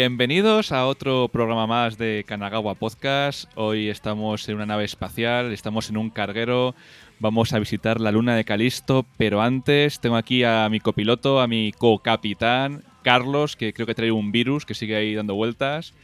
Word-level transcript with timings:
Bienvenidos 0.00 0.70
a 0.70 0.86
otro 0.86 1.26
programa 1.26 1.66
más 1.66 1.98
de 1.98 2.24
Kanagawa 2.24 2.76
Podcast. 2.76 3.50
Hoy 3.56 3.88
estamos 3.88 4.48
en 4.48 4.54
una 4.54 4.66
nave 4.66 4.84
espacial, 4.84 5.52
estamos 5.52 5.90
en 5.90 5.96
un 5.96 6.10
carguero, 6.10 6.76
vamos 7.18 7.52
a 7.52 7.58
visitar 7.58 8.00
la 8.00 8.12
luna 8.12 8.36
de 8.36 8.44
Calisto, 8.44 9.04
pero 9.16 9.42
antes 9.42 9.98
tengo 9.98 10.14
aquí 10.14 10.44
a 10.44 10.68
mi 10.70 10.78
copiloto, 10.78 11.40
a 11.40 11.48
mi 11.48 11.72
co-capitán, 11.72 12.84
Carlos, 13.02 13.56
que 13.56 13.72
creo 13.72 13.88
que 13.88 13.96
trae 13.96 14.12
un 14.12 14.30
virus 14.30 14.64
que 14.64 14.74
sigue 14.74 14.94
ahí 14.94 15.16
dando 15.16 15.34
vueltas. 15.34 15.94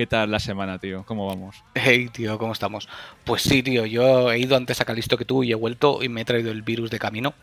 ¿Qué 0.00 0.06
tal 0.06 0.30
la 0.30 0.40
semana, 0.40 0.78
tío? 0.78 1.04
¿Cómo 1.04 1.26
vamos? 1.26 1.62
Hey, 1.74 2.08
tío, 2.10 2.38
¿cómo 2.38 2.54
estamos? 2.54 2.88
Pues 3.24 3.42
sí, 3.42 3.62
tío, 3.62 3.84
yo 3.84 4.32
he 4.32 4.38
ido 4.38 4.56
antes 4.56 4.80
a 4.80 4.86
Calisto 4.86 5.18
que 5.18 5.26
tú 5.26 5.44
y 5.44 5.52
he 5.52 5.54
vuelto 5.54 6.02
y 6.02 6.08
me 6.08 6.22
he 6.22 6.24
traído 6.24 6.50
el 6.50 6.62
virus 6.62 6.90
de 6.90 6.98
camino. 6.98 7.34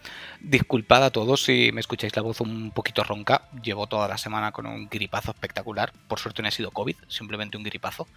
Disculpad 0.41 1.03
a 1.03 1.12
todos 1.12 1.43
si 1.43 1.70
me 1.71 1.81
escucháis 1.81 2.15
la 2.15 2.23
voz 2.23 2.41
un 2.41 2.71
poquito 2.71 3.03
ronca. 3.03 3.48
Llevo 3.62 3.85
toda 3.85 4.07
la 4.07 4.17
semana 4.17 4.53
con 4.53 4.65
un 4.65 4.88
gripazo 4.89 5.29
espectacular. 5.29 5.93
Por 6.07 6.17
suerte 6.17 6.41
no 6.41 6.48
ha 6.48 6.51
sido 6.51 6.71
COVID, 6.71 6.95
simplemente 7.07 7.57
un 7.57 7.63
gripazo. 7.63 8.07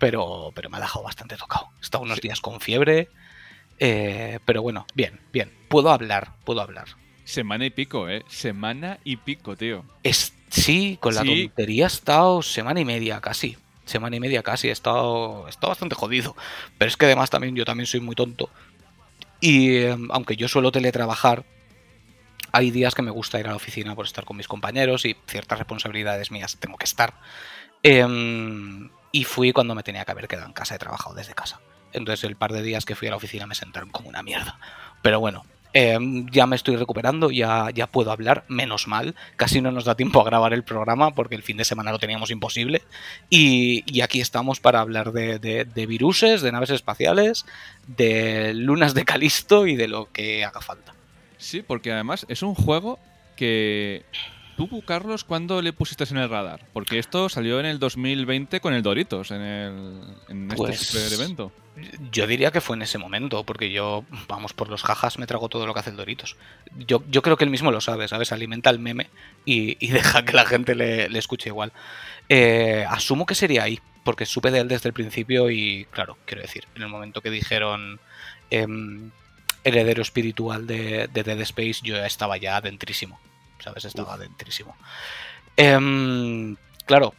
Pero, 0.00 0.50
pero 0.56 0.70
me 0.70 0.78
ha 0.78 0.80
dejado 0.80 1.04
bastante 1.04 1.36
tocado. 1.36 1.68
He 1.78 1.82
estado 1.84 2.02
unos 2.02 2.20
días 2.20 2.40
con 2.40 2.60
fiebre. 2.60 3.10
eh, 3.78 4.40
pero 4.44 4.60
bueno, 4.60 4.86
bien, 4.96 5.20
bien. 5.32 5.52
Puedo 5.68 5.90
hablar, 5.92 6.32
puedo 6.44 6.60
hablar. 6.60 6.86
Semana 7.22 7.64
y 7.64 7.70
pico, 7.70 8.08
¿eh? 8.08 8.24
Semana 8.26 8.98
y 9.04 9.18
pico, 9.18 9.54
tío. 9.56 9.84
Es, 10.02 10.34
sí, 10.50 10.98
con 11.00 11.14
la 11.14 11.22
Sí. 11.22 11.44
tontería 11.46 11.84
he 11.84 11.86
estado 11.86 12.42
semana 12.42 12.80
y 12.80 12.84
media 12.84 13.20
casi. 13.20 13.56
Semana 13.84 14.16
y 14.16 14.20
media 14.20 14.42
casi, 14.42 14.68
he 14.68 14.72
estado, 14.72 15.46
he 15.46 15.50
estado 15.50 15.70
bastante 15.70 15.94
jodido. 15.94 16.36
Pero 16.78 16.88
es 16.88 16.96
que 16.96 17.06
además 17.06 17.30
también 17.30 17.54
yo 17.54 17.64
también 17.64 17.86
soy 17.86 18.00
muy 18.00 18.14
tonto. 18.14 18.50
Y 19.40 19.76
eh, 19.76 19.96
aunque 20.10 20.36
yo 20.36 20.48
suelo 20.48 20.72
teletrabajar, 20.72 21.44
hay 22.52 22.70
días 22.70 22.94
que 22.94 23.02
me 23.02 23.10
gusta 23.10 23.40
ir 23.40 23.46
a 23.46 23.50
la 23.50 23.56
oficina 23.56 23.94
por 23.94 24.06
estar 24.06 24.24
con 24.24 24.36
mis 24.36 24.48
compañeros 24.48 25.04
y 25.04 25.16
ciertas 25.26 25.58
responsabilidades 25.58 26.30
mías 26.30 26.56
tengo 26.58 26.78
que 26.78 26.84
estar. 26.84 27.14
Em, 27.82 28.90
y 29.12 29.24
fui 29.24 29.52
cuando 29.52 29.74
me 29.74 29.82
tenía 29.82 30.04
que 30.04 30.12
haber 30.12 30.28
quedado 30.28 30.46
en 30.46 30.52
casa, 30.52 30.74
he 30.74 30.78
trabajado 30.78 31.14
desde 31.14 31.34
casa. 31.34 31.60
Entonces 31.92 32.24
el 32.24 32.36
par 32.36 32.52
de 32.52 32.62
días 32.62 32.84
que 32.84 32.94
fui 32.94 33.08
a 33.08 33.10
la 33.10 33.16
oficina 33.16 33.46
me 33.46 33.54
sentaron 33.54 33.90
como 33.90 34.08
una 34.08 34.22
mierda. 34.22 34.58
Pero 35.02 35.20
bueno, 35.20 35.44
em, 35.74 36.26
ya 36.30 36.46
me 36.46 36.56
estoy 36.56 36.76
recuperando, 36.76 37.30
ya, 37.30 37.68
ya 37.74 37.86
puedo 37.86 38.10
hablar, 38.10 38.44
menos 38.48 38.88
mal. 38.88 39.14
Casi 39.36 39.60
no 39.60 39.70
nos 39.72 39.84
da 39.84 39.94
tiempo 39.96 40.20
a 40.20 40.24
grabar 40.24 40.54
el 40.54 40.64
programa 40.64 41.10
porque 41.14 41.34
el 41.34 41.42
fin 41.42 41.58
de 41.58 41.64
semana 41.66 41.92
lo 41.92 41.98
teníamos 41.98 42.30
imposible. 42.30 42.80
Y, 43.28 43.82
y 43.86 44.00
aquí 44.00 44.20
estamos 44.20 44.60
para 44.60 44.80
hablar 44.80 45.12
de, 45.12 45.38
de, 45.38 45.66
de 45.66 45.86
viruses, 45.86 46.40
de 46.40 46.52
naves 46.52 46.70
espaciales, 46.70 47.44
de 47.86 48.54
lunas 48.54 48.94
de 48.94 49.04
Calisto 49.04 49.66
y 49.66 49.76
de 49.76 49.88
lo 49.88 50.10
que 50.10 50.44
haga 50.44 50.62
falta. 50.62 50.94
Sí, 51.36 51.60
porque 51.60 51.92
además 51.92 52.24
es 52.28 52.42
un 52.42 52.54
juego 52.54 52.98
que 53.36 54.04
tú, 54.56 54.82
Carlos, 54.86 55.24
¿cuándo 55.24 55.60
le 55.60 55.72
pusiste 55.72 56.04
en 56.04 56.16
el 56.18 56.30
radar? 56.30 56.60
Porque 56.72 56.98
esto 57.00 57.28
salió 57.28 57.58
en 57.60 57.66
el 57.66 57.78
2020 57.80 58.60
con 58.60 58.72
el 58.72 58.82
Doritos, 58.82 59.32
en, 59.32 59.40
el, 59.42 60.02
en 60.28 60.48
Pues- 60.48 60.80
este 60.80 60.98
super 61.00 61.12
evento. 61.20 61.52
Yo 62.10 62.26
diría 62.26 62.50
que 62.50 62.60
fue 62.60 62.76
en 62.76 62.82
ese 62.82 62.98
momento, 62.98 63.44
porque 63.44 63.70
yo, 63.70 64.04
vamos, 64.28 64.52
por 64.52 64.68
los 64.68 64.82
jajas 64.82 65.18
me 65.18 65.26
trago 65.26 65.48
todo 65.48 65.66
lo 65.66 65.74
que 65.74 65.80
hace 65.80 65.90
el 65.90 65.96
Doritos. 65.96 66.36
Yo, 66.86 67.02
yo 67.08 67.22
creo 67.22 67.36
que 67.36 67.44
él 67.44 67.50
mismo 67.50 67.70
lo 67.70 67.80
sabe, 67.80 68.08
¿sabes? 68.08 68.32
Alimenta 68.32 68.70
el 68.70 68.78
meme 68.78 69.08
y, 69.44 69.76
y 69.84 69.90
deja 69.90 70.24
que 70.24 70.32
la 70.32 70.46
gente 70.46 70.74
le, 70.74 71.08
le 71.08 71.18
escuche 71.18 71.48
igual. 71.48 71.72
Eh, 72.28 72.86
asumo 72.88 73.26
que 73.26 73.34
sería 73.34 73.64
ahí, 73.64 73.80
porque 74.02 74.26
supe 74.26 74.50
de 74.50 74.60
él 74.60 74.68
desde 74.68 74.88
el 74.88 74.92
principio 74.92 75.50
y, 75.50 75.86
claro, 75.90 76.16
quiero 76.26 76.42
decir, 76.42 76.66
en 76.74 76.82
el 76.82 76.88
momento 76.88 77.20
que 77.20 77.30
dijeron 77.30 78.00
em, 78.50 79.10
heredero 79.64 80.02
espiritual 80.02 80.66
de, 80.66 81.08
de 81.12 81.22
Dead 81.22 81.40
Space, 81.40 81.80
yo 81.82 81.96
estaba 81.96 82.36
ya 82.36 82.56
adentrísimo, 82.56 83.18
¿sabes? 83.58 83.84
Estaba 83.84 84.14
adentrísimo. 84.14 84.76
Em, 85.56 86.56
claro, 86.86 87.14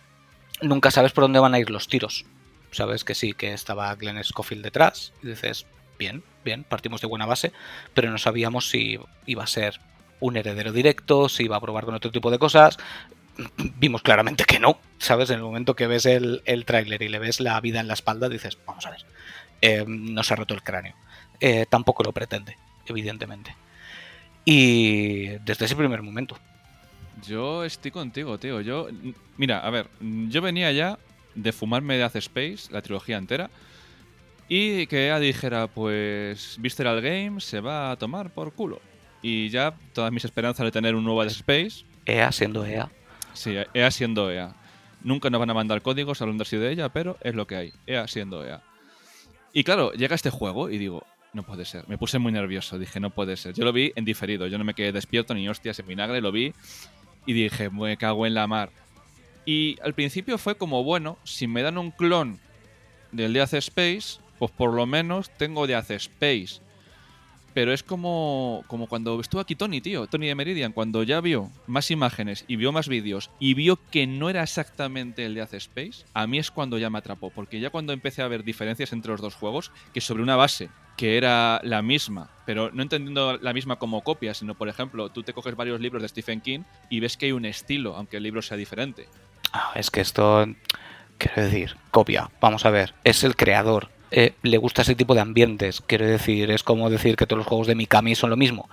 nunca 0.61 0.91
sabes 0.91 1.11
por 1.11 1.23
dónde 1.23 1.39
van 1.39 1.53
a 1.53 1.59
ir 1.59 1.69
los 1.69 1.87
tiros. 1.87 2.25
Sabes 2.71 3.03
que 3.03 3.15
sí, 3.15 3.33
que 3.33 3.53
estaba 3.53 3.93
Glenn 3.95 4.23
Scofield 4.23 4.63
detrás. 4.63 5.13
Y 5.23 5.27
dices, 5.27 5.65
bien, 5.97 6.23
bien, 6.43 6.63
partimos 6.63 7.01
de 7.01 7.07
buena 7.07 7.25
base, 7.25 7.51
pero 7.93 8.11
no 8.11 8.17
sabíamos 8.17 8.69
si 8.69 8.99
iba 9.25 9.43
a 9.43 9.47
ser 9.47 9.79
un 10.19 10.37
heredero 10.37 10.71
directo, 10.71 11.29
si 11.29 11.43
iba 11.43 11.57
a 11.57 11.61
probar 11.61 11.85
con 11.85 11.95
otro 11.95 12.11
tipo 12.11 12.31
de 12.31 12.39
cosas. 12.39 12.77
Vimos 13.57 14.01
claramente 14.01 14.45
que 14.45 14.59
no, 14.59 14.79
¿sabes? 14.97 15.29
En 15.29 15.37
el 15.37 15.43
momento 15.43 15.75
que 15.75 15.87
ves 15.87 16.05
el, 16.05 16.41
el 16.45 16.65
tráiler 16.65 17.01
y 17.01 17.09
le 17.09 17.19
ves 17.19 17.39
la 17.39 17.59
vida 17.61 17.79
en 17.79 17.87
la 17.87 17.93
espalda, 17.93 18.29
dices, 18.29 18.57
vamos 18.65 18.85
a 18.85 18.91
ver, 18.91 19.05
eh, 19.61 19.85
no 19.87 20.23
se 20.23 20.33
ha 20.33 20.37
roto 20.37 20.53
el 20.53 20.63
cráneo. 20.63 20.95
Eh, 21.39 21.65
tampoco 21.69 22.03
lo 22.03 22.13
pretende, 22.13 22.57
evidentemente. 22.87 23.55
Y 24.45 25.27
desde 25.39 25.65
ese 25.65 25.75
primer 25.75 26.01
momento, 26.01 26.37
Yo 27.25 27.63
estoy 27.63 27.91
contigo, 27.91 28.37
tío. 28.37 28.61
Yo, 28.61 28.89
mira, 29.37 29.59
a 29.59 29.69
ver, 29.69 29.89
yo 30.01 30.41
venía 30.41 30.71
ya 30.71 30.99
de 31.35 31.51
fumarme 31.51 31.97
Death 31.97 32.15
Space, 32.15 32.71
la 32.71 32.81
trilogía 32.81 33.17
entera, 33.17 33.49
y 34.47 34.87
que 34.87 35.05
ella 35.05 35.19
dijera, 35.19 35.67
pues, 35.67 36.57
Visceral 36.59 37.01
Games 37.01 37.43
se 37.43 37.59
va 37.59 37.91
a 37.91 37.95
tomar 37.97 38.31
por 38.31 38.53
culo. 38.53 38.81
Y 39.21 39.49
ya 39.49 39.75
todas 39.93 40.11
mis 40.11 40.23
esperanzas 40.25 40.65
de 40.65 40.71
tener 40.71 40.95
un 40.95 41.03
nuevo 41.03 41.23
Death 41.23 41.33
Space, 41.33 41.85
EA 42.05 42.31
siendo 42.31 42.65
EA, 42.65 42.89
sí, 43.33 43.55
EA 43.73 43.91
siendo 43.91 44.31
EA. 44.31 44.55
Nunca 45.01 45.29
nos 45.29 45.39
van 45.39 45.49
a 45.49 45.53
mandar 45.53 45.81
códigos 45.81 46.21
hablando 46.21 46.43
así 46.43 46.57
de 46.57 46.71
ella, 46.71 46.89
pero 46.89 47.17
es 47.21 47.35
lo 47.35 47.45
que 47.45 47.55
hay. 47.55 47.73
EA 47.85 48.07
siendo 48.07 48.45
EA. 48.45 48.61
Y 49.53 49.63
claro, 49.63 49.93
llega 49.93 50.15
este 50.15 50.29
juego 50.29 50.69
y 50.69 50.77
digo, 50.77 51.05
no 51.33 51.43
puede 51.43 51.65
ser. 51.65 51.87
Me 51.87 51.97
puse 51.97 52.17
muy 52.17 52.31
nervioso, 52.31 52.79
dije, 52.79 52.99
no 52.99 53.09
puede 53.09 53.37
ser. 53.37 53.53
Yo 53.53 53.65
lo 53.65 53.73
vi 53.73 53.91
en 53.95 54.05
diferido, 54.05 54.47
yo 54.47 54.57
no 54.57 54.63
me 54.63 54.73
quedé 54.73 54.91
despierto 54.91 55.33
ni 55.33 55.47
hostias 55.47 55.77
en 55.79 55.87
vinagre, 55.87 56.21
lo 56.21 56.31
vi 56.31 56.53
y 57.25 57.33
dije, 57.33 57.69
me 57.69 57.97
cago 57.97 58.25
en 58.25 58.33
la 58.33 58.47
mar. 58.47 58.69
Y 59.45 59.77
al 59.81 59.93
principio 59.93 60.37
fue 60.37 60.55
como, 60.55 60.83
bueno, 60.83 61.17
si 61.23 61.47
me 61.47 61.61
dan 61.61 61.77
un 61.77 61.91
clon 61.91 62.39
del 63.11 63.33
Death 63.33 63.53
Space, 63.53 64.19
pues 64.39 64.51
por 64.51 64.73
lo 64.73 64.85
menos 64.85 65.29
tengo 65.37 65.67
Death 65.67 65.91
Space. 65.91 66.61
Pero 67.53 67.71
es 67.71 67.83
como, 67.83 68.65
como 68.67 68.87
cuando 68.87 69.17
estuvo 69.21 69.39
aquí 69.39 69.55
Tony, 69.55 69.79
tío, 69.79 70.07
Tony 70.07 70.27
de 70.27 70.35
Meridian, 70.35 70.73
cuando 70.73 71.03
ya 71.03 71.21
vio 71.21 71.49
más 71.67 71.89
imágenes 71.89 72.43
y 72.49 72.57
vio 72.57 72.73
más 72.73 72.89
vídeos 72.89 73.31
y 73.39 73.53
vio 73.53 73.79
que 73.91 74.07
no 74.07 74.29
era 74.29 74.43
exactamente 74.43 75.25
el 75.25 75.35
Death 75.35 75.53
Space, 75.53 76.03
a 76.13 76.27
mí 76.27 76.37
es 76.37 76.51
cuando 76.51 76.77
ya 76.77 76.89
me 76.89 76.97
atrapó, 76.97 77.29
porque 77.29 77.61
ya 77.61 77.69
cuando 77.69 77.93
empecé 77.93 78.21
a 78.21 78.27
ver 78.27 78.43
diferencias 78.43 78.91
entre 78.91 79.11
los 79.11 79.21
dos 79.21 79.35
juegos, 79.35 79.71
que 79.93 80.01
sobre 80.01 80.21
una 80.21 80.35
base 80.35 80.69
que 80.97 81.15
era 81.15 81.61
la 81.63 81.81
misma, 81.81 82.29
pero 82.45 82.71
no 82.71 82.81
entendiendo 82.81 83.37
la 83.37 83.53
misma 83.53 83.77
como 83.77 84.01
copia, 84.01 84.33
sino 84.33 84.55
por 84.55 84.67
ejemplo, 84.67 85.09
tú 85.09 85.23
te 85.23 85.33
coges 85.33 85.55
varios 85.55 85.79
libros 85.79 86.01
de 86.01 86.09
Stephen 86.09 86.41
King 86.41 86.61
y 86.89 86.99
ves 86.99 87.15
que 87.15 87.27
hay 87.27 87.31
un 87.31 87.45
estilo, 87.45 87.95
aunque 87.95 88.17
el 88.17 88.23
libro 88.23 88.41
sea 88.41 88.57
diferente. 88.57 89.07
Ah, 89.57 89.71
es 89.75 89.89
que 89.89 90.01
esto, 90.01 90.45
quiero 91.17 91.43
decir, 91.43 91.77
copia, 91.89 92.29
vamos 92.41 92.65
a 92.65 92.71
ver, 92.71 92.93
es 93.05 93.23
el 93.23 93.37
creador. 93.37 93.87
Eh, 94.11 94.33
le 94.41 94.57
gusta 94.57 94.81
ese 94.81 94.95
tipo 94.95 95.15
de 95.15 95.21
ambientes, 95.21 95.81
quiero 95.87 96.05
decir, 96.05 96.51
es 96.51 96.61
como 96.61 96.89
decir 96.89 97.15
que 97.15 97.25
todos 97.25 97.37
los 97.37 97.47
juegos 97.47 97.67
de 97.67 97.75
Mikami 97.75 98.15
son 98.15 98.31
lo 98.31 98.35
mismo, 98.35 98.69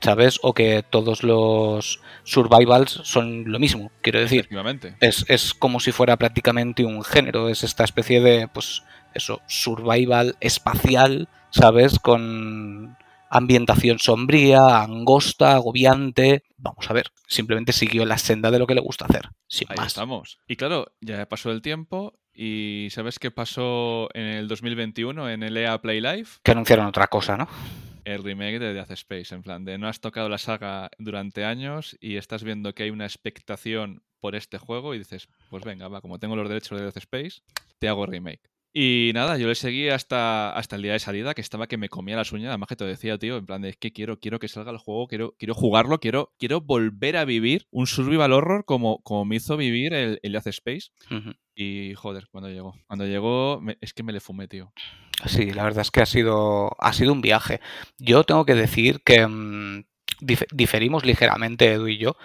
¿sabes? 0.00 0.38
O 0.44 0.54
que 0.54 0.84
todos 0.88 1.24
los 1.24 2.00
survivals 2.22 3.00
son 3.02 3.50
lo 3.50 3.58
mismo, 3.58 3.90
quiero 4.02 4.20
decir. 4.20 4.46
Es, 5.00 5.24
es 5.26 5.52
como 5.52 5.80
si 5.80 5.90
fuera 5.90 6.16
prácticamente 6.16 6.84
un 6.84 7.02
género, 7.02 7.48
es 7.48 7.64
esta 7.64 7.82
especie 7.82 8.20
de, 8.20 8.46
pues, 8.46 8.84
eso, 9.14 9.42
survival 9.48 10.36
espacial, 10.38 11.28
¿sabes? 11.50 11.98
Con 11.98 12.96
ambientación 13.30 13.98
sombría, 13.98 14.82
angosta, 14.82 15.54
agobiante. 15.54 16.42
Vamos 16.58 16.90
a 16.90 16.92
ver, 16.92 17.06
simplemente 17.26 17.72
siguió 17.72 18.04
la 18.04 18.18
senda 18.18 18.50
de 18.50 18.58
lo 18.58 18.66
que 18.66 18.74
le 18.74 18.80
gusta 18.80 19.06
hacer, 19.06 19.30
sin 19.46 19.68
Ahí 19.70 19.76
más. 19.78 19.88
estamos. 19.88 20.38
Y 20.46 20.56
claro, 20.56 20.92
ya 21.00 21.26
pasó 21.28 21.50
el 21.50 21.62
tiempo 21.62 22.18
y 22.34 22.88
¿sabes 22.90 23.18
qué 23.18 23.30
pasó 23.30 24.08
en 24.14 24.26
el 24.26 24.48
2021 24.48 25.30
en 25.30 25.42
el 25.42 25.56
EA 25.56 25.80
Play 25.80 26.00
Live? 26.00 26.28
Que 26.42 26.50
anunciaron 26.50 26.86
otra 26.86 27.06
cosa, 27.06 27.36
¿no? 27.36 27.48
El 28.04 28.24
remake 28.24 28.58
de 28.58 28.72
Death 28.72 28.90
Space, 28.92 29.34
en 29.34 29.42
plan 29.42 29.64
de 29.64 29.78
no 29.78 29.86
has 29.86 30.00
tocado 30.00 30.28
la 30.28 30.38
saga 30.38 30.90
durante 30.98 31.44
años 31.44 31.96
y 32.00 32.16
estás 32.16 32.42
viendo 32.42 32.74
que 32.74 32.84
hay 32.84 32.90
una 32.90 33.04
expectación 33.04 34.02
por 34.20 34.34
este 34.34 34.58
juego 34.58 34.94
y 34.94 34.98
dices, 34.98 35.28
pues 35.50 35.64
venga, 35.64 35.88
va, 35.88 36.00
como 36.00 36.18
tengo 36.18 36.36
los 36.36 36.48
derechos 36.48 36.78
de 36.78 36.84
Death 36.84 36.96
Space, 36.96 37.42
te 37.78 37.88
hago 37.88 38.06
remake. 38.06 38.49
Y 38.72 39.10
nada, 39.14 39.36
yo 39.36 39.48
le 39.48 39.56
seguí 39.56 39.88
hasta, 39.88 40.52
hasta 40.52 40.76
el 40.76 40.82
día 40.82 40.92
de 40.92 41.00
salida, 41.00 41.34
que 41.34 41.40
estaba 41.40 41.66
que 41.66 41.76
me 41.76 41.88
comía 41.88 42.14
las 42.16 42.30
uñas, 42.30 42.50
además 42.50 42.68
que 42.68 42.76
te 42.76 42.84
decía, 42.84 43.18
tío, 43.18 43.36
en 43.36 43.46
plan 43.46 43.62
de 43.62 43.70
es 43.70 43.76
que 43.76 43.92
quiero, 43.92 44.20
quiero 44.20 44.38
que 44.38 44.46
salga 44.46 44.70
el 44.70 44.78
juego, 44.78 45.08
quiero, 45.08 45.34
quiero 45.38 45.54
jugarlo, 45.54 45.98
quiero, 45.98 46.32
quiero 46.38 46.60
volver 46.60 47.16
a 47.16 47.24
vivir 47.24 47.66
un 47.72 47.88
survival 47.88 48.32
horror 48.32 48.64
como, 48.64 49.02
como 49.02 49.24
me 49.24 49.36
hizo 49.36 49.56
vivir 49.56 49.92
el, 49.92 50.20
el 50.22 50.32
Death 50.32 50.46
Space. 50.48 50.90
Y 51.56 51.94
joder, 51.94 52.28
cuando 52.30 52.48
llegó. 52.48 52.74
Cuando 52.86 53.06
llegó, 53.06 53.60
me- 53.60 53.76
es 53.80 53.92
que 53.92 54.04
me 54.04 54.12
le 54.12 54.20
fumé, 54.20 54.46
tío. 54.46 54.72
Sí, 55.26 55.50
la 55.52 55.64
verdad 55.64 55.82
es 55.82 55.90
que 55.90 56.00
ha 56.00 56.06
sido, 56.06 56.70
ha 56.78 56.92
sido 56.92 57.12
un 57.12 57.20
viaje. 57.20 57.60
Yo 57.98 58.22
tengo 58.24 58.46
que 58.46 58.54
decir 58.54 59.02
que 59.04 59.26
mm, 59.26 59.84
dif- 60.20 60.46
diferimos 60.52 61.04
ligeramente, 61.04 61.72
Edu 61.72 61.88
y 61.88 61.98
yo. 61.98 62.16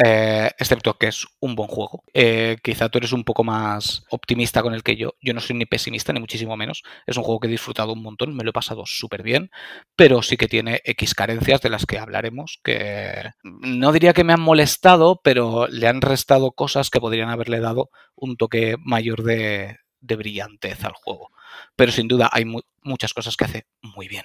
Eh, 0.00 0.52
excepto 0.56 0.96
que 0.96 1.08
es 1.08 1.26
un 1.40 1.56
buen 1.56 1.68
juego. 1.68 2.04
Eh, 2.14 2.58
quizá 2.62 2.88
tú 2.88 2.98
eres 2.98 3.12
un 3.12 3.24
poco 3.24 3.42
más 3.42 4.04
optimista 4.10 4.62
con 4.62 4.72
el 4.72 4.84
que 4.84 4.94
yo. 4.94 5.14
Yo 5.20 5.34
no 5.34 5.40
soy 5.40 5.56
ni 5.56 5.66
pesimista, 5.66 6.12
ni 6.12 6.20
muchísimo 6.20 6.56
menos. 6.56 6.84
Es 7.04 7.16
un 7.16 7.24
juego 7.24 7.40
que 7.40 7.48
he 7.48 7.50
disfrutado 7.50 7.94
un 7.94 8.02
montón, 8.02 8.36
me 8.36 8.44
lo 8.44 8.50
he 8.50 8.52
pasado 8.52 8.84
súper 8.86 9.24
bien, 9.24 9.50
pero 9.96 10.22
sí 10.22 10.36
que 10.36 10.46
tiene 10.46 10.82
X 10.84 11.14
carencias 11.14 11.60
de 11.62 11.70
las 11.70 11.84
que 11.84 11.98
hablaremos, 11.98 12.60
que 12.62 13.32
no 13.42 13.90
diría 13.90 14.12
que 14.12 14.22
me 14.22 14.32
han 14.32 14.40
molestado, 14.40 15.20
pero 15.24 15.66
le 15.66 15.88
han 15.88 16.00
restado 16.00 16.52
cosas 16.52 16.90
que 16.90 17.00
podrían 17.00 17.30
haberle 17.30 17.58
dado 17.58 17.90
un 18.14 18.36
toque 18.36 18.76
mayor 18.78 19.24
de, 19.24 19.78
brillantez 20.00 20.84
al 20.84 20.92
juego. 20.92 21.32
Pero 21.74 21.90
sin 21.90 22.06
duda 22.06 22.30
hay 22.32 22.44
muchas 22.82 23.12
cosas 23.12 23.36
que 23.36 23.44
hace 23.46 23.66
muy 23.82 24.06
bien. 24.06 24.24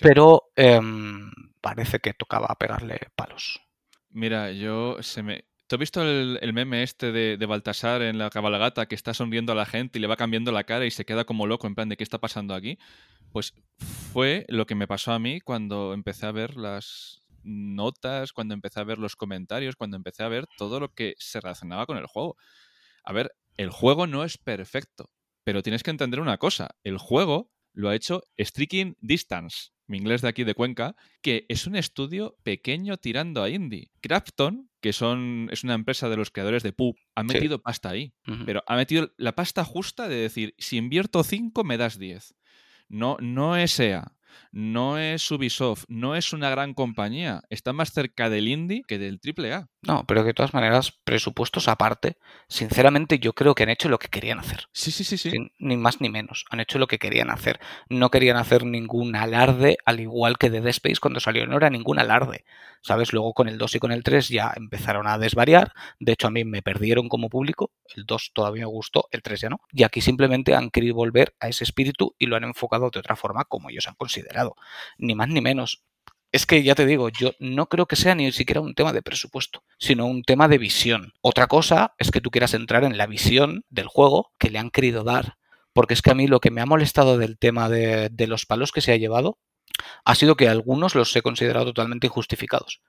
Pero 0.00 0.52
em, 0.54 1.32
parece 1.60 1.98
que 1.98 2.14
tocaba 2.14 2.54
pegarle 2.58 3.00
palos. 3.16 3.63
Mira, 4.14 4.52
yo 4.52 5.02
se 5.02 5.24
me. 5.24 5.44
¿Tú 5.66 5.74
has 5.74 5.80
visto 5.80 6.00
el, 6.00 6.52
meme 6.52 6.84
este 6.84 7.10
de, 7.10 7.36
de, 7.36 7.46
Baltasar 7.46 8.00
en 8.02 8.16
la 8.16 8.30
cabalgata 8.30 8.86
que 8.86 8.94
está 8.94 9.12
sonriendo 9.12 9.50
a 9.50 9.56
la 9.56 9.66
gente 9.66 9.98
y 9.98 10.00
le 10.00 10.06
va 10.06 10.16
cambiando 10.16 10.52
la 10.52 10.62
cara 10.62 10.86
y 10.86 10.92
se 10.92 11.04
queda 11.04 11.24
como 11.24 11.48
loco 11.48 11.66
en 11.66 11.74
plan 11.74 11.88
de 11.88 11.96
qué 11.96 12.04
está 12.04 12.20
pasando 12.20 12.54
aquí? 12.54 12.78
Pues 13.32 13.54
fue 14.12 14.46
lo 14.48 14.66
que 14.66 14.76
me 14.76 14.86
pasó 14.86 15.12
a 15.12 15.18
mí 15.18 15.40
cuando 15.40 15.94
empecé 15.94 16.26
a 16.26 16.32
ver 16.32 16.56
las 16.56 17.22
notas, 17.42 18.32
cuando 18.32 18.54
empecé 18.54 18.78
a 18.78 18.84
ver 18.84 18.98
los 18.98 19.16
comentarios, 19.16 19.74
cuando 19.74 19.96
empecé 19.96 20.22
a 20.22 20.28
ver 20.28 20.46
todo 20.56 20.78
lo 20.78 20.94
que 20.94 21.14
se 21.18 21.40
relacionaba 21.40 21.86
con 21.86 21.98
el 21.98 22.06
juego. 22.06 22.36
A 23.02 23.12
ver, 23.12 23.34
el 23.56 23.70
juego 23.70 24.06
no 24.06 24.22
es 24.22 24.38
perfecto, 24.38 25.10
pero 25.42 25.64
tienes 25.64 25.82
que 25.82 25.90
entender 25.90 26.20
una 26.20 26.38
cosa, 26.38 26.76
el 26.84 26.98
juego 26.98 27.50
lo 27.74 27.90
ha 27.90 27.94
hecho 27.94 28.22
Striking 28.38 28.96
Distance 29.00 29.74
mi 29.86 29.98
inglés 29.98 30.22
de 30.22 30.28
aquí 30.28 30.44
de 30.44 30.54
Cuenca, 30.54 30.96
que 31.20 31.46
es 31.48 31.66
un 31.66 31.76
estudio 31.76 32.36
pequeño 32.42 32.96
tirando 32.96 33.42
a 33.42 33.50
indie. 33.50 33.90
Crafton, 34.00 34.70
que 34.80 34.92
son, 34.92 35.48
es 35.52 35.64
una 35.64 35.74
empresa 35.74 36.08
de 36.08 36.16
los 36.16 36.30
creadores 36.30 36.62
de 36.62 36.72
Pooh, 36.72 36.94
ha 37.14 37.22
metido 37.22 37.60
pasta 37.60 37.90
ahí. 37.90 38.14
Pero 38.46 38.62
ha 38.66 38.76
metido 38.76 39.12
la 39.16 39.34
pasta 39.34 39.64
justa 39.64 40.08
de 40.08 40.16
decir, 40.16 40.54
si 40.58 40.76
invierto 40.76 41.22
5, 41.22 41.64
me 41.64 41.76
das 41.76 41.98
10. 41.98 42.34
No, 42.88 43.16
no 43.20 43.56
es 43.56 43.78
EA 43.78 44.14
no 44.50 44.98
es 44.98 45.30
Ubisoft, 45.30 45.84
no 45.88 46.16
es 46.16 46.32
una 46.32 46.50
gran 46.50 46.74
compañía, 46.74 47.42
está 47.50 47.72
más 47.72 47.92
cerca 47.92 48.30
del 48.30 48.48
indie 48.48 48.82
que 48.86 48.98
del 48.98 49.20
AAA. 49.22 49.68
No, 49.86 50.04
pero 50.06 50.24
de 50.24 50.32
todas 50.32 50.54
maneras, 50.54 50.92
presupuestos 51.04 51.68
aparte, 51.68 52.16
sinceramente 52.48 53.18
yo 53.18 53.34
creo 53.34 53.54
que 53.54 53.64
han 53.64 53.68
hecho 53.68 53.90
lo 53.90 53.98
que 53.98 54.08
querían 54.08 54.38
hacer. 54.38 54.68
Sí, 54.72 54.90
sí, 54.90 55.04
sí, 55.04 55.18
sí. 55.18 55.30
ni 55.58 55.76
más 55.76 56.00
ni 56.00 56.08
menos, 56.08 56.46
han 56.50 56.60
hecho 56.60 56.78
lo 56.78 56.86
que 56.86 56.98
querían 56.98 57.30
hacer. 57.30 57.60
No 57.90 58.10
querían 58.10 58.38
hacer 58.38 58.64
ningún 58.64 59.14
alarde, 59.14 59.76
al 59.84 60.00
igual 60.00 60.38
que 60.38 60.48
Dead 60.48 60.66
Space 60.68 61.00
cuando 61.00 61.20
salió, 61.20 61.46
no 61.46 61.58
era 61.58 61.68
ningún 61.68 61.98
alarde. 61.98 62.46
¿Sabes? 62.80 63.12
Luego 63.12 63.34
con 63.34 63.48
el 63.48 63.58
2 63.58 63.74
y 63.74 63.78
con 63.78 63.92
el 63.92 64.02
3 64.02 64.28
ya 64.28 64.52
empezaron 64.56 65.06
a 65.06 65.18
desvariar, 65.18 65.72
de 66.00 66.12
hecho 66.12 66.28
a 66.28 66.30
mí 66.30 66.44
me 66.44 66.62
perdieron 66.62 67.08
como 67.08 67.30
público, 67.30 67.70
el 67.94 68.04
2 68.04 68.32
todavía 68.34 68.64
me 68.64 68.72
gustó, 68.72 69.08
el 69.10 69.22
3 69.22 69.40
ya 69.40 69.48
no, 69.48 69.60
y 69.72 69.84
aquí 69.84 70.02
simplemente 70.02 70.54
han 70.54 70.70
querido 70.70 70.94
volver 70.94 71.34
a 71.40 71.48
ese 71.48 71.64
espíritu 71.64 72.14
y 72.18 72.26
lo 72.26 72.36
han 72.36 72.44
enfocado 72.44 72.90
de 72.90 72.98
otra 72.98 73.16
forma 73.16 73.44
como 73.44 73.70
ellos 73.70 73.88
han 73.88 73.94
considerado, 73.94 74.56
ni 74.98 75.14
más 75.14 75.28
ni 75.28 75.40
menos. 75.40 75.82
Es 76.34 76.46
que 76.46 76.64
ya 76.64 76.74
te 76.74 76.84
digo, 76.84 77.10
yo 77.10 77.30
no 77.38 77.68
creo 77.68 77.86
que 77.86 77.94
sea 77.94 78.16
ni 78.16 78.32
siquiera 78.32 78.60
un 78.60 78.74
tema 78.74 78.92
de 78.92 79.02
presupuesto, 79.02 79.62
sino 79.78 80.06
un 80.06 80.24
tema 80.24 80.48
de 80.48 80.58
visión. 80.58 81.12
Otra 81.20 81.46
cosa 81.46 81.94
es 81.96 82.10
que 82.10 82.20
tú 82.20 82.32
quieras 82.32 82.54
entrar 82.54 82.82
en 82.82 82.98
la 82.98 83.06
visión 83.06 83.64
del 83.70 83.86
juego 83.86 84.32
que 84.36 84.50
le 84.50 84.58
han 84.58 84.72
querido 84.72 85.04
dar. 85.04 85.36
Porque 85.72 85.94
es 85.94 86.02
que 86.02 86.10
a 86.10 86.16
mí 86.16 86.26
lo 86.26 86.40
que 86.40 86.50
me 86.50 86.60
ha 86.60 86.66
molestado 86.66 87.18
del 87.18 87.38
tema 87.38 87.68
de, 87.68 88.08
de 88.08 88.26
los 88.26 88.46
palos 88.46 88.72
que 88.72 88.80
se 88.80 88.90
ha 88.90 88.96
llevado 88.96 89.38
ha 90.04 90.16
sido 90.16 90.34
que 90.34 90.48
algunos 90.48 90.96
los 90.96 91.14
he 91.14 91.22
considerado 91.22 91.66
totalmente 91.66 92.08
injustificados. 92.08 92.80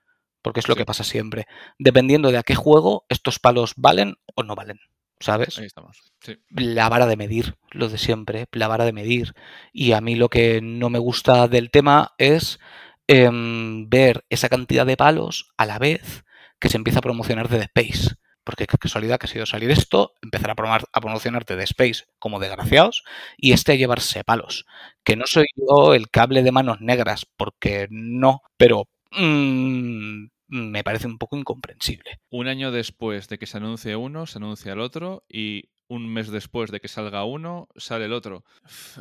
Porque 0.42 0.60
es 0.60 0.68
lo 0.68 0.76
que 0.76 0.86
pasa 0.86 1.04
siempre. 1.04 1.46
Dependiendo 1.78 2.32
de 2.32 2.40
a 2.40 2.44
qué 2.44 2.56
juego, 2.56 3.06
estos 3.10 3.38
palos 3.38 3.74
valen 3.78 4.16
o 4.34 4.42
no 4.42 4.56
valen. 4.56 4.80
¿sabes? 5.20 5.60
Ahí 5.60 5.66
estamos. 5.66 6.02
La 6.50 6.90
vara 6.90 7.06
de 7.06 7.16
medir, 7.16 7.56
lo 7.70 7.90
de 7.90 8.00
siempre, 8.00 8.48
la 8.54 8.68
vara 8.68 8.86
de 8.86 8.92
medir. 8.92 9.34
Y 9.72 9.92
a 9.92 10.02
mí 10.02 10.16
lo 10.16 10.30
que 10.30 10.62
no 10.64 10.90
me 10.90 11.00
gusta 11.00 11.48
del 11.48 11.70
tema 11.70 12.16
es 12.18 12.60
em, 13.08 13.90
ver 13.90 14.26
esa 14.30 14.50
cantidad 14.50 14.86
de 14.86 14.98
palos 14.98 15.52
a 15.58 15.66
la 15.66 15.80
vez 15.80 16.24
que 16.60 16.70
se 16.70 16.78
empieza 16.78 17.00
a 17.00 17.04
promocionar 17.04 17.50
de 17.50 17.60
The 17.60 17.64
Space. 17.66 18.16
Porque 18.44 18.68
casualidad 18.68 19.18
que 19.18 19.26
ha 19.26 19.30
sido 19.30 19.48
salir 19.48 19.72
esto, 19.72 20.14
empezar 20.22 20.52
a, 20.52 20.56
promocionar 20.56 20.88
a 20.94 21.02
promocionarte 21.02 21.56
de 21.56 21.64
Space 21.64 22.06
como 22.20 22.40
desgraciados 22.40 23.04
y 23.38 23.54
este 23.54 23.72
a 23.72 23.76
llevarse 23.76 24.24
palos. 24.24 24.66
Que 25.04 25.16
no 25.16 25.26
soy 25.26 25.46
yo 25.56 25.96
el 25.96 26.10
cable 26.10 26.44
de 26.44 26.52
manos 26.52 26.80
negras, 26.80 27.26
porque 27.38 27.88
no, 27.90 28.42
pero 28.58 28.88
mm, 29.12 30.26
me 30.48 30.84
parece 30.84 31.08
un 31.08 31.18
poco 31.18 31.38
incomprensible. 31.38 32.20
Un 32.30 32.48
año 32.48 32.72
después 32.72 33.28
de 33.30 33.40
que 33.40 33.48
se 33.48 33.58
anuncie 33.58 33.96
uno, 33.96 34.28
se 34.28 34.38
anuncia 34.38 34.74
el 34.74 34.80
otro 34.80 35.24
y 35.28 35.70
un 35.88 36.12
mes 36.12 36.30
después 36.30 36.72
de 36.72 36.80
que 36.80 36.88
salga 36.88 37.26
uno, 37.26 37.68
sale 37.76 38.06
el 38.06 38.14
otro. 38.14 38.44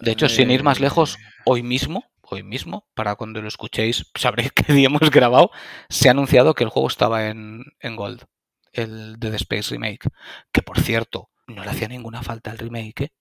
De 0.00 0.12
hecho, 0.12 0.28
sin 0.28 0.50
ir 0.50 0.62
más 0.62 0.80
lejos, 0.80 1.16
eh. 1.16 1.18
hoy 1.46 1.62
mismo, 1.62 2.04
hoy 2.22 2.42
mismo, 2.42 2.86
para 2.94 3.14
cuando 3.16 3.40
lo 3.42 3.48
escuchéis, 3.48 4.10
sabréis 4.14 4.52
qué 4.52 4.72
día 4.72 4.86
hemos 4.86 5.10
grabado, 5.10 5.50
se 5.88 6.08
ha 6.08 6.12
anunciado 6.12 6.54
que 6.54 6.64
el 6.64 6.70
juego 6.70 6.88
estaba 6.88 7.28
en, 7.28 7.64
en 7.80 7.96
Gold, 7.96 8.24
el 8.72 9.16
de 9.18 9.30
The 9.30 9.36
Space 9.36 9.70
Remake. 9.70 10.08
Que 10.52 10.62
por 10.62 10.80
cierto, 10.80 11.30
no 11.46 11.64
le 11.64 11.70
hacía 11.70 11.88
ninguna 11.88 12.22
falta 12.22 12.50
el 12.50 12.58
remake, 12.58 13.00
¿eh? 13.00 13.12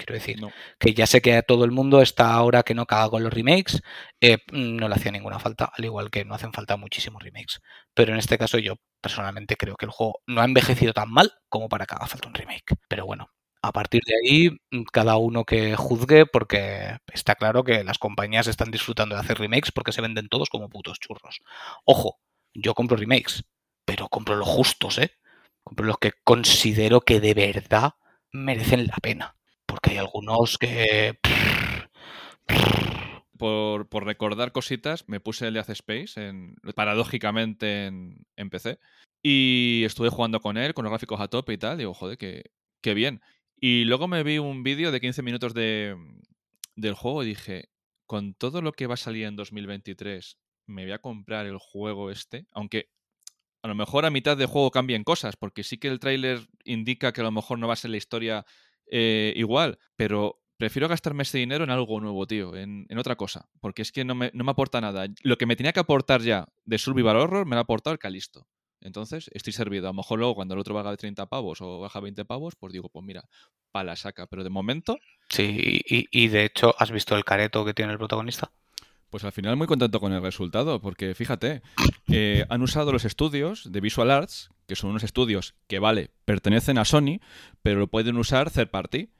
Quiero 0.00 0.14
decir, 0.14 0.40
que 0.78 0.94
ya 0.94 1.06
sé 1.06 1.20
que 1.20 1.42
todo 1.42 1.66
el 1.66 1.72
mundo 1.72 2.00
está 2.00 2.32
ahora 2.32 2.62
que 2.62 2.72
no 2.72 2.86
caga 2.86 3.10
con 3.10 3.22
los 3.22 3.34
remakes, 3.34 3.82
eh, 4.22 4.38
no 4.50 4.88
le 4.88 4.94
hacía 4.94 5.12
ninguna 5.12 5.38
falta, 5.38 5.70
al 5.76 5.84
igual 5.84 6.10
que 6.10 6.24
no 6.24 6.34
hacen 6.34 6.54
falta 6.54 6.78
muchísimos 6.78 7.22
remakes. 7.22 7.60
Pero 7.92 8.14
en 8.14 8.18
este 8.18 8.38
caso 8.38 8.56
yo 8.56 8.76
personalmente 9.00 9.56
creo 9.56 9.76
que 9.76 9.86
el 9.86 9.90
juego 9.92 10.20
no 10.26 10.40
ha 10.40 10.44
envejecido 10.44 10.92
tan 10.92 11.10
mal 11.10 11.32
como 11.48 11.68
para 11.68 11.86
que 11.86 11.94
haga 11.94 12.06
falta 12.06 12.28
un 12.28 12.34
remake. 12.34 12.76
Pero 12.88 13.06
bueno, 13.06 13.28
a 13.62 13.72
partir 13.72 14.02
de 14.06 14.14
ahí, 14.16 14.58
cada 14.92 15.16
uno 15.16 15.44
que 15.44 15.76
juzgue, 15.76 16.26
porque 16.26 16.98
está 17.12 17.34
claro 17.34 17.64
que 17.64 17.84
las 17.84 17.98
compañías 17.98 18.46
están 18.46 18.70
disfrutando 18.70 19.14
de 19.14 19.20
hacer 19.22 19.38
remakes 19.38 19.72
porque 19.72 19.92
se 19.92 20.02
venden 20.02 20.28
todos 20.28 20.48
como 20.50 20.68
putos 20.68 20.98
churros. 21.00 21.40
Ojo, 21.84 22.18
yo 22.54 22.74
compro 22.74 22.96
remakes, 22.96 23.44
pero 23.84 24.08
compro 24.08 24.36
los 24.36 24.48
justos, 24.48 24.98
¿eh? 24.98 25.12
Compro 25.64 25.86
los 25.86 25.98
que 25.98 26.12
considero 26.24 27.02
que 27.02 27.20
de 27.20 27.34
verdad 27.34 27.92
merecen 28.32 28.86
la 28.86 28.96
pena 29.02 29.36
porque 29.66 29.92
hay 29.92 29.98
algunos 29.98 30.58
que... 30.58 31.18
Por, 33.40 34.04
recordar 34.04 34.52
cositas, 34.52 35.08
me 35.08 35.18
puse 35.18 35.48
el 35.48 35.54
Death 35.54 35.70
Space, 35.70 36.28
en, 36.28 36.56
paradójicamente 36.74 37.86
en, 37.86 38.50
PC, 38.50 38.78
y 39.22 39.82
estuve 39.84 40.10
jugando 40.10 40.40
con 40.40 40.58
él, 40.58 40.74
con 40.74 40.84
los 40.84 40.90
gráficos 40.90 41.20
a 41.20 41.28
tope 41.28 41.54
y 41.54 41.58
tal, 41.58 41.78
digo, 41.78 41.94
joder, 41.94 42.18
qué, 42.18 42.50
qué 42.82 42.92
bien. 42.92 43.22
Y 43.58 43.84
luego 43.84 44.08
me 44.08 44.22
vi 44.22 44.38
un 44.38 44.62
vídeo 44.62 44.92
de 44.92 45.00
15 45.00 45.22
minutos 45.22 45.54
de, 45.54 45.96
del 46.76 46.94
juego 46.94 47.22
y 47.22 47.28
dije, 47.28 47.70
con 48.06 48.34
todo 48.34 48.60
lo 48.60 48.72
que 48.72 48.86
va 48.86 48.94
a 48.94 48.98
salir 48.98 49.24
en 49.24 49.36
2023, 49.36 50.36
me 50.66 50.84
voy 50.84 50.92
a 50.92 50.98
comprar 50.98 51.46
el 51.46 51.58
juego 51.58 52.10
este, 52.10 52.46
aunque 52.52 52.90
a 53.62 53.68
lo 53.68 53.74
mejor 53.74 54.04
a 54.04 54.10
mitad 54.10 54.36
de 54.36 54.46
juego 54.46 54.70
cambien 54.70 55.04
cosas, 55.04 55.36
porque 55.36 55.64
sí 55.64 55.78
que 55.78 55.88
el 55.88 56.00
tráiler 56.00 56.40
indica 56.64 57.12
que 57.12 57.20
a 57.20 57.24
lo 57.24 57.32
mejor 57.32 57.58
no 57.58 57.68
va 57.68 57.74
a 57.74 57.76
ser 57.76 57.90
la 57.90 57.96
historia 57.96 58.44
eh, 58.86 59.32
igual, 59.36 59.78
pero 59.96 60.39
prefiero 60.60 60.88
gastarme 60.88 61.22
ese 61.22 61.38
dinero 61.38 61.64
en 61.64 61.70
algo 61.70 62.00
nuevo, 62.00 62.26
tío, 62.26 62.54
en, 62.54 62.86
otra 62.98 63.16
cosa, 63.16 63.48
porque 63.60 63.80
es 63.80 63.92
que 63.92 64.04
no 64.04 64.14
me, 64.14 64.30
no 64.34 64.44
me, 64.44 64.50
aporta 64.50 64.80
nada. 64.80 65.06
Lo 65.22 65.38
que 65.38 65.46
me 65.46 65.56
tenía 65.56 65.72
que 65.72 65.80
aportar 65.80 66.20
ya 66.20 66.48
de 66.66 66.76
Survival 66.78 67.16
Horror 67.16 67.46
me 67.46 67.56
lo 67.56 67.60
ha 67.60 67.62
aportado 67.62 67.92
el 67.94 67.98
Calisto. 67.98 68.46
Entonces, 68.82 69.30
estoy 69.32 69.54
servido. 69.54 69.88
A 69.88 69.90
lo 69.90 69.94
mejor 69.94 70.18
luego 70.18 70.34
cuando 70.34 70.54
el 70.54 70.60
otro 70.60 70.74
baja 70.74 70.90
de 70.90 70.98
30 70.98 71.26
pavos 71.26 71.62
o 71.62 71.80
baja 71.80 72.00
20 72.00 72.24
pavos, 72.26 72.56
pues 72.56 72.72
digo, 72.74 72.90
pues 72.90 73.04
mira, 73.04 73.24
para 73.72 73.84
la 73.84 73.96
saca. 73.96 74.26
Pero 74.26 74.44
de 74.44 74.50
momento... 74.50 74.98
Sí, 75.28 75.82
y, 75.86 76.08
y 76.10 76.28
de 76.28 76.44
hecho, 76.44 76.74
¿has 76.78 76.90
visto 76.90 77.16
el 77.16 77.24
careto 77.24 77.64
que 77.64 77.74
tiene 77.74 77.92
el 77.92 77.98
protagonista? 77.98 78.52
Pues 79.10 79.24
al 79.24 79.32
final 79.32 79.56
muy 79.56 79.66
contento 79.66 79.98
con 79.98 80.12
el 80.12 80.22
resultado, 80.22 80.80
porque 80.80 81.14
fíjate, 81.14 81.62
eh, 82.12 82.46
han 82.48 82.62
usado 82.62 82.92
los 82.92 83.04
estudios 83.04 83.70
de 83.72 83.80
Visual 83.80 84.10
Arts, 84.10 84.50
que 84.68 84.76
son 84.76 84.90
unos 84.90 85.02
estudios 85.02 85.56
que, 85.66 85.80
vale, 85.80 86.10
pertenecen 86.24 86.78
a 86.78 86.84
Sony, 86.84 87.18
pero 87.60 87.80
lo 87.80 87.88
pueden 87.88 88.16
usar 88.18 88.50
third 88.50 88.70
party. 88.70 89.10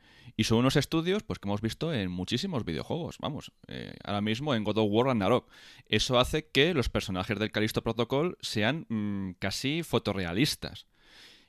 Y 0.41 0.45
son 0.45 0.57
unos 0.57 0.77
estudios 0.77 1.23
pues, 1.23 1.39
que 1.39 1.47
hemos 1.47 1.61
visto 1.61 1.93
en 1.93 2.11
muchísimos 2.11 2.65
videojuegos. 2.65 3.19
Vamos, 3.19 3.53
eh, 3.69 3.93
ahora 4.03 4.23
mismo 4.23 4.55
en 4.55 4.65
God 4.65 4.79
of 4.79 4.87
War 4.89 5.09
Ragnarok. 5.09 5.47
Eso 5.85 6.19
hace 6.19 6.49
que 6.49 6.73
los 6.73 6.89
personajes 6.89 7.39
del 7.39 7.53
Callisto 7.53 7.83
Protocol 7.83 8.39
sean 8.41 8.87
mm, 8.89 9.33
casi 9.33 9.83
fotorrealistas. 9.83 10.87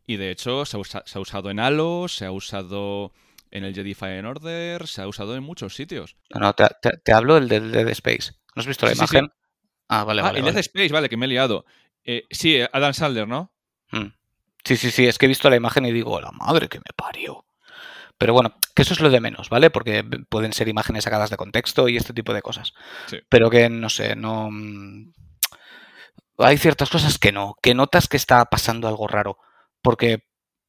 Y 0.06 0.18
de 0.18 0.30
hecho 0.30 0.66
se 0.66 0.76
ha, 0.76 1.20
usado 1.22 1.52
en 1.52 1.62
Halo, 1.62 2.10
se 2.10 2.26
ha 2.26 2.34
usado 2.34 3.14
en 3.50 3.64
el 3.64 3.74
Jedi 3.74 3.94
Fallen 3.94 4.26
Order, 4.26 4.86
se 4.88 5.02
ha 5.02 5.08
usado 5.08 5.38
en 5.38 5.44
muchos 5.44 5.74
sitios. 5.74 6.18
No, 6.30 6.42
no, 6.42 6.54
te, 6.54 7.14
hablo 7.14 7.36
del 7.36 7.48
de 7.48 7.62
Dead 7.62 7.88
Space. 7.92 8.34
¿No 8.58 8.60
has 8.60 8.68
visto 8.68 8.88
la 8.88 8.92
imagen? 8.92 9.32
Ah, 9.88 10.04
vale, 10.04 10.20
ah, 10.20 10.26
vale. 10.26 10.40
El 10.40 10.46
Dead 10.48 10.58
Space, 10.58 10.90
vale, 10.92 11.08
que 11.08 11.16
me 11.16 11.28
he 11.28 11.30
liado. 11.30 11.64
Eh, 12.04 12.26
sí, 12.30 12.60
Adam 12.74 12.94
Sandler, 12.94 13.26
¿no? 13.26 13.54
Mm. 13.94 14.08
Sí, 14.66 14.76
sí, 14.76 14.92
sí, 14.92 15.08
es 15.08 15.18
que 15.18 15.28
he 15.28 15.30
visto 15.30 15.50
la 15.50 15.56
imagen 15.56 15.86
y 15.86 15.94
digo, 15.94 16.20
la 16.20 16.32
madre 16.32 16.68
que 16.68 16.80
me 16.80 16.92
parió. 16.94 17.46
Pero 18.22 18.34
bueno, 18.34 18.54
que 18.76 18.84
eso 18.84 18.94
es 18.94 19.00
lo 19.00 19.10
de 19.10 19.20
menos, 19.20 19.50
¿vale? 19.50 19.72
Porque 19.72 20.04
pueden 20.30 20.54
ser 20.54 20.68
imágenes 20.68 21.06
sacadas 21.06 21.32
de 21.32 21.38
contexto 21.38 21.90
y 21.90 21.98
este 21.98 22.14
tipo 22.14 22.36
de 22.36 22.44
cosas. 22.44 22.72
Pero 23.30 23.50
que, 23.50 23.68
no 23.68 23.90
sé, 23.90 24.16
no... 24.16 24.52
Mm, 24.52 25.12
hay 26.38 26.60
ciertas 26.60 26.92
cosas 26.92 27.18
que 27.18 27.32
no, 27.32 27.56
que 27.64 27.74
notas 27.74 28.08
que 28.08 28.18
está 28.18 28.46
pasando 28.46 28.88
algo 28.88 29.08
raro. 29.08 29.40
Porque, 29.82 30.20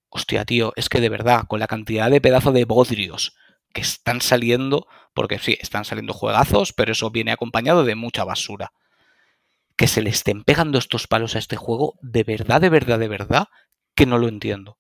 hostia, 0.09 0.47
tío, 0.47 0.73
es 0.77 0.89
que 0.89 1.03
de 1.03 1.11
verdad, 1.11 1.43
con 1.47 1.61
la 1.61 1.67
cantidad 1.67 2.11
de 2.11 2.23
pedazos 2.23 2.55
de 2.55 2.65
bodrios 2.65 3.37
que 3.75 3.83
están 3.83 4.23
saliendo, 4.23 4.87
porque 5.13 5.39
sí, 5.39 5.59
están 5.61 5.85
saliendo 5.85 6.15
juegazos, 6.15 6.73
pero 6.73 6.93
eso 6.93 7.11
viene 7.11 7.33
acompañado 7.33 7.85
de 7.85 7.97
mucha 7.97 8.25
basura. 8.25 8.73
Que 9.77 9.89
se 9.89 10.01
le 10.01 10.09
estén 10.09 10.43
pegando 10.43 10.79
estos 10.79 11.07
palos 11.07 11.37
a 11.37 11.39
este 11.39 11.57
juego, 11.57 11.99
de 12.01 12.25
verdad, 12.25 12.63
de 12.63 12.71
verdad, 12.71 12.99
de 12.99 13.09
verdad, 13.09 13.49
que 13.95 14.07
no 14.07 14.17
lo 14.17 14.29
entiendo. 14.29 14.79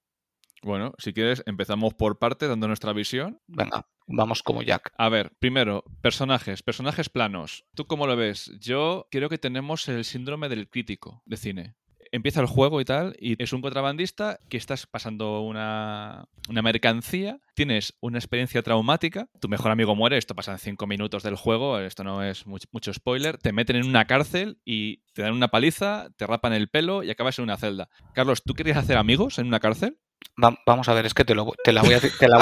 Bueno, 0.62 0.95
si 0.99 1.12
quieres, 1.12 1.42
empezamos 1.47 1.95
por 1.95 2.19
parte, 2.19 2.47
dando 2.49 2.69
nuestra 2.69 2.92
visión. 2.92 3.40
Venga, 3.47 3.87
vamos 4.07 4.42
como 4.42 4.62
Jack. 4.62 4.92
A 4.97 5.09
ver, 5.09 5.33
primero, 5.38 5.85
personajes, 6.00 6.62
personajes 6.62 7.09
planos. 7.09 7.64
¿Tú 7.75 7.87
cómo 7.87 8.07
lo 8.07 8.16
ves? 8.16 8.52
Yo 8.61 9.09
creo 9.11 9.28
que 9.28 9.38
tenemos 9.38 9.88
el 9.88 10.04
síndrome 10.04 10.49
del 10.49 10.69
crítico 10.69 11.23
de 11.26 11.37
cine 11.37 11.75
empieza 12.12 12.40
el 12.40 12.47
juego 12.47 12.81
y 12.81 12.85
tal, 12.85 13.16
y 13.19 13.42
es 13.42 13.52
un 13.52 13.62
contrabandista 13.62 14.38
que 14.49 14.59
estás 14.59 14.87
pasando 14.87 15.40
una, 15.40 16.28
mercancía, 16.49 17.40
tienes 17.54 17.95
una 18.00 18.19
experiencia 18.19 18.62
traumática, 18.62 19.28
tu 19.40 19.49
mejor 19.49 19.73
amigo 19.73 19.97
muere, 19.97 20.19
esto 20.19 20.35
pasa 20.35 20.52
en 20.52 20.59
cinco 20.59 20.87
minutos 20.87 21.23
del 21.23 21.37
juego, 21.37 21.78
esto 21.78 22.04
no 22.04 22.23
es 22.23 22.47
mucho, 22.47 22.92
spoiler, 22.92 23.38
te 23.38 23.52
meten 23.52 23.76
en 23.76 23.87
una 23.87 24.07
cárcel 24.07 24.59
y 24.64 24.99
te 25.14 25.23
dan 25.23 25.33
una 25.33 25.49
paliza, 25.49 26.11
te 26.16 26.26
rapan 26.26 26.52
el 26.52 26.69
pelo 26.69 27.02
y 27.02 27.11
acabas 27.11 27.38
en 27.38 27.45
una 27.45 27.57
celda. 27.57 27.88
Carlos, 28.14 28.42
¿tú 28.45 28.54
querías 28.54 28.76
hacer 28.76 28.99
amigos 28.99 29.38
en 29.38 29.47
una 29.47 29.59
cárcel? 29.61 29.99
Vamos 30.36 30.88
a 30.88 30.94
ver, 30.94 31.06
es 31.06 31.14
que 31.14 31.24
te, 31.24 31.34
la 31.34 31.42
voy 31.42 31.94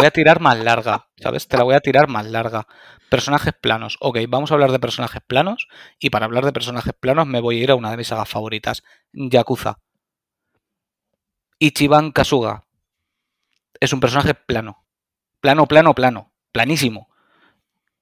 a, 0.04 0.10
tirar 0.10 0.40
más 0.40 0.58
larga, 0.58 1.08
¿sabes? 1.16 1.48
Te 1.48 1.56
la 1.56 1.64
voy 1.64 1.74
a 1.74 1.80
tirar 1.80 2.08
más 2.08 2.26
larga. 2.26 2.66
Personajes 3.08 3.52
planos. 3.60 3.96
Ok, 4.00 4.18
vamos 4.28 4.50
a 4.50 4.54
hablar 4.54 4.72
de 4.72 4.78
personajes 4.78 5.22
planos. 5.26 5.68
Y 5.98 6.10
para 6.10 6.26
hablar 6.26 6.44
de 6.44 6.52
personajes 6.52 6.92
planos 6.98 7.26
me 7.26 7.40
voy 7.40 7.60
a 7.60 7.62
ir 7.64 7.70
a 7.70 7.74
una 7.74 7.90
de 7.90 7.96
mis 7.96 8.08
sagas 8.08 8.28
favoritas, 8.28 8.82
Yakuza. 9.12 9.78
Ichiban 11.58 12.12
Kasuga. 12.12 12.64
Es 13.80 13.92
un 13.92 14.00
personaje 14.00 14.34
plano. 14.34 14.84
Plano, 15.40 15.66
plano, 15.66 15.94
plano. 15.94 16.32
Planísimo. 16.52 17.08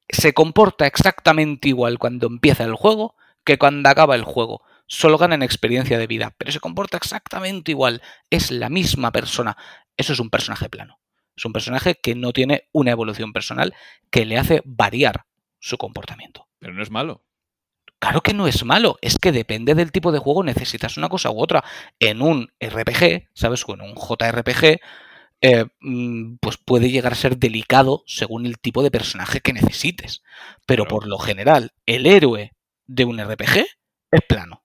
Se 0.09 0.33
comporta 0.33 0.87
exactamente 0.87 1.69
igual 1.69 1.99
cuando 1.99 2.27
empieza 2.27 2.65
el 2.65 2.75
juego 2.75 3.15
que 3.45 3.59
cuando 3.59 3.89
acaba 3.89 4.15
el 4.15 4.25
juego 4.25 4.63
solo 4.89 5.19
gana 5.19 5.37
en 5.37 5.43
experiencia 5.43 5.99
de 5.99 6.09
vida, 6.09 6.35
pero 6.37 6.51
se 6.51 6.61
comporta 6.61 6.97
exactamente 6.97 7.71
igual, 7.71 8.03
es 8.31 8.51
la 8.51 8.69
misma 8.69 9.13
persona. 9.13 9.57
Eso 9.97 10.13
es 10.13 10.19
un 10.19 10.31
personaje 10.31 10.69
plano. 10.69 10.99
Es 11.37 11.45
un 11.45 11.53
personaje 11.53 11.95
que 11.95 12.17
no 12.17 12.33
tiene 12.33 12.69
una 12.73 12.91
evolución 12.91 13.33
personal 13.33 13.75
que 14.11 14.25
le 14.25 14.39
hace 14.39 14.63
variar 14.65 15.27
su 15.61 15.79
comportamiento. 15.79 16.49
Pero 16.59 16.75
no 16.75 16.83
es 16.83 16.91
malo. 16.91 17.25
Claro 18.01 18.23
que 18.23 18.33
no 18.33 18.47
es 18.47 18.65
malo, 18.65 18.97
es 19.03 19.19
que 19.19 19.33
depende 19.33 19.75
del 19.75 19.93
tipo 19.93 20.13
de 20.13 20.21
juego, 20.21 20.45
necesitas 20.45 20.97
una 20.97 21.09
cosa 21.09 21.31
u 21.31 21.41
otra. 21.41 21.65
En 21.99 22.23
un 22.23 22.49
RPG, 22.61 23.29
¿sabes? 23.35 23.65
O 23.67 23.75
en 23.75 23.83
un 23.83 23.95
JRPG, 23.95 24.81
eh, 25.41 25.67
mm, 25.81 26.37
pues 26.41 26.57
puede 26.59 26.91
llegar 26.91 27.13
a 27.13 27.17
ser 27.17 27.39
delicado 27.39 28.03
según 28.07 28.47
el 28.47 28.59
tipo 28.59 28.83
de 28.83 28.91
personaje 28.91 29.41
que 29.41 29.53
necesites. 29.53 30.23
Pero 30.67 30.87
por 30.87 31.07
lo 31.07 31.19
general, 31.19 31.73
el 31.87 32.07
héroe 32.07 32.53
de 32.87 33.05
un 33.05 33.19
RPG 33.19 33.67
es 34.13 34.21
plano. 34.29 34.63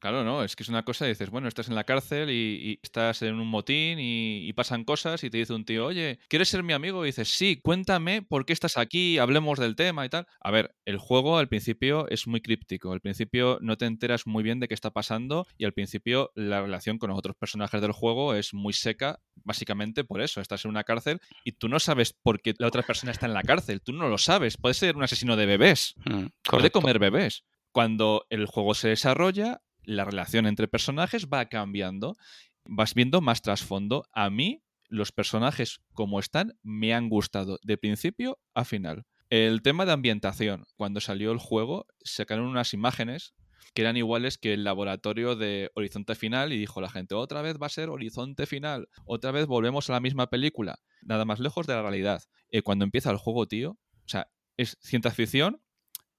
Claro, 0.00 0.24
no, 0.24 0.42
es 0.42 0.56
que 0.56 0.62
es 0.62 0.70
una 0.70 0.82
cosa, 0.82 1.04
dices, 1.04 1.28
bueno, 1.28 1.46
estás 1.46 1.68
en 1.68 1.74
la 1.74 1.84
cárcel 1.84 2.30
y, 2.30 2.80
estás 2.82 3.20
en 3.20 3.34
un 3.34 3.46
motín 3.46 3.98
y, 4.00 4.50
pasan 4.54 4.84
cosas 4.84 5.22
y 5.24 5.30
te 5.30 5.38
dice 5.38 5.52
un 5.52 5.64
tío, 5.64 5.86
oye, 5.86 6.18
¿quieres 6.28 6.48
ser 6.48 6.62
mi 6.62 6.72
amigo? 6.72 7.04
Y 7.04 7.08
dices, 7.08 7.28
sí, 7.28 7.60
cuéntame 7.62 8.22
por 8.22 8.46
qué 8.46 8.54
estás 8.54 8.78
aquí, 8.78 9.18
hablemos 9.18 9.58
del 9.58 9.76
tema 9.76 10.06
y 10.06 10.08
tal. 10.08 10.26
A 10.40 10.50
ver, 10.50 10.74
el 10.86 10.96
juego 10.96 11.36
al 11.36 11.48
principio 11.48 12.08
es 12.08 12.26
muy 12.26 12.40
críptico, 12.40 12.92
al 12.92 13.00
principio 13.00 13.58
no 13.60 13.76
te 13.76 13.84
enteras 13.84 14.26
muy 14.26 14.42
bien 14.42 14.58
de 14.58 14.68
qué 14.68 14.74
está 14.74 14.90
pasando 14.90 15.46
y 15.58 15.66
al 15.66 15.74
principio 15.74 16.32
la 16.34 16.62
relación 16.62 16.98
con 16.98 17.10
los 17.10 17.18
otros 17.18 17.36
personajes 17.36 17.80
del 17.82 17.92
juego 17.92 18.34
es 18.34 18.54
muy 18.54 18.72
seca, 18.72 19.20
básicamente 19.44 20.04
por 20.04 20.22
eso, 20.22 20.40
estás 20.40 20.64
en 20.64 20.70
una 20.70 20.84
cárcel 20.84 21.20
y 21.44 21.52
tú 21.52 21.68
no 21.68 21.78
sabes 21.78 22.14
por 22.14 22.40
qué 22.40 22.54
la 22.58 22.68
otra 22.68 22.82
persona 22.82 23.12
está 23.12 23.26
en 23.26 23.34
la 23.34 23.42
cárcel, 23.42 23.82
tú 23.82 23.92
no 23.92 24.08
lo 24.08 24.16
sabes, 24.16 24.56
puede 24.56 24.74
ser 24.74 24.96
un 24.96 25.02
asesino 25.02 25.36
de 25.36 25.44
bebés, 25.44 25.94
mm, 26.06 26.26
puede 26.42 26.70
comer 26.70 26.98
bebés. 26.98 27.44
Cuando 27.72 28.26
el 28.30 28.46
juego 28.46 28.74
se 28.74 28.88
desarrolla, 28.88 29.60
la 29.90 30.04
relación 30.04 30.46
entre 30.46 30.68
personajes 30.68 31.26
va 31.26 31.46
cambiando, 31.46 32.16
vas 32.64 32.94
viendo 32.94 33.20
más 33.20 33.42
trasfondo. 33.42 34.04
A 34.12 34.30
mí, 34.30 34.62
los 34.88 35.12
personajes 35.12 35.80
como 35.92 36.20
están 36.20 36.58
me 36.62 36.94
han 36.94 37.08
gustado 37.08 37.58
de 37.62 37.76
principio 37.76 38.38
a 38.54 38.64
final. 38.64 39.04
El 39.30 39.62
tema 39.62 39.86
de 39.86 39.92
ambientación, 39.92 40.64
cuando 40.76 41.00
salió 41.00 41.32
el 41.32 41.38
juego, 41.38 41.86
sacaron 42.02 42.46
unas 42.46 42.72
imágenes 42.72 43.34
que 43.74 43.82
eran 43.82 43.96
iguales 43.96 44.38
que 44.38 44.52
el 44.54 44.64
laboratorio 44.64 45.36
de 45.36 45.70
Horizonte 45.74 46.14
Final 46.14 46.52
y 46.52 46.58
dijo 46.58 46.80
la 46.80 46.88
gente, 46.88 47.14
otra 47.14 47.42
vez 47.42 47.56
va 47.60 47.66
a 47.66 47.70
ser 47.70 47.88
Horizonte 47.88 48.46
Final, 48.46 48.88
otra 49.04 49.30
vez 49.30 49.46
volvemos 49.46 49.88
a 49.88 49.92
la 49.92 50.00
misma 50.00 50.28
película, 50.28 50.78
nada 51.02 51.24
más 51.24 51.38
lejos 51.38 51.66
de 51.66 51.74
la 51.74 51.82
realidad. 51.82 52.22
Eh, 52.48 52.62
cuando 52.62 52.84
empieza 52.84 53.10
el 53.10 53.18
juego, 53.18 53.46
tío, 53.46 53.72
o 53.72 54.08
sea, 54.08 54.28
es 54.56 54.76
ciencia 54.80 55.12
ficción, 55.12 55.62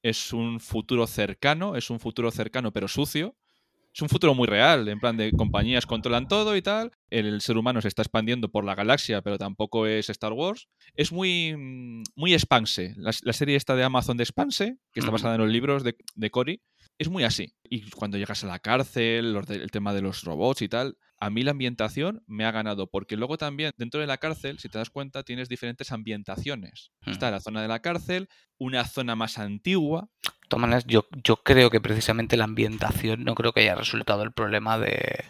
es 0.04 0.34
un 0.34 0.60
futuro 0.60 1.08
cercano, 1.08 1.75
es 1.75 1.90
un 1.90 2.00
futuro 2.00 2.32
cercano 2.32 2.72
pero 2.72 2.88
sucio, 2.88 3.36
es 3.93 4.01
un 4.01 4.10
futuro 4.10 4.33
muy 4.33 4.48
real, 4.48 4.88
en 4.88 5.00
plan 5.00 5.17
de 5.17 5.31
compañías 5.31 5.86
controlan 5.86 6.27
todo 6.27 6.55
y 6.55 6.62
tal. 6.62 6.91
El 7.10 7.41
ser 7.41 7.57
humano 7.57 7.81
se 7.81 7.89
está 7.89 8.01
expandiendo 8.01 8.50
por 8.50 8.63
la 8.63 8.75
galaxia, 8.75 9.21
pero 9.21 9.38
tampoco 9.38 9.86
es 9.86 10.10
Star 10.10 10.31
Wars. 10.31 10.69
Es 10.95 11.12
muy, 11.12 11.55
mm, 11.57 12.03
muy 12.15 12.33
expanse. 12.33 12.93
La, 12.98 13.12
serie 13.33 13.57
esta 13.57 13.75
de 13.75 13.83
Amazon 13.83 14.17
de 14.17 14.24
Expanse, 14.24 14.77
que 14.93 15.01
está 15.01 15.12
basada 15.12 15.36
en 15.36 15.41
los 15.41 15.50
libros 15.50 15.83
de, 15.83 15.95
de 16.15 16.29
Cory, 16.29 16.62
es 16.98 17.10
muy 17.10 17.24
así. 17.24 17.53
Y 17.63 17.89
cuando 17.91 18.17
llegas 18.17 18.43
a 18.43 18.48
la 18.48 18.60
cárcel, 18.60 19.36
el 19.50 19.71
tema 19.71 19.93
de 19.93 20.01
los 20.01 20.24
robots 20.24 20.62
y 20.62 20.69
tal, 20.69 20.98
a 21.19 21.29
mí 21.29 21.43
la 21.43 21.51
ambientación 21.51 22.24
me 22.27 22.45
ha 22.45 22.51
ganado, 22.51 22.88
porque 22.88 23.17
luego 23.17 23.38
también 23.38 23.71
dentro 23.77 24.00
de 24.01 24.07
la 24.07 24.17
cárcel, 24.17 24.60
si 24.60 24.69
te 24.69 24.77
das 24.77 24.89
cuenta, 24.89 25.24
tienes 25.24 25.50
diferentes 25.50 25.91
ambientaciones. 25.91 26.91
Está 27.05 27.29
la 27.31 27.39
zona 27.39 27.62
de 27.62 27.67
la 27.67 27.81
cárcel, 27.81 28.27
una 28.57 28.86
zona 28.86 29.15
más 29.15 29.38
antigua. 29.38 30.10
De 30.58 30.84
yo, 30.88 31.05
yo 31.24 31.38
creo 31.38 31.70
que 31.70 31.81
precisamente 31.81 32.38
la 32.38 32.43
ambientación 32.46 33.24
no 33.24 33.36
creo 33.36 33.53
que 33.53 33.62
haya 33.62 33.75
resultado 33.75 34.24
el 34.24 34.31
problema 34.34 34.77
de, 34.77 35.25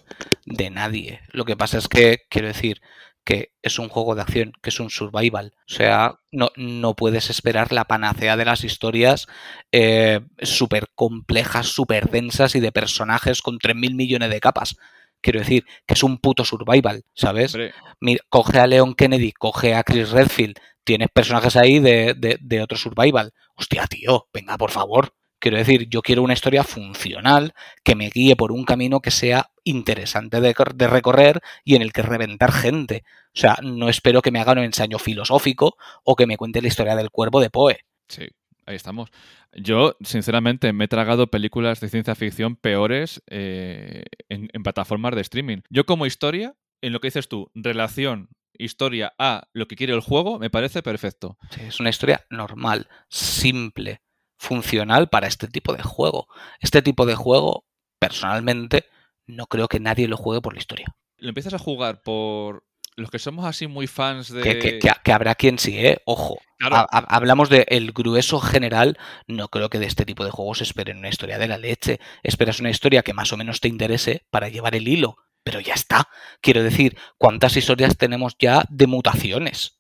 de 0.45 0.69
nadie. 0.69 1.21
Lo 1.31 1.45
que 1.45 1.55
pasa 1.57 1.77
es 1.77 1.87
que, 1.87 2.19
quiero 2.29 2.47
decir, 2.47 2.81
que 3.23 3.51
es 3.61 3.77
un 3.77 3.89
juego 3.89 4.15
de 4.15 4.21
acción, 4.21 4.53
que 4.61 4.69
es 4.71 4.79
un 4.79 4.89
survival. 4.89 5.53
O 5.69 5.73
sea, 5.73 6.19
no, 6.31 6.49
no 6.55 6.95
puedes 6.95 7.29
esperar 7.29 7.71
la 7.71 7.85
panacea 7.85 8.35
de 8.35 8.45
las 8.45 8.63
historias 8.63 9.27
eh, 9.71 10.21
súper 10.41 10.87
complejas, 10.95 11.67
súper 11.67 12.09
densas 12.09 12.55
y 12.55 12.59
de 12.59 12.71
personajes 12.71 13.41
con 13.41 13.59
3.000 13.59 13.95
millones 13.95 14.29
de 14.31 14.39
capas. 14.39 14.75
Quiero 15.21 15.39
decir, 15.39 15.65
que 15.85 15.93
es 15.93 16.03
un 16.03 16.17
puto 16.17 16.43
survival, 16.45 17.03
¿sabes? 17.13 17.55
Mira, 17.99 18.23
coge 18.29 18.59
a 18.59 18.65
Leon 18.65 18.95
Kennedy, 18.95 19.33
coge 19.33 19.75
a 19.75 19.83
Chris 19.83 20.09
Redfield, 20.09 20.55
tienes 20.83 21.09
personajes 21.13 21.55
ahí 21.55 21.79
de, 21.79 22.15
de, 22.17 22.37
de 22.41 22.61
otro 22.61 22.77
survival. 22.77 23.31
Hostia, 23.55 23.87
tío, 23.87 24.27
venga, 24.33 24.57
por 24.57 24.71
favor. 24.71 25.13
Quiero 25.41 25.57
decir, 25.57 25.89
yo 25.89 26.03
quiero 26.03 26.21
una 26.21 26.33
historia 26.33 26.63
funcional 26.63 27.55
que 27.83 27.95
me 27.95 28.09
guíe 28.09 28.35
por 28.35 28.51
un 28.51 28.63
camino 28.63 28.99
que 28.99 29.09
sea 29.09 29.49
interesante 29.63 30.39
de, 30.39 30.53
recorrer 30.87 31.41
y 31.63 31.75
en 31.75 31.81
el 31.81 31.91
que 31.91 32.03
reventar 32.03 32.51
gente. 32.51 33.03
O 33.33 33.39
sea, 33.39 33.57
no 33.63 33.89
espero 33.89 34.21
que 34.21 34.29
me 34.29 34.39
haga 34.39 34.51
un 34.51 34.59
ensayo 34.59 34.99
filosófico 34.99 35.77
o 36.03 36.15
que 36.15 36.27
me 36.27 36.37
cuente 36.37 36.61
la 36.61 36.67
historia 36.67 36.95
del 36.95 37.09
cuervo 37.09 37.39
de 37.39 37.49
Poe. 37.49 37.79
Sí, 38.07 38.27
ahí 38.67 38.75
estamos. 38.75 39.09
Yo, 39.53 39.97
sinceramente, 40.01 40.73
me 40.73 40.85
he 40.85 40.87
tragado 40.87 41.31
películas 41.31 41.79
de 41.79 41.89
ciencia 41.89 42.13
ficción 42.13 42.55
peores 42.55 43.23
eh, 43.27 44.03
en, 44.29 44.47
en 44.53 44.61
plataformas 44.61 45.15
de 45.15 45.21
streaming. 45.21 45.61
Yo 45.71 45.87
como 45.87 46.05
historia, 46.05 46.53
en 46.81 46.93
lo 46.93 46.99
que 46.99 47.07
dices 47.07 47.27
tú, 47.27 47.49
relación 47.55 48.29
historia 48.63 49.13
a 49.17 49.47
lo 49.53 49.67
que 49.67 49.75
quiere 49.75 49.93
el 49.93 50.01
juego, 50.01 50.39
me 50.39 50.49
parece 50.49 50.83
perfecto. 50.83 51.37
Sí, 51.49 51.61
es 51.67 51.79
una 51.79 51.89
historia 51.89 52.25
normal, 52.29 52.87
simple 53.09 54.01
funcional 54.37 55.09
para 55.09 55.27
este 55.27 55.47
tipo 55.47 55.73
de 55.73 55.83
juego. 55.83 56.27
Este 56.59 56.81
tipo 56.81 57.05
de 57.05 57.15
juego, 57.15 57.65
personalmente, 57.99 58.85
no 59.27 59.47
creo 59.47 59.67
que 59.67 59.79
nadie 59.79 60.07
lo 60.07 60.17
juegue 60.17 60.41
por 60.41 60.53
la 60.53 60.59
historia. 60.59 60.87
Lo 61.17 61.29
empiezas 61.29 61.53
a 61.53 61.59
jugar 61.59 62.01
por 62.01 62.63
los 62.95 63.09
que 63.09 63.19
somos 63.19 63.45
así 63.45 63.67
muy 63.67 63.87
fans 63.87 64.31
de... 64.31 64.79
Que, 65.03 65.11
habrá 65.11 65.35
quien 65.35 65.59
sí, 65.59 65.77
¿eh? 65.77 66.01
Ojo. 66.05 66.39
hablamos 66.59 67.49
del 67.49 67.65
el 67.67 67.91
grueso 67.91 68.39
general. 68.39 68.97
No 69.27 69.47
creo 69.47 69.69
que 69.69 69.79
de 69.79 69.85
este 69.85 70.05
tipo 70.05 70.25
de 70.25 70.31
juegos 70.31 70.61
esperen 70.61 70.97
una 70.97 71.09
historia 71.09 71.37
de 71.37 71.47
la 71.47 71.57
leche. 71.57 71.99
Esperas 72.23 72.59
una 72.59 72.69
historia 72.69 73.03
que 73.03 73.13
más 73.13 73.31
o 73.33 73.37
menos 73.37 73.59
te 73.59 73.67
interese 73.67 74.25
para 74.29 74.49
llevar 74.49 74.75
el 74.75 74.87
hilo. 74.87 75.17
Pero 75.43 75.59
ya 75.59 75.73
está. 75.73 76.07
Quiero 76.41 76.63
decir, 76.63 76.97
¿cuántas 77.17 77.57
historias 77.57 77.97
tenemos 77.97 78.35
ya 78.37 78.63
de 78.69 78.87
mutaciones? 78.87 79.79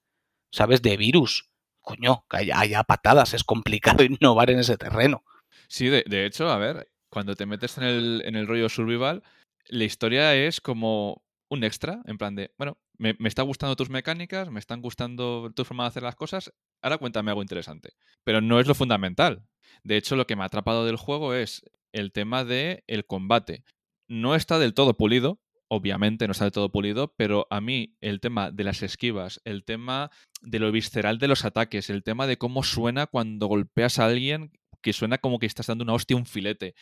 ¿Sabes? 0.51 0.81
De 0.81 0.97
virus 0.97 1.51
coño, 1.81 2.25
que 2.29 2.51
haya, 2.53 2.83
patadas, 2.83 3.33
es 3.33 3.43
complicado 3.43 4.03
innovar 4.03 4.49
en 4.49 4.59
ese 4.59 4.77
terreno. 4.77 5.23
Sí, 5.67 5.87
de, 5.87 6.25
hecho, 6.25 6.49
a 6.49 6.57
ver, 6.57 6.91
cuando 7.09 7.35
te 7.35 7.45
metes 7.45 7.77
en 7.77 7.83
el, 7.83 8.21
en 8.25 8.35
el 8.35 8.47
rollo 8.47 8.69
survival, 8.69 9.23
la 9.67 9.83
historia 9.83 10.35
es 10.35 10.61
como 10.61 11.23
un 11.49 11.63
extra, 11.63 12.01
en 12.05 12.17
plan 12.17 12.35
de, 12.35 12.53
bueno, 12.57 12.77
me, 12.97 13.15
me 13.19 13.29
está 13.29 13.41
gustando 13.41 13.75
tus 13.75 13.89
mecánicas, 13.89 14.49
me 14.49 14.59
están 14.59 14.81
gustando 14.81 15.51
tu 15.55 15.65
forma 15.65 15.83
de 15.83 15.89
hacer 15.89 16.03
las 16.03 16.15
cosas, 16.15 16.53
ahora 16.81 16.97
cuéntame 16.97 17.31
algo 17.31 17.41
interesante. 17.41 17.93
Pero 18.23 18.41
no 18.41 18.59
es 18.59 18.67
lo 18.67 18.75
fundamental. 18.75 19.45
De 19.83 19.97
hecho, 19.97 20.15
lo 20.15 20.27
que 20.27 20.35
me 20.35 20.43
ha 20.43 20.47
atrapado 20.47 20.85
del 20.85 20.97
juego 20.97 21.33
es 21.33 21.63
el 21.93 22.11
tema 22.11 22.43
del 22.43 22.83
el 22.87 23.05
combate. 23.05 23.63
no 24.07 24.35
está 24.35 24.59
del 24.59 24.73
todo 24.73 24.97
pulido, 24.97 25.39
obviamente 25.73 26.27
no 26.27 26.33
está 26.33 26.43
del 26.43 26.51
todo 26.51 26.69
pulido, 26.69 27.13
pero 27.15 27.47
a 27.49 27.61
mí 27.61 27.95
el 28.01 28.19
tema 28.19 28.51
de 28.51 28.65
las 28.65 28.83
esquivas, 28.83 29.39
el 29.45 29.63
tema 29.63 30.11
de 30.41 30.59
lo 30.59 30.69
visceral 30.69 31.17
de 31.17 31.29
los 31.29 31.45
ataques, 31.45 31.89
el 31.89 32.03
tema 32.03 32.27
de 32.27 32.37
cómo 32.37 32.61
suena 32.63 33.07
cuando 33.07 33.47
golpeas 33.47 33.97
a 33.97 34.05
alguien, 34.05 34.51
que 34.81 34.91
suena 34.91 35.17
como 35.19 35.39
que 35.39 35.45
estás 35.45 35.67
dando 35.67 35.85
una 35.85 35.93
hostia, 35.93 36.17
un 36.17 36.25
filete. 36.25 36.75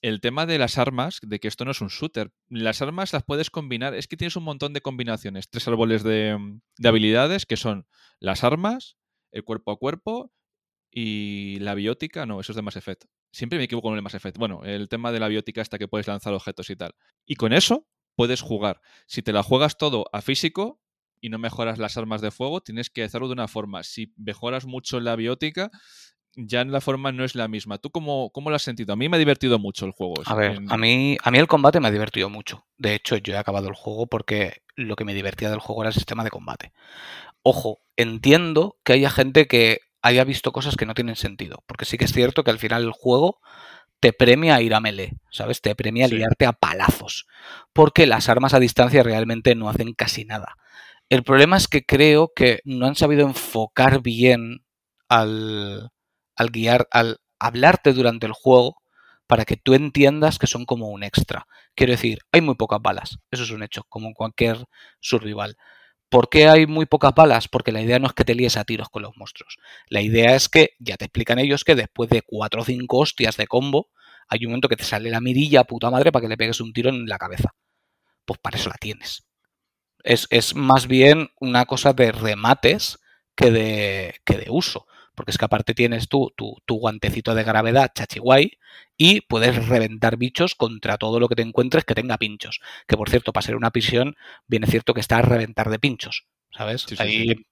El 0.00 0.20
tema 0.20 0.46
de 0.46 0.58
las 0.58 0.78
armas, 0.78 1.18
de 1.22 1.40
que 1.40 1.48
esto 1.48 1.64
no 1.64 1.72
es 1.72 1.80
un 1.80 1.88
shooter. 1.88 2.30
Las 2.48 2.80
armas 2.82 3.12
las 3.12 3.24
puedes 3.24 3.50
combinar, 3.50 3.96
es 3.96 4.06
que 4.06 4.16
tienes 4.16 4.36
un 4.36 4.44
montón 4.44 4.74
de 4.74 4.80
combinaciones, 4.80 5.50
tres 5.50 5.66
árboles 5.66 6.04
de, 6.04 6.38
de 6.78 6.88
habilidades 6.88 7.46
que 7.46 7.56
son 7.56 7.88
las 8.20 8.44
armas, 8.44 8.96
el 9.32 9.42
cuerpo 9.42 9.72
a 9.72 9.76
cuerpo 9.76 10.32
y 10.88 11.58
la 11.58 11.74
biótica, 11.74 12.26
no, 12.26 12.38
eso 12.38 12.52
es 12.52 12.56
de 12.56 12.62
Mass 12.62 12.76
Effect. 12.76 13.06
Siempre 13.32 13.58
me 13.58 13.64
equivoco 13.64 13.88
con 13.88 13.96
el 13.96 14.02
Mass 14.02 14.14
Effect. 14.14 14.38
Bueno, 14.38 14.62
el 14.64 14.88
tema 14.88 15.10
de 15.10 15.18
la 15.18 15.26
biótica 15.26 15.62
hasta 15.62 15.78
que 15.78 15.88
puedes 15.88 16.06
lanzar 16.06 16.32
objetos 16.32 16.70
y 16.70 16.76
tal. 16.76 16.92
Y 17.26 17.34
con 17.34 17.52
eso 17.52 17.88
puedes 18.16 18.40
jugar. 18.40 18.80
Si 19.06 19.22
te 19.22 19.32
la 19.32 19.42
juegas 19.42 19.78
todo 19.78 20.06
a 20.12 20.22
físico 20.22 20.80
y 21.20 21.28
no 21.28 21.38
mejoras 21.38 21.78
las 21.78 21.96
armas 21.96 22.20
de 22.20 22.30
fuego, 22.30 22.60
tienes 22.60 22.90
que 22.90 23.02
hacerlo 23.02 23.28
de 23.28 23.34
una 23.34 23.48
forma. 23.48 23.82
Si 23.82 24.12
mejoras 24.16 24.66
mucho 24.66 25.00
la 25.00 25.16
biótica, 25.16 25.70
ya 26.36 26.64
la 26.64 26.80
forma 26.80 27.12
no 27.12 27.24
es 27.24 27.34
la 27.34 27.48
misma. 27.48 27.78
¿Tú 27.78 27.90
cómo, 27.90 28.30
cómo 28.30 28.50
lo 28.50 28.56
has 28.56 28.62
sentido? 28.62 28.92
A 28.92 28.96
mí 28.96 29.08
me 29.08 29.16
ha 29.16 29.18
divertido 29.18 29.58
mucho 29.58 29.86
el 29.86 29.92
juego. 29.92 30.14
A 30.24 30.34
ver, 30.34 30.60
a, 30.68 30.76
mí, 30.76 31.16
a 31.22 31.30
mí 31.30 31.38
el 31.38 31.48
combate 31.48 31.80
me 31.80 31.88
ha 31.88 31.92
divertido 31.92 32.30
mucho. 32.30 32.66
De 32.78 32.94
hecho, 32.94 33.16
yo 33.16 33.34
he 33.34 33.38
acabado 33.38 33.68
el 33.68 33.74
juego 33.74 34.06
porque 34.06 34.62
lo 34.76 34.96
que 34.96 35.04
me 35.04 35.14
divertía 35.14 35.50
del 35.50 35.60
juego 35.60 35.82
era 35.82 35.88
el 35.88 35.94
sistema 35.94 36.24
de 36.24 36.30
combate. 36.30 36.72
Ojo, 37.42 37.80
entiendo 37.96 38.78
que 38.84 38.94
haya 38.94 39.10
gente 39.10 39.46
que 39.46 39.80
haya 40.02 40.24
visto 40.24 40.52
cosas 40.52 40.76
que 40.76 40.86
no 40.86 40.94
tienen 40.94 41.16
sentido. 41.16 41.62
Porque 41.66 41.84
sí 41.84 41.98
que 41.98 42.04
es 42.04 42.12
cierto 42.12 42.44
que 42.44 42.50
al 42.50 42.58
final 42.58 42.82
el 42.84 42.92
juego 42.92 43.40
te 44.00 44.12
premia 44.12 44.56
a 44.56 44.62
ir 44.62 44.74
a 44.74 44.80
melee, 44.80 45.12
¿sabes? 45.30 45.60
Te 45.60 45.74
premia 45.74 46.06
a 46.06 46.08
liarte 46.08 46.46
a 46.46 46.52
palazos. 46.52 47.26
Porque 47.72 48.06
las 48.06 48.28
armas 48.28 48.54
a 48.54 48.60
distancia 48.60 49.02
realmente 49.02 49.54
no 49.54 49.68
hacen 49.68 49.92
casi 49.92 50.24
nada. 50.24 50.56
El 51.08 51.22
problema 51.22 51.56
es 51.56 51.68
que 51.68 51.84
creo 51.84 52.32
que 52.34 52.60
no 52.64 52.86
han 52.86 52.94
sabido 52.94 53.26
enfocar 53.26 54.00
bien 54.00 54.64
al, 55.08 55.90
al 56.36 56.50
guiar, 56.50 56.88
al 56.90 57.18
hablarte 57.38 57.92
durante 57.92 58.26
el 58.26 58.32
juego 58.32 58.80
para 59.26 59.44
que 59.44 59.56
tú 59.56 59.74
entiendas 59.74 60.38
que 60.38 60.46
son 60.46 60.64
como 60.64 60.88
un 60.88 61.02
extra. 61.02 61.46
Quiero 61.74 61.92
decir, 61.92 62.18
hay 62.32 62.40
muy 62.40 62.56
pocas 62.56 62.80
balas, 62.82 63.18
eso 63.30 63.44
es 63.44 63.50
un 63.50 63.62
hecho, 63.62 63.84
como 63.88 64.08
en 64.08 64.14
cualquier 64.14 64.64
survival. 65.00 65.56
¿Por 66.10 66.28
qué 66.28 66.48
hay 66.48 66.66
muy 66.66 66.86
pocas 66.86 67.14
balas? 67.14 67.48
Porque 67.48 67.70
la 67.70 67.80
idea 67.80 68.00
no 68.00 68.08
es 68.08 68.12
que 68.12 68.24
te 68.24 68.34
líes 68.34 68.56
a 68.56 68.64
tiros 68.64 68.88
con 68.90 69.02
los 69.02 69.16
monstruos. 69.16 69.58
La 69.88 70.02
idea 70.02 70.34
es 70.34 70.48
que, 70.48 70.74
ya 70.80 70.96
te 70.96 71.04
explican 71.04 71.38
ellos, 71.38 71.62
que 71.64 71.76
después 71.76 72.10
de 72.10 72.22
4 72.22 72.62
o 72.62 72.64
5 72.64 72.98
hostias 72.98 73.36
de 73.36 73.46
combo, 73.46 73.88
hay 74.28 74.44
un 74.44 74.50
momento 74.50 74.68
que 74.68 74.76
te 74.76 74.84
sale 74.84 75.08
la 75.08 75.20
mirilla 75.20 75.64
puta 75.64 75.88
madre 75.88 76.10
para 76.10 76.22
que 76.22 76.28
le 76.28 76.36
pegues 76.36 76.60
un 76.60 76.72
tiro 76.72 76.90
en 76.90 77.06
la 77.06 77.16
cabeza. 77.16 77.54
Pues 78.24 78.40
para 78.40 78.58
eso 78.58 78.68
la 78.68 78.76
tienes. 78.76 79.24
Es, 80.02 80.26
es 80.30 80.56
más 80.56 80.88
bien 80.88 81.30
una 81.40 81.64
cosa 81.66 81.92
de 81.92 82.10
remates 82.10 82.98
que 83.36 83.52
de, 83.52 84.16
que 84.24 84.36
de 84.36 84.50
uso 84.50 84.86
porque 85.20 85.32
es 85.32 85.36
que 85.36 85.44
aparte 85.44 85.74
tienes 85.74 86.08
tú 86.08 86.32
tu, 86.34 86.56
guantecito 86.66 87.34
de 87.34 87.44
gravedad 87.44 87.92
chachiguay 87.94 88.52
y 88.96 89.20
puedes 89.20 89.68
reventar 89.68 90.16
bichos 90.16 90.54
contra 90.54 90.96
todo 90.96 91.20
lo 91.20 91.28
que 91.28 91.34
te 91.34 91.42
encuentres 91.42 91.84
que 91.84 91.94
tenga 91.94 92.16
pinchos. 92.16 92.62
Que 92.88 92.96
por 92.96 93.10
cierto, 93.10 93.30
para 93.30 93.44
ser 93.44 93.54
una 93.54 93.70
prisión, 93.70 94.16
viene 94.46 94.66
cierto 94.66 94.94
que 94.94 95.02
está 95.02 95.18
a 95.18 95.22
reventar 95.22 95.68
de 95.68 95.78
pinchos, 95.78 96.24
¿sabes? 96.56 96.86
Ahí, 96.96 97.44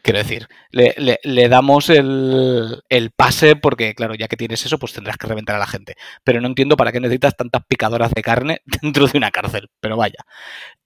quiero 0.00 0.20
decir, 0.20 0.48
le, 0.70 1.48
damos 1.50 1.90
el, 1.90 2.82
pase 3.14 3.56
porque, 3.56 3.94
claro, 3.94 4.14
ya 4.14 4.26
que 4.26 4.38
tienes 4.38 4.64
eso, 4.64 4.78
pues 4.78 4.94
tendrás 4.94 5.18
que 5.18 5.26
reventar 5.26 5.56
a 5.56 5.58
la 5.58 5.66
gente. 5.66 5.96
Pero 6.24 6.40
no 6.40 6.46
entiendo 6.46 6.78
para 6.78 6.92
qué 6.92 7.00
necesitas 7.00 7.36
tantas 7.36 7.62
picadoras 7.68 8.12
de 8.12 8.22
carne 8.22 8.62
dentro 8.80 9.06
de 9.06 9.18
una 9.18 9.30
cárcel, 9.30 9.68
pero 9.80 9.98
vaya. 9.98 10.24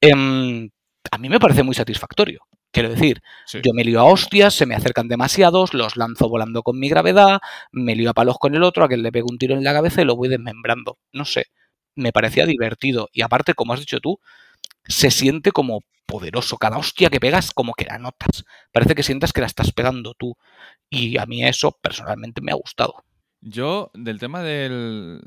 Em, 0.01 0.71
a 1.09 1.19
mí 1.19 1.29
me 1.29 1.39
parece 1.39 1.63
muy 1.63 1.77
satisfactorio. 1.77 2.41
Quiero 2.77 2.91
decir, 2.91 3.23
yo 3.65 3.73
me 3.73 3.85
lío 3.85 4.01
a 4.01 4.05
hostias, 4.05 4.53
se 4.53 4.67
me 4.67 4.75
acercan 4.75 5.09
demasiados, 5.09 5.73
los 5.73 5.97
lanzo 5.97 6.29
volando 6.29 6.63
con 6.63 6.79
mi 6.79 6.91
gravedad, 6.91 7.41
me 7.73 7.97
lío 7.97 8.11
a 8.11 8.13
palos 8.13 8.37
con 8.39 8.55
el 8.55 8.63
otro, 8.63 8.85
a 8.85 8.89
quien 8.89 9.03
le 9.03 9.11
pego 9.11 9.29
un 9.31 9.39
tiro 9.39 9.55
en 9.55 9.65
la 9.65 9.73
cabeza 9.73 10.03
y 10.03 10.05
lo 10.05 10.15
voy 10.15 10.29
desmembrando. 10.29 10.99
No 11.11 11.25
sé, 11.25 11.47
me 11.95 12.13
parecía 12.13 12.45
divertido. 12.45 13.09
Y 13.15 13.23
aparte, 13.23 13.55
como 13.55 13.73
has 13.73 13.81
dicho 13.81 13.99
tú, 14.01 14.21
se 14.87 15.11
siente 15.11 15.53
como 15.53 15.85
poderoso. 16.05 16.59
Cada 16.59 16.77
hostia 16.77 17.09
que 17.09 17.19
pegas, 17.19 17.51
como 17.51 17.73
que 17.73 17.87
la 17.87 17.97
notas. 17.97 18.45
Parece 18.75 18.95
que 18.95 19.03
sientas 19.03 19.33
que 19.33 19.41
la 19.41 19.47
estás 19.47 19.73
pegando 19.73 20.13
tú. 20.13 20.37
Y 20.91 21.17
a 21.17 21.25
mí 21.25 21.47
eso 21.47 21.79
personalmente 21.81 22.43
me 22.43 22.53
ha 22.53 22.57
gustado. 22.57 23.05
Yo, 23.41 23.91
del 23.95 24.19
tema 24.19 24.43
del, 24.43 25.23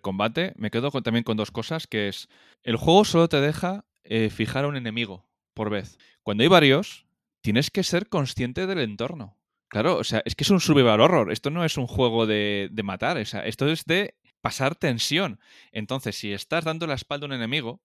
combate, 0.00 0.52
me 0.56 0.72
quedo 0.72 0.90
también 0.90 1.22
con 1.22 1.36
dos 1.36 1.52
cosas, 1.52 1.86
que 1.86 2.08
es, 2.08 2.28
el 2.64 2.74
juego 2.74 3.04
solo 3.04 3.28
te 3.28 3.40
deja 3.40 3.84
eh, 4.02 4.30
fijar 4.30 4.64
a 4.64 4.66
un 4.66 4.74
enemigo 4.74 5.24
por 5.54 5.70
vez. 5.70 5.98
Cuando 6.22 6.42
hay 6.42 6.48
varios, 6.48 7.06
tienes 7.40 7.70
que 7.70 7.82
ser 7.82 8.08
consciente 8.08 8.66
del 8.66 8.78
entorno. 8.78 9.36
Claro, 9.68 9.96
o 9.96 10.04
sea, 10.04 10.22
es 10.24 10.34
que 10.34 10.44
es 10.44 10.50
un 10.50 10.60
survival 10.60 11.00
horror. 11.00 11.32
Esto 11.32 11.50
no 11.50 11.64
es 11.64 11.78
un 11.78 11.86
juego 11.86 12.26
de, 12.26 12.70
matar. 12.84 13.16
O 13.16 13.24
sea, 13.24 13.46
esto 13.46 13.68
es 13.68 13.84
de 13.84 14.14
pasar 14.40 14.74
tensión. 14.74 15.40
Entonces, 15.72 16.16
si 16.16 16.32
estás 16.32 16.64
dando 16.64 16.86
la 16.86 16.94
espalda 16.94 17.24
a 17.24 17.28
un 17.28 17.32
enemigo, 17.32 17.80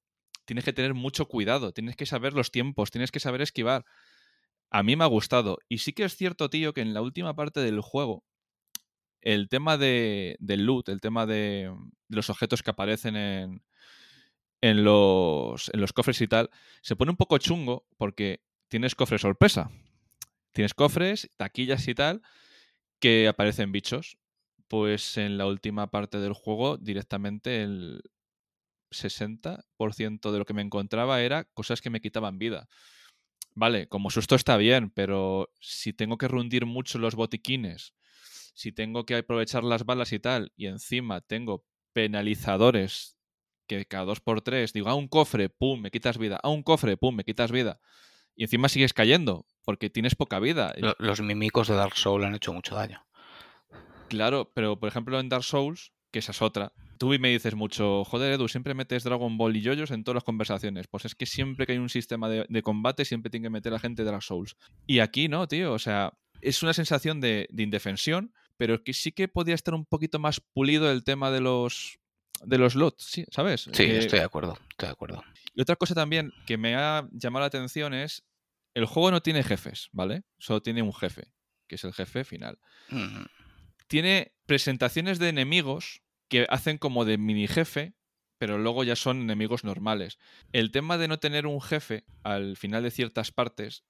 tienes 0.45 0.65
que 0.65 0.73
tener 0.73 0.93
mucho 0.93 1.27
cuidado. 1.27 1.71
Tienes 1.71 1.95
que 1.95 2.05
saber 2.05 2.33
los 2.33 2.51
tiempos, 2.51 2.91
tienes 2.91 3.11
que 3.11 3.19
saber 3.21 3.41
esquivar. 3.41 3.85
A 4.69 4.83
mí 4.83 4.95
me 4.97 5.05
ha 5.05 5.07
gustado. 5.07 5.59
Y 5.69 5.77
sí 5.77 5.93
que 5.93 6.03
es 6.03 6.17
cierto, 6.17 6.49
tío, 6.49 6.73
que 6.73 6.81
en 6.81 6.93
la 6.93 7.01
última 7.01 7.35
parte 7.35 7.61
del 7.61 7.79
juego, 7.79 8.25
el 9.21 9.47
tema 9.49 9.77
de, 9.77 10.35
del 10.39 10.65
loot, 10.65 10.89
el 10.89 10.99
tema 11.01 11.25
de 11.25 11.73
los 12.09 12.29
objetos 12.29 12.63
que 12.63 12.71
aparecen 12.71 13.15
en, 13.15 13.63
en 14.61 14.83
los, 14.83 15.69
en 15.73 15.81
los 15.81 15.93
cofres 15.93 16.21
y 16.21 16.27
tal, 16.27 16.49
se 16.81 16.95
pone 16.95 17.11
un 17.11 17.17
poco 17.17 17.37
chungo 17.37 17.85
porque 17.97 18.41
tienes 18.67 18.95
cofres 18.95 19.21
sorpresa. 19.21 19.69
Tienes 20.51 20.73
cofres, 20.73 21.29
taquillas 21.37 21.87
y 21.87 21.95
tal, 21.95 22.21
que 22.99 23.27
aparecen 23.27 23.71
bichos. 23.71 24.17
Pues 24.67 25.17
en 25.17 25.37
la 25.37 25.45
última 25.45 25.91
parte 25.91 26.19
del 26.19 26.33
juego, 26.33 26.77
directamente 26.77 27.63
el 27.63 28.01
60% 28.91 30.31
de 30.31 30.39
lo 30.39 30.45
que 30.45 30.53
me 30.53 30.61
encontraba 30.61 31.21
era 31.21 31.45
cosas 31.45 31.81
que 31.81 31.89
me 31.89 32.01
quitaban 32.01 32.37
vida. 32.37 32.67
Vale, 33.53 33.87
como 33.87 34.09
susto 34.09 34.35
está 34.35 34.57
bien, 34.57 34.91
pero 34.91 35.51
si 35.59 35.93
tengo 35.93 36.17
que 36.17 36.27
rundir 36.27 36.65
mucho 36.65 36.99
los 36.99 37.15
botiquines, 37.15 37.93
si 38.53 38.71
tengo 38.71 39.05
que 39.05 39.15
aprovechar 39.15 39.63
las 39.63 39.85
balas 39.85 40.13
y 40.13 40.19
tal, 40.19 40.51
y 40.55 40.67
encima 40.67 41.21
tengo 41.21 41.65
penalizadores 41.93 43.16
que 43.67 43.85
cada 43.85 44.05
dos 44.05 44.19
por 44.19 44.41
tres 44.41 44.73
digo, 44.73 44.89
a 44.89 44.95
un 44.95 45.07
cofre, 45.07 45.49
pum, 45.49 45.81
me 45.81 45.91
quitas 45.91 46.17
vida, 46.17 46.39
a 46.41 46.49
un 46.49 46.63
cofre, 46.63 46.97
pum, 46.97 47.15
me 47.15 47.23
quitas 47.23 47.51
vida. 47.51 47.79
Y 48.35 48.43
encima 48.43 48.69
sigues 48.69 48.93
cayendo, 48.93 49.45
porque 49.65 49.89
tienes 49.89 50.15
poca 50.15 50.39
vida. 50.39 50.73
Los 50.99 51.21
mimicos 51.21 51.67
de 51.67 51.75
Dark 51.75 51.95
Souls 51.95 52.25
han 52.25 52.35
hecho 52.35 52.53
mucho 52.53 52.75
daño. 52.75 53.05
Claro, 54.09 54.51
pero 54.53 54.79
por 54.79 54.89
ejemplo 54.89 55.19
en 55.19 55.29
Dark 55.29 55.43
Souls, 55.43 55.91
que 56.11 56.19
esa 56.19 56.31
es 56.31 56.41
otra, 56.41 56.71
tú 56.97 57.09
me 57.19 57.29
dices 57.29 57.55
mucho, 57.55 58.03
joder 58.05 58.33
Edu, 58.33 58.47
siempre 58.47 58.73
metes 58.73 59.03
Dragon 59.03 59.37
Ball 59.37 59.55
y 59.55 59.61
yoyos 59.61 59.91
en 59.91 60.03
todas 60.03 60.15
las 60.15 60.23
conversaciones. 60.23 60.87
Pues 60.87 61.05
es 61.05 61.15
que 61.15 61.25
siempre 61.25 61.65
que 61.65 61.73
hay 61.73 61.77
un 61.77 61.89
sistema 61.89 62.29
de, 62.29 62.63
combate, 62.63 63.05
siempre 63.05 63.29
tiene 63.29 63.45
que 63.45 63.49
meter 63.49 63.71
a 63.71 63.75
la 63.75 63.79
gente 63.79 64.03
de 64.03 64.11
Dark 64.11 64.23
Souls. 64.23 64.55
Y 64.85 64.99
aquí 64.99 65.27
no, 65.27 65.47
tío, 65.47 65.73
o 65.73 65.79
sea, 65.79 66.13
es 66.41 66.63
una 66.63 66.73
sensación 66.73 67.19
de, 67.19 67.47
de 67.51 67.63
indefensión, 67.63 68.33
pero 68.57 68.83
que 68.83 68.93
sí 68.93 69.11
que 69.11 69.27
podría 69.27 69.55
estar 69.55 69.73
un 69.73 69.85
poquito 69.85 70.19
más 70.19 70.39
pulido 70.39 70.91
el 70.91 71.03
tema 71.03 71.31
de 71.31 71.41
los 71.41 71.99
de 72.45 72.57
los 72.57 72.75
lots, 72.75 73.03
sí, 73.03 73.25
¿sabes? 73.31 73.69
Sí, 73.71 73.83
estoy 73.83 74.19
de 74.19 74.25
acuerdo, 74.25 74.57
estoy 74.69 74.87
de 74.87 74.91
acuerdo. 74.93 75.23
Y 75.53 75.61
otra 75.61 75.75
cosa 75.75 75.95
también 75.95 76.33
que 76.45 76.57
me 76.57 76.75
ha 76.75 77.07
llamado 77.11 77.41
la 77.41 77.47
atención 77.47 77.93
es, 77.93 78.23
el 78.73 78.85
juego 78.85 79.11
no 79.11 79.21
tiene 79.21 79.43
jefes, 79.43 79.89
¿vale? 79.91 80.23
Solo 80.37 80.61
tiene 80.61 80.81
un 80.81 80.93
jefe, 80.93 81.31
que 81.67 81.75
es 81.75 81.83
el 81.83 81.93
jefe 81.93 82.23
final. 82.23 82.59
Tiene 83.87 84.33
presentaciones 84.45 85.19
de 85.19 85.29
enemigos 85.29 86.03
que 86.27 86.45
hacen 86.49 86.77
como 86.77 87.05
de 87.05 87.17
mini 87.17 87.47
jefe, 87.47 87.95
pero 88.37 88.57
luego 88.57 88.83
ya 88.83 88.95
son 88.95 89.21
enemigos 89.21 89.63
normales. 89.63 90.19
El 90.51 90.71
tema 90.71 90.97
de 90.97 91.07
no 91.07 91.19
tener 91.19 91.47
un 91.47 91.61
jefe 91.61 92.05
al 92.23 92.55
final 92.57 92.83
de 92.83 92.91
ciertas 92.91 93.31
partes 93.31 93.83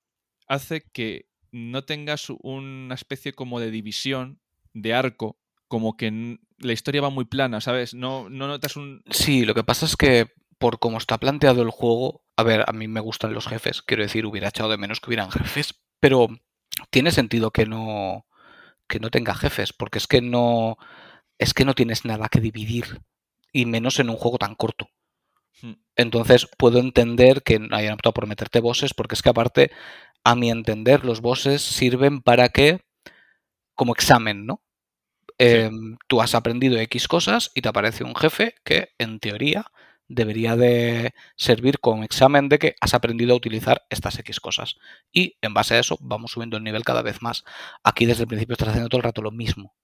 hace 0.47 0.81
que 0.93 1.27
no 1.51 1.83
tengas 1.83 2.27
una 2.29 2.95
especie 2.95 3.33
como 3.33 3.59
de 3.59 3.71
división, 3.71 4.39
de 4.73 4.93
arco, 4.93 5.37
como 5.67 5.97
que 5.97 6.39
la 6.59 6.73
historia 6.73 7.01
va 7.01 7.09
muy 7.09 7.25
plana, 7.25 7.61
¿sabes? 7.61 7.93
No, 7.93 8.29
no 8.29 8.47
notas 8.47 8.75
un... 8.75 9.03
Sí, 9.09 9.45
lo 9.45 9.53
que 9.53 9.63
pasa 9.63 9.85
es 9.85 9.95
que 9.95 10.27
por 10.57 10.79
cómo 10.79 10.97
está 10.97 11.17
planteado 11.17 11.61
el 11.61 11.69
juego, 11.69 12.23
a 12.35 12.43
ver, 12.43 12.63
a 12.67 12.73
mí 12.73 12.87
me 12.87 12.99
gustan 12.99 13.33
los 13.33 13.47
jefes, 13.47 13.81
quiero 13.81 14.03
decir, 14.03 14.25
hubiera 14.25 14.49
echado 14.49 14.69
de 14.69 14.77
menos 14.77 14.99
que 14.99 15.09
hubieran 15.09 15.31
jefes, 15.31 15.75
pero 15.99 16.27
tiene 16.89 17.11
sentido 17.11 17.51
que 17.51 17.65
no 17.65 18.25
que 18.87 18.99
no 18.99 19.09
tenga 19.11 19.35
jefes, 19.35 19.73
porque 19.73 19.97
es 19.97 20.07
que 20.07 20.21
no 20.21 20.77
es 21.37 21.53
que 21.53 21.65
no 21.65 21.75
tienes 21.75 22.05
nada 22.05 22.29
que 22.29 22.41
dividir 22.41 23.01
y 23.51 23.65
menos 23.65 23.99
en 23.99 24.09
un 24.09 24.17
juego 24.17 24.37
tan 24.37 24.55
corto. 24.55 24.89
Hmm. 25.61 25.73
Entonces 25.95 26.47
puedo 26.57 26.79
entender 26.79 27.43
que 27.43 27.59
hayan 27.71 27.93
optado 27.93 28.13
por 28.13 28.27
meterte 28.27 28.59
bosses, 28.59 28.93
porque 28.93 29.15
es 29.15 29.21
que 29.21 29.29
aparte, 29.29 29.71
a 30.23 30.35
mi 30.35 30.49
entender, 30.49 31.05
los 31.05 31.21
bosses 31.21 31.61
sirven 31.61 32.21
para 32.21 32.49
que, 32.49 32.81
como 33.75 33.93
examen, 33.93 34.45
¿no? 34.45 34.61
Em, 35.39 35.97
tú 36.07 36.21
has 36.21 36.33
aprendido 36.35 36.79
X 36.79 37.07
cosas 37.07 37.51
y 37.53 37.61
te 37.61 37.69
aparece 37.69 38.03
un 38.03 38.15
jefe 38.15 38.55
que, 38.63 38.89
en 38.97 39.19
teoría, 39.19 39.65
debería 40.07 40.55
de 40.55 41.13
servir 41.35 41.79
como 41.79 42.03
examen 42.03 42.49
de 42.49 42.59
que 42.59 42.75
has 42.81 42.93
aprendido 42.93 43.33
a 43.33 43.37
utilizar 43.37 43.85
estas 43.89 44.17
X 44.19 44.39
cosas. 44.39 44.77
Y 45.11 45.37
en 45.41 45.53
base 45.53 45.75
a 45.75 45.79
eso 45.79 45.97
vamos 46.01 46.31
subiendo 46.31 46.57
el 46.57 46.63
nivel 46.63 46.83
cada 46.83 47.01
vez 47.01 47.21
más. 47.21 47.43
Aquí 47.83 48.05
desde 48.05 48.23
el 48.23 48.27
principio 48.27 48.53
estás 48.53 48.69
haciendo 48.69 48.89
todo 48.89 48.99
el 48.99 49.03
rato 49.03 49.21
lo 49.21 49.31
mismo. 49.31 49.75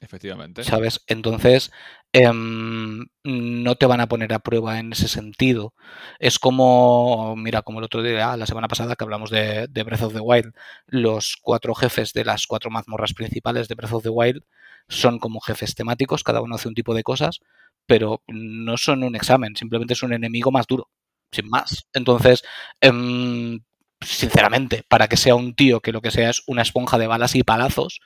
Efectivamente. 0.00 0.62
¿Sabes? 0.62 1.02
Entonces, 1.08 1.72
em, 2.12 3.06
no 3.24 3.74
te 3.74 3.86
van 3.86 4.00
a 4.00 4.06
poner 4.06 4.32
a 4.32 4.38
prueba 4.38 4.78
en 4.78 4.92
ese 4.92 5.08
sentido. 5.08 5.74
Es 6.20 6.38
como, 6.38 7.34
mira, 7.36 7.62
como 7.62 7.80
el 7.80 7.84
otro 7.84 8.02
día, 8.02 8.36
la 8.36 8.46
semana 8.46 8.68
pasada 8.68 8.94
que 8.94 9.02
hablamos 9.04 9.30
de, 9.30 9.66
de, 9.68 9.82
Breath 9.82 10.02
of 10.02 10.14
the 10.14 10.20
Wild, 10.20 10.54
los 10.86 11.36
cuatro 11.40 11.74
jefes 11.74 12.12
de 12.12 12.24
las 12.24 12.46
cuatro 12.46 12.70
mazmorras 12.70 13.12
principales 13.12 13.66
de 13.66 13.74
Breath 13.74 13.92
of 13.92 14.02
the 14.04 14.08
Wild 14.08 14.44
son 14.88 15.18
como 15.18 15.40
jefes 15.40 15.74
temáticos, 15.74 16.24
cada 16.24 16.40
uno 16.42 16.56
hace 16.56 16.68
un 16.68 16.74
tipo 16.74 16.94
de 16.94 17.02
cosas, 17.02 17.40
pero 17.86 18.22
no 18.28 18.76
son 18.76 19.02
un 19.04 19.16
examen, 19.16 19.56
simplemente 19.56 19.94
es 19.94 20.02
un 20.02 20.12
enemigo 20.12 20.50
más 20.50 20.66
duro, 20.66 20.88
sin 21.32 21.48
más. 21.48 21.86
Entonces, 21.92 22.42
em, 22.80 23.60
sinceramente, 24.00 24.84
para 24.88 25.08
que 25.08 25.16
sea 25.16 25.34
un 25.34 25.54
tío 25.54 25.80
que 25.80 25.92
lo 25.92 26.00
que 26.02 26.10
sea 26.10 26.30
es 26.30 26.42
una 26.46 26.62
esponja 26.62 26.98
de 26.98 27.06
balas 27.06 27.34
y 27.34 27.42
palazos, 27.44 28.00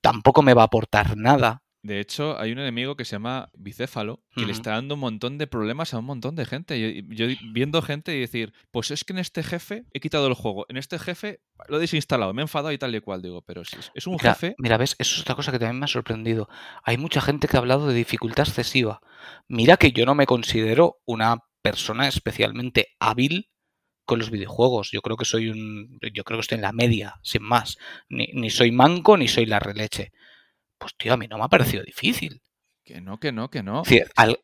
tampoco 0.00 0.42
me 0.42 0.54
va 0.54 0.62
a 0.62 0.66
aportar 0.66 1.16
nada. 1.16 1.62
De 1.86 2.00
hecho, 2.00 2.36
hay 2.40 2.50
un 2.50 2.58
enemigo 2.58 2.96
que 2.96 3.04
se 3.04 3.12
llama 3.12 3.48
Bicéfalo, 3.56 4.20
que 4.34 4.44
le 4.44 4.50
está 4.50 4.72
dando 4.72 4.94
un 4.94 5.00
montón 5.00 5.38
de 5.38 5.46
problemas 5.46 5.94
a 5.94 5.98
un 6.00 6.04
montón 6.04 6.34
de 6.34 6.44
gente. 6.44 7.04
Yo, 7.08 7.26
viendo 7.52 7.80
gente 7.80 8.16
y 8.16 8.18
decir, 8.18 8.52
pues 8.72 8.90
es 8.90 9.04
que 9.04 9.12
en 9.12 9.20
este 9.20 9.44
jefe 9.44 9.84
he 9.92 10.00
quitado 10.00 10.26
el 10.26 10.34
juego, 10.34 10.66
en 10.68 10.78
este 10.78 10.98
jefe 10.98 11.42
lo 11.68 11.76
he 11.76 11.80
desinstalado, 11.80 12.34
me 12.34 12.42
he 12.42 12.44
enfadado 12.44 12.72
y 12.72 12.78
tal 12.78 12.92
y 12.96 13.00
cual. 13.00 13.22
Digo, 13.22 13.40
pero 13.42 13.64
si 13.64 13.76
es 13.94 14.06
un 14.08 14.18
jefe. 14.18 14.56
Mira, 14.58 14.78
ves, 14.78 14.96
eso 14.98 15.14
es 15.14 15.20
otra 15.20 15.36
cosa 15.36 15.52
que 15.52 15.60
también 15.60 15.78
me 15.78 15.84
ha 15.84 15.88
sorprendido. 15.88 16.48
Hay 16.82 16.98
mucha 16.98 17.20
gente 17.20 17.46
que 17.46 17.56
ha 17.56 17.60
hablado 17.60 17.86
de 17.86 17.94
dificultad 17.94 18.48
excesiva. 18.48 19.00
Mira 19.46 19.76
que 19.76 19.92
yo 19.92 20.04
no 20.06 20.16
me 20.16 20.26
considero 20.26 20.98
una 21.04 21.44
persona 21.62 22.08
especialmente 22.08 22.96
hábil 22.98 23.48
con 24.04 24.18
los 24.18 24.30
videojuegos. 24.30 24.90
Yo 24.90 25.02
creo 25.02 25.16
que 25.16 25.24
soy 25.24 25.50
un. 25.50 26.00
Yo 26.12 26.24
creo 26.24 26.38
que 26.38 26.42
estoy 26.42 26.56
en 26.56 26.62
la 26.62 26.72
media, 26.72 27.20
sin 27.22 27.44
más. 27.44 27.78
Ni, 28.08 28.26
ni 28.34 28.50
soy 28.50 28.72
manco 28.72 29.16
ni 29.16 29.28
soy 29.28 29.46
la 29.46 29.60
releche 29.60 30.10
pues 30.78 30.96
tío, 30.96 31.12
a 31.12 31.16
mí 31.16 31.26
no 31.28 31.38
me 31.38 31.44
ha 31.44 31.48
parecido 31.48 31.82
difícil. 31.82 32.40
Que 32.84 33.00
no, 33.00 33.18
que 33.18 33.32
no, 33.32 33.50
que 33.50 33.64
no. 33.64 33.82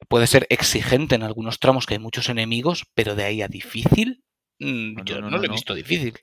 puede 0.09 0.27
ser 0.27 0.47
exigente 0.51 1.15
en 1.15 1.23
algunos 1.23 1.61
tramos 1.61 1.87
que 1.87 1.95
hay 1.95 2.01
muchos 2.01 2.29
enemigos, 2.29 2.85
pero 2.95 3.15
de 3.15 3.23
ahí 3.23 3.41
a 3.41 3.47
difícil, 3.47 4.25
mm, 4.59 5.03
yo 5.05 5.21
no, 5.21 5.31
lo 5.31 5.45
he 5.45 5.49
visto 5.49 5.75
difícil. 5.75 6.15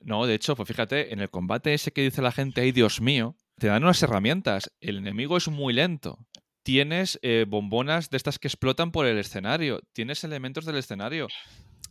No, 0.00 0.26
de 0.26 0.34
hecho, 0.34 0.56
pues 0.56 0.68
fíjate, 0.68 1.12
en 1.12 1.20
el 1.20 1.30
combate 1.30 1.74
ese 1.74 1.92
que 1.92 2.02
dice 2.02 2.20
la 2.20 2.32
gente, 2.32 2.62
ay 2.62 2.72
Dios 2.72 3.00
mío, 3.00 3.36
te 3.58 3.68
dan 3.68 3.84
unas 3.84 4.02
herramientas. 4.02 4.72
El 4.80 4.98
enemigo 4.98 5.36
es 5.36 5.48
muy 5.48 5.72
lento. 5.72 6.18
Tienes 6.64 7.18
eh, 7.22 7.46
bombonas 7.48 8.10
de 8.10 8.16
estas 8.16 8.38
que 8.38 8.48
explotan 8.48 8.90
por 8.90 9.06
el 9.06 9.18
escenario. 9.18 9.80
Tienes 9.92 10.24
elementos 10.24 10.64
del 10.64 10.76
escenario. 10.76 11.28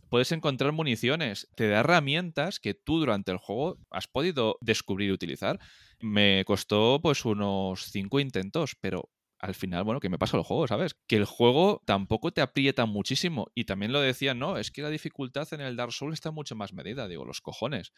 Puedes 0.08 0.32
encontrar 0.32 0.72
municiones. 0.72 1.48
Te 1.54 1.68
da 1.68 1.80
herramientas 1.80 2.60
que 2.60 2.74
tú 2.74 2.98
durante 2.98 3.30
el 3.30 3.38
juego 3.38 3.78
has 3.90 4.06
podido 4.06 4.58
descubrir 4.60 5.10
y 5.10 5.12
utilizar. 5.12 5.58
Me 6.00 6.44
costó 6.46 7.00
pues 7.02 7.24
unos 7.24 7.84
cinco 7.90 8.20
intentos, 8.20 8.76
pero 8.80 9.10
al 9.38 9.54
final, 9.54 9.84
bueno, 9.84 10.00
que 10.00 10.08
me 10.08 10.18
pasa 10.18 10.36
el 10.36 10.42
juego, 10.42 10.66
¿sabes? 10.66 10.96
Que 11.06 11.16
el 11.16 11.24
juego 11.24 11.82
tampoco 11.84 12.32
te 12.32 12.40
aprieta 12.40 12.86
muchísimo. 12.86 13.50
Y 13.54 13.64
también 13.64 13.92
lo 13.92 14.00
decían, 14.00 14.38
no, 14.38 14.56
es 14.56 14.70
que 14.70 14.82
la 14.82 14.90
dificultad 14.90 15.46
en 15.52 15.60
el 15.60 15.76
Dark 15.76 15.92
Souls 15.92 16.14
está 16.14 16.30
mucho 16.30 16.56
más 16.56 16.72
medida. 16.72 17.06
Digo, 17.06 17.24
los 17.24 17.40
cojones. 17.40 17.92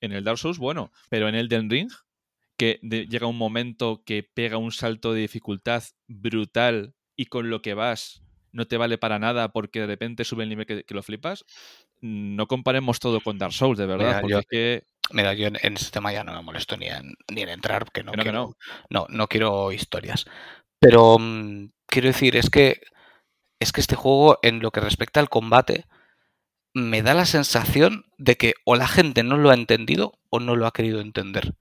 En 0.00 0.12
el 0.12 0.24
Dark 0.24 0.38
Souls, 0.38 0.58
bueno, 0.58 0.90
pero 1.10 1.28
en 1.28 1.34
el 1.34 1.48
Den 1.48 1.68
Ring, 1.68 1.90
que 2.56 2.80
llega 2.82 3.26
un 3.26 3.36
momento 3.36 4.02
que 4.04 4.22
pega 4.22 4.56
un 4.56 4.72
salto 4.72 5.12
de 5.12 5.20
dificultad 5.20 5.84
brutal 6.06 6.94
y 7.16 7.26
con 7.26 7.50
lo 7.50 7.62
que 7.62 7.74
vas 7.74 8.22
no 8.58 8.66
te 8.66 8.76
vale 8.76 8.98
para 8.98 9.18
nada 9.18 9.48
porque 9.48 9.80
de 9.80 9.86
repente 9.86 10.24
sube 10.24 10.42
el 10.42 10.50
nivel 10.50 10.66
que, 10.66 10.84
lo 10.88 11.02
flipas. 11.02 11.46
No 12.00 12.46
comparemos 12.46 13.00
todo 13.00 13.20
con 13.20 13.38
Dark 13.38 13.54
Souls, 13.54 13.78
de 13.78 13.86
verdad. 13.86 14.20
porque 14.20 14.38
es 14.38 14.46
que 14.46 14.84
Mira, 15.10 15.32
yo 15.32 15.46
en, 15.46 15.56
ese 15.56 15.90
tema 15.90 16.12
ya 16.12 16.22
no 16.22 16.34
me 16.34 16.42
molesto 16.42 16.76
ni 16.76 16.86
en, 16.86 17.14
ni 17.32 17.42
en 17.42 17.48
entrar, 17.48 17.84
porque 17.84 18.02
no, 18.02 18.12
quiero, 18.12 18.56
no. 18.90 19.06
no. 19.08 19.26
quiero 19.26 19.72
historias. 19.72 20.26
Pero 20.80 21.18
mm, 21.18 21.70
quiero 21.86 22.08
decir, 22.08 22.36
es 22.36 22.50
que, 22.50 22.82
es 23.58 23.72
que 23.72 23.80
este 23.80 23.96
juego, 23.96 24.38
en 24.42 24.60
lo 24.60 24.70
que 24.70 24.80
respecta 24.80 25.20
al 25.20 25.30
combate, 25.30 25.86
me 26.74 27.02
da 27.02 27.14
la 27.14 27.24
sensación 27.24 28.04
de 28.18 28.36
que 28.36 28.54
o 28.64 28.76
la 28.76 28.86
gente 28.86 29.22
no 29.22 29.38
lo 29.38 29.50
ha 29.50 29.54
entendido 29.54 30.18
o 30.28 30.40
no 30.40 30.56
lo 30.56 30.66
ha 30.66 30.72
querido 30.72 31.00
entender. 31.00 31.54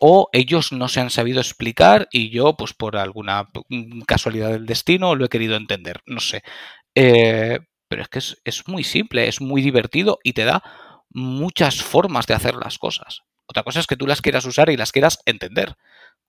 O 0.00 0.28
ellos 0.32 0.72
no 0.72 0.88
se 0.88 1.00
han 1.00 1.10
sabido 1.10 1.40
explicar 1.40 2.08
y 2.10 2.30
yo, 2.30 2.56
pues 2.56 2.72
por 2.72 2.96
alguna 2.96 3.48
casualidad 4.06 4.50
del 4.50 4.66
destino, 4.66 5.14
lo 5.14 5.26
he 5.26 5.28
querido 5.28 5.56
entender. 5.56 6.00
No 6.06 6.20
sé. 6.20 6.42
Eh, 6.94 7.60
pero 7.88 8.02
es 8.02 8.08
que 8.08 8.18
es, 8.20 8.40
es 8.44 8.66
muy 8.68 8.82
simple, 8.84 9.28
es 9.28 9.40
muy 9.40 9.62
divertido 9.62 10.18
y 10.24 10.32
te 10.32 10.44
da 10.44 10.62
muchas 11.10 11.82
formas 11.82 12.26
de 12.26 12.34
hacer 12.34 12.54
las 12.54 12.78
cosas. 12.78 13.22
Otra 13.46 13.62
cosa 13.62 13.80
es 13.80 13.86
que 13.86 13.96
tú 13.96 14.06
las 14.06 14.22
quieras 14.22 14.44
usar 14.46 14.70
y 14.70 14.76
las 14.76 14.92
quieras 14.92 15.18
entender. 15.26 15.76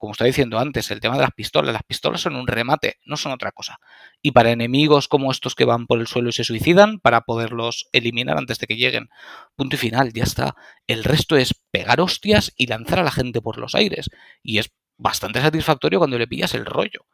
Como 0.01 0.13
estaba 0.13 0.25
diciendo 0.25 0.57
antes, 0.57 0.89
el 0.89 0.99
tema 0.99 1.13
de 1.13 1.21
las 1.21 1.29
pistolas. 1.29 1.71
Las 1.71 1.83
pistolas 1.83 2.21
son 2.21 2.35
un 2.35 2.47
remate, 2.47 2.97
no 3.05 3.17
son 3.17 3.33
otra 3.33 3.51
cosa. 3.51 3.79
Y 4.23 4.31
para 4.31 4.49
enemigos 4.49 5.07
como 5.07 5.31
estos 5.31 5.53
que 5.53 5.63
van 5.63 5.85
por 5.85 5.99
el 5.99 6.07
suelo 6.07 6.29
y 6.29 6.31
se 6.31 6.43
suicidan, 6.43 6.99
para 6.99 7.21
poderlos 7.21 7.87
eliminar 7.91 8.35
antes 8.35 8.57
de 8.57 8.65
que 8.65 8.77
lleguen. 8.77 9.09
Punto 9.55 9.75
y 9.75 9.77
final, 9.77 10.11
ya 10.11 10.23
está. 10.23 10.55
El 10.87 11.03
resto 11.03 11.37
es 11.37 11.53
pegar 11.69 12.01
hostias 12.01 12.51
y 12.57 12.65
lanzar 12.65 12.97
a 12.97 13.03
la 13.03 13.11
gente 13.11 13.41
por 13.41 13.59
los 13.59 13.75
aires. 13.75 14.09
Y 14.41 14.57
es 14.57 14.71
bastante 14.97 15.39
satisfactorio 15.39 15.99
cuando 15.99 16.17
le 16.17 16.25
pillas 16.25 16.55
el 16.55 16.65
rollo. 16.65 17.05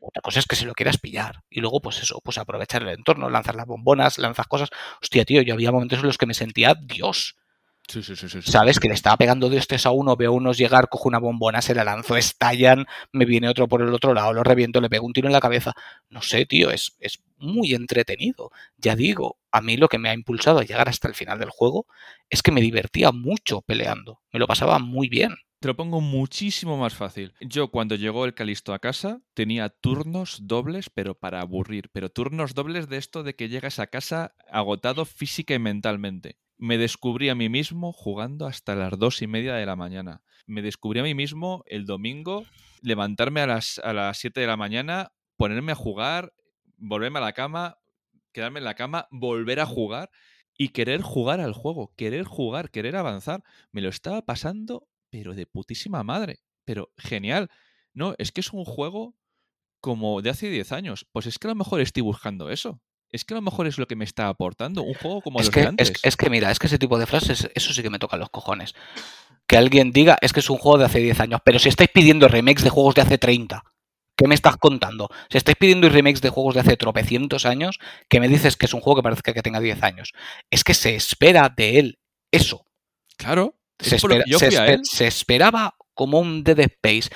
Otra 0.00 0.22
cosa 0.22 0.38
es 0.38 0.46
que 0.46 0.56
se 0.56 0.64
lo 0.64 0.72
quieras 0.72 0.96
pillar. 0.96 1.42
Y 1.50 1.60
luego, 1.60 1.82
pues 1.82 2.00
eso, 2.02 2.22
pues 2.24 2.38
aprovechar 2.38 2.80
el 2.80 2.88
entorno, 2.88 3.28
lanzar 3.28 3.56
las 3.56 3.66
bombonas, 3.66 4.16
lanzar 4.16 4.48
cosas. 4.48 4.70
Hostia, 5.02 5.26
tío, 5.26 5.42
yo 5.42 5.52
había 5.52 5.70
momentos 5.70 5.98
en 5.98 6.06
los 6.06 6.16
que 6.16 6.24
me 6.24 6.32
sentía 6.32 6.74
Dios. 6.80 7.36
Sí, 7.88 8.02
sí, 8.02 8.16
sí, 8.16 8.42
¿Sabes? 8.42 8.80
Que 8.80 8.88
le 8.88 8.94
estaba 8.94 9.16
pegando 9.16 9.48
de 9.48 9.58
este 9.58 9.76
a 9.84 9.90
uno, 9.90 10.16
veo 10.16 10.32
unos 10.32 10.58
llegar, 10.58 10.88
cojo 10.88 11.08
una 11.08 11.18
bombona, 11.20 11.62
se 11.62 11.74
la 11.74 11.84
lanzo, 11.84 12.16
estallan, 12.16 12.84
me 13.12 13.24
viene 13.24 13.48
otro 13.48 13.68
por 13.68 13.80
el 13.80 13.94
otro 13.94 14.12
lado, 14.12 14.32
lo 14.32 14.42
reviento, 14.42 14.80
le 14.80 14.90
pego 14.90 15.06
un 15.06 15.12
tiro 15.12 15.28
en 15.28 15.32
la 15.32 15.40
cabeza. 15.40 15.72
No 16.10 16.20
sé, 16.20 16.46
tío, 16.46 16.70
es, 16.70 16.96
es 16.98 17.22
muy 17.38 17.74
entretenido. 17.74 18.50
Ya 18.76 18.96
digo, 18.96 19.38
a 19.52 19.60
mí 19.60 19.76
lo 19.76 19.88
que 19.88 19.98
me 19.98 20.08
ha 20.08 20.14
impulsado 20.14 20.58
a 20.58 20.64
llegar 20.64 20.88
hasta 20.88 21.06
el 21.06 21.14
final 21.14 21.38
del 21.38 21.50
juego 21.50 21.86
es 22.28 22.42
que 22.42 22.50
me 22.50 22.60
divertía 22.60 23.12
mucho 23.12 23.62
peleando. 23.62 24.20
Me 24.32 24.40
lo 24.40 24.48
pasaba 24.48 24.78
muy 24.80 25.08
bien. 25.08 25.36
Te 25.60 25.68
lo 25.68 25.76
pongo 25.76 26.00
muchísimo 26.00 26.76
más 26.76 26.94
fácil. 26.94 27.34
Yo 27.40 27.68
cuando 27.70 27.94
llegó 27.94 28.24
el 28.24 28.34
Calisto 28.34 28.74
a 28.74 28.78
casa 28.78 29.22
tenía 29.32 29.68
turnos 29.68 30.40
dobles, 30.42 30.90
pero 30.90 31.14
para 31.14 31.40
aburrir. 31.40 31.88
Pero 31.92 32.10
turnos 32.10 32.54
dobles 32.54 32.88
de 32.88 32.98
esto 32.98 33.22
de 33.22 33.36
que 33.36 33.48
llegas 33.48 33.78
a 33.78 33.86
casa 33.86 34.34
agotado 34.50 35.04
física 35.04 35.54
y 35.54 35.58
mentalmente. 35.58 36.36
Me 36.58 36.78
descubrí 36.78 37.28
a 37.28 37.34
mí 37.34 37.48
mismo 37.48 37.92
jugando 37.92 38.46
hasta 38.46 38.74
las 38.74 38.98
dos 38.98 39.22
y 39.22 39.26
media 39.26 39.54
de 39.54 39.66
la 39.66 39.76
mañana. 39.76 40.22
Me 40.46 40.62
descubrí 40.62 41.00
a 41.00 41.02
mí 41.02 41.14
mismo 41.14 41.64
el 41.66 41.84
domingo 41.84 42.44
levantarme 42.82 43.40
a 43.40 43.46
las, 43.46 43.78
a 43.84 43.92
las 43.92 44.18
7 44.18 44.40
de 44.40 44.46
la 44.46 44.56
mañana, 44.56 45.12
ponerme 45.36 45.72
a 45.72 45.76
jugar, 45.76 46.32
volverme 46.76 47.18
a 47.18 47.22
la 47.22 47.32
cama, 47.32 47.78
quedarme 48.32 48.60
en 48.60 48.64
la 48.64 48.74
cama, 48.74 49.08
volver 49.10 49.60
a 49.60 49.66
jugar 49.66 50.10
y 50.56 50.68
querer 50.68 51.02
jugar 51.02 51.40
al 51.40 51.52
juego, 51.52 51.92
querer 51.96 52.24
jugar, 52.24 52.70
querer 52.70 52.96
avanzar. 52.96 53.42
Me 53.72 53.80
lo 53.80 53.88
estaba 53.88 54.22
pasando 54.22 54.88
pero 55.10 55.34
de 55.34 55.46
putísima 55.46 56.02
madre. 56.02 56.40
Pero 56.64 56.92
genial. 56.96 57.48
No, 57.94 58.14
es 58.18 58.32
que 58.32 58.40
es 58.40 58.52
un 58.52 58.64
juego 58.64 59.16
como 59.80 60.20
de 60.20 60.30
hace 60.30 60.50
10 60.50 60.72
años. 60.72 61.06
Pues 61.12 61.26
es 61.26 61.38
que 61.38 61.46
a 61.46 61.50
lo 61.50 61.54
mejor 61.54 61.80
estoy 61.80 62.02
buscando 62.02 62.50
eso. 62.50 62.82
Es 63.12 63.24
que 63.24 63.34
a 63.34 63.36
lo 63.36 63.42
mejor 63.42 63.66
es 63.66 63.78
lo 63.78 63.86
que 63.86 63.96
me 63.96 64.04
está 64.04 64.28
aportando. 64.28 64.82
Un 64.82 64.94
juego 64.94 65.22
como 65.22 65.40
es 65.40 65.46
los 65.46 65.54
que, 65.54 65.60
de 65.60 65.66
antes. 65.68 65.92
Es, 66.02 66.16
que 66.16 66.30
mira, 66.30 66.50
es 66.50 66.58
que 66.58 66.66
ese 66.66 66.78
tipo 66.78 66.98
de 66.98 67.06
frases, 67.06 67.48
eso 67.54 67.72
sí 67.72 67.82
que 67.82 67.90
me 67.90 67.98
toca 67.98 68.16
los 68.16 68.30
cojones. 68.30 68.74
Que 69.46 69.56
alguien 69.56 69.92
diga, 69.92 70.18
es 70.20 70.32
que 70.32 70.40
es 70.40 70.50
un 70.50 70.58
juego 70.58 70.78
de 70.78 70.86
hace 70.86 70.98
10 70.98 71.20
años. 71.20 71.40
Pero 71.44 71.58
si 71.58 71.68
estáis 71.68 71.90
pidiendo 71.90 72.28
remakes 72.28 72.64
de 72.64 72.70
juegos 72.70 72.94
de 72.94 73.02
hace 73.02 73.18
30. 73.18 73.62
¿Qué 74.16 74.26
me 74.26 74.34
estás 74.34 74.56
contando? 74.56 75.10
Si 75.30 75.36
estáis 75.36 75.58
pidiendo 75.58 75.90
remakes 75.90 76.22
de 76.22 76.30
juegos 76.30 76.54
de 76.54 76.60
hace 76.60 76.76
tropecientos 76.78 77.44
años, 77.44 77.78
que 78.08 78.18
me 78.18 78.28
dices 78.28 78.56
que 78.56 78.64
es 78.64 78.72
un 78.72 78.80
juego 78.80 78.96
que 78.96 79.02
parece 79.02 79.22
que 79.22 79.42
tenga 79.42 79.60
10 79.60 79.82
años. 79.82 80.12
Es 80.50 80.64
que 80.64 80.72
se 80.72 80.94
espera 80.94 81.52
de 81.54 81.78
él 81.78 81.98
eso. 82.32 82.64
Claro. 83.18 83.54
Se, 83.78 85.06
esperaba 85.06 85.74
como 85.92 86.18
un 86.18 86.44
Dead 86.44 86.58
Space. 86.60 87.10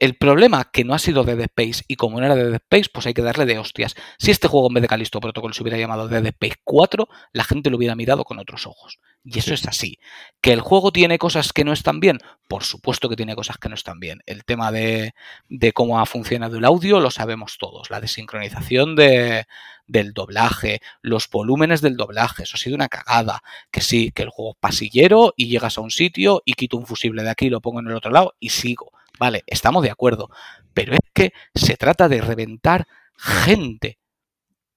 El 0.00 0.16
problema 0.16 0.70
que 0.72 0.84
no 0.84 0.94
ha 0.94 0.98
sido 0.98 1.24
Dead 1.24 1.40
Space 1.40 1.84
y 1.88 1.96
como 1.96 2.20
no 2.20 2.26
era 2.26 2.34
Dead 2.34 2.54
Space, 2.54 2.90
pues 2.92 3.06
hay 3.06 3.14
que 3.14 3.22
darle 3.22 3.46
de 3.46 3.58
hostias. 3.58 3.94
Si 4.18 4.30
este 4.30 4.48
juego 4.48 4.68
en 4.68 4.74
vez 4.74 4.82
de 4.82 4.88
Calisto 4.88 5.20
Protocol 5.20 5.54
se 5.54 5.62
hubiera 5.62 5.78
llamado 5.78 6.08
Dead 6.08 6.26
Space 6.26 6.56
4, 6.64 7.08
la 7.32 7.44
gente 7.44 7.70
lo 7.70 7.76
hubiera 7.76 7.96
mirado 7.96 8.24
con 8.24 8.38
otros 8.38 8.66
ojos. 8.66 8.98
Y 9.24 9.38
eso 9.38 9.54
es 9.54 9.66
así. 9.66 9.98
¿Que 10.40 10.52
el 10.52 10.60
juego 10.60 10.92
tiene 10.92 11.18
cosas 11.18 11.52
que 11.52 11.64
no 11.64 11.72
están 11.72 11.98
bien? 11.98 12.18
Por 12.48 12.62
supuesto 12.62 13.08
que 13.08 13.16
tiene 13.16 13.34
cosas 13.34 13.58
que 13.58 13.68
no 13.68 13.74
están 13.74 13.98
bien. 13.98 14.22
El 14.26 14.44
tema 14.44 14.70
de, 14.70 15.14
de 15.48 15.72
cómo 15.72 15.98
ha 15.98 16.06
funcionado 16.06 16.58
el 16.58 16.64
audio 16.64 17.00
lo 17.00 17.10
sabemos 17.10 17.56
todos. 17.58 17.90
La 17.90 18.00
desincronización 18.00 18.94
de, 18.94 19.46
del 19.86 20.12
doblaje, 20.12 20.80
los 21.02 21.28
volúmenes 21.28 21.80
del 21.80 21.96
doblaje, 21.96 22.44
eso 22.44 22.56
ha 22.56 22.58
sido 22.58 22.76
una 22.76 22.88
cagada. 22.88 23.42
Que 23.70 23.80
sí, 23.80 24.12
que 24.12 24.22
el 24.22 24.30
juego 24.30 24.52
es 24.52 24.58
pasillero 24.60 25.34
y 25.36 25.48
llegas 25.48 25.78
a 25.78 25.80
un 25.80 25.90
sitio 25.90 26.42
y 26.44 26.54
quito 26.54 26.76
un 26.76 26.86
fusible 26.86 27.22
de 27.22 27.30
aquí, 27.30 27.50
lo 27.50 27.60
pongo 27.60 27.80
en 27.80 27.88
el 27.88 27.94
otro 27.94 28.10
lado 28.10 28.34
y 28.38 28.50
sigo. 28.50 28.92
Vale, 29.18 29.44
estamos 29.46 29.82
de 29.82 29.90
acuerdo. 29.90 30.28
Pero 30.74 30.92
es 30.94 31.00
que 31.14 31.32
se 31.54 31.76
trata 31.76 32.08
de 32.08 32.20
reventar 32.20 32.86
gente 33.18 33.98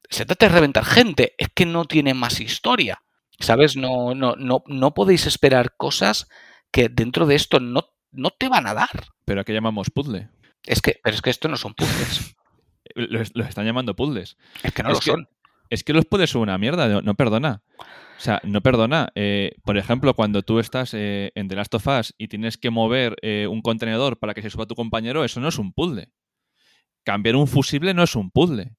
se 0.09 0.25
trata 0.25 0.47
de 0.47 0.53
reventar 0.55 0.85
gente, 0.85 1.35
es 1.37 1.49
que 1.53 1.65
no 1.65 1.85
tiene 1.85 2.13
más 2.13 2.39
historia. 2.39 3.03
¿Sabes? 3.39 3.77
No, 3.77 4.13
no, 4.15 4.35
no, 4.35 4.63
no 4.67 4.93
podéis 4.93 5.25
esperar 5.25 5.75
cosas 5.77 6.27
que 6.71 6.89
dentro 6.89 7.25
de 7.25 7.35
esto 7.35 7.59
no, 7.59 7.85
no 8.11 8.31
te 8.31 8.49
van 8.49 8.67
a 8.67 8.73
dar. 8.73 8.89
Pero 9.23 9.41
¿a 9.41 9.43
qué 9.45 9.53
llamamos 9.53 9.89
puzzle? 9.89 10.29
Es 10.65 10.81
que, 10.81 10.99
pero 11.03 11.15
es 11.15 11.21
que 11.21 11.29
esto 11.29 11.47
no 11.47 11.55
son 11.57 11.73
puzzles. 11.73 12.35
Los, 12.95 13.29
los 13.35 13.47
están 13.47 13.65
llamando 13.65 13.95
puzzles. 13.95 14.35
Es 14.63 14.73
que 14.73 14.81
no 14.81 14.89
Es 14.89 14.95
lo 14.95 14.99
que- 14.99 15.11
son. 15.11 15.29
Es 15.69 15.83
que 15.83 15.93
los 15.93 16.05
puzzles 16.05 16.31
son 16.31 16.41
una 16.41 16.57
mierda, 16.57 16.87
no, 16.87 17.01
no 17.01 17.13
perdona. 17.13 17.61
O 18.19 18.21
sea, 18.21 18.41
no 18.43 18.59
perdona. 18.59 19.13
Eh, 19.15 19.55
por 19.63 19.77
ejemplo, 19.77 20.13
cuando 20.13 20.41
tú 20.41 20.59
estás 20.59 20.93
eh, 20.93 21.31
en 21.35 21.47
The 21.47 21.55
Last 21.55 21.73
of 21.75 21.87
Us 21.87 22.13
y 22.17 22.27
tienes 22.27 22.57
que 22.57 22.69
mover 22.69 23.15
eh, 23.21 23.47
un 23.49 23.61
contenedor 23.61 24.19
para 24.19 24.33
que 24.33 24.41
se 24.41 24.49
suba 24.49 24.65
tu 24.65 24.75
compañero, 24.75 25.23
eso 25.23 25.39
no 25.39 25.47
es 25.47 25.57
un 25.57 25.71
puzzle. 25.71 26.11
Cambiar 27.05 27.37
un 27.37 27.47
fusible 27.47 27.93
no 27.93 28.03
es 28.03 28.17
un 28.17 28.29
puzzle. 28.29 28.75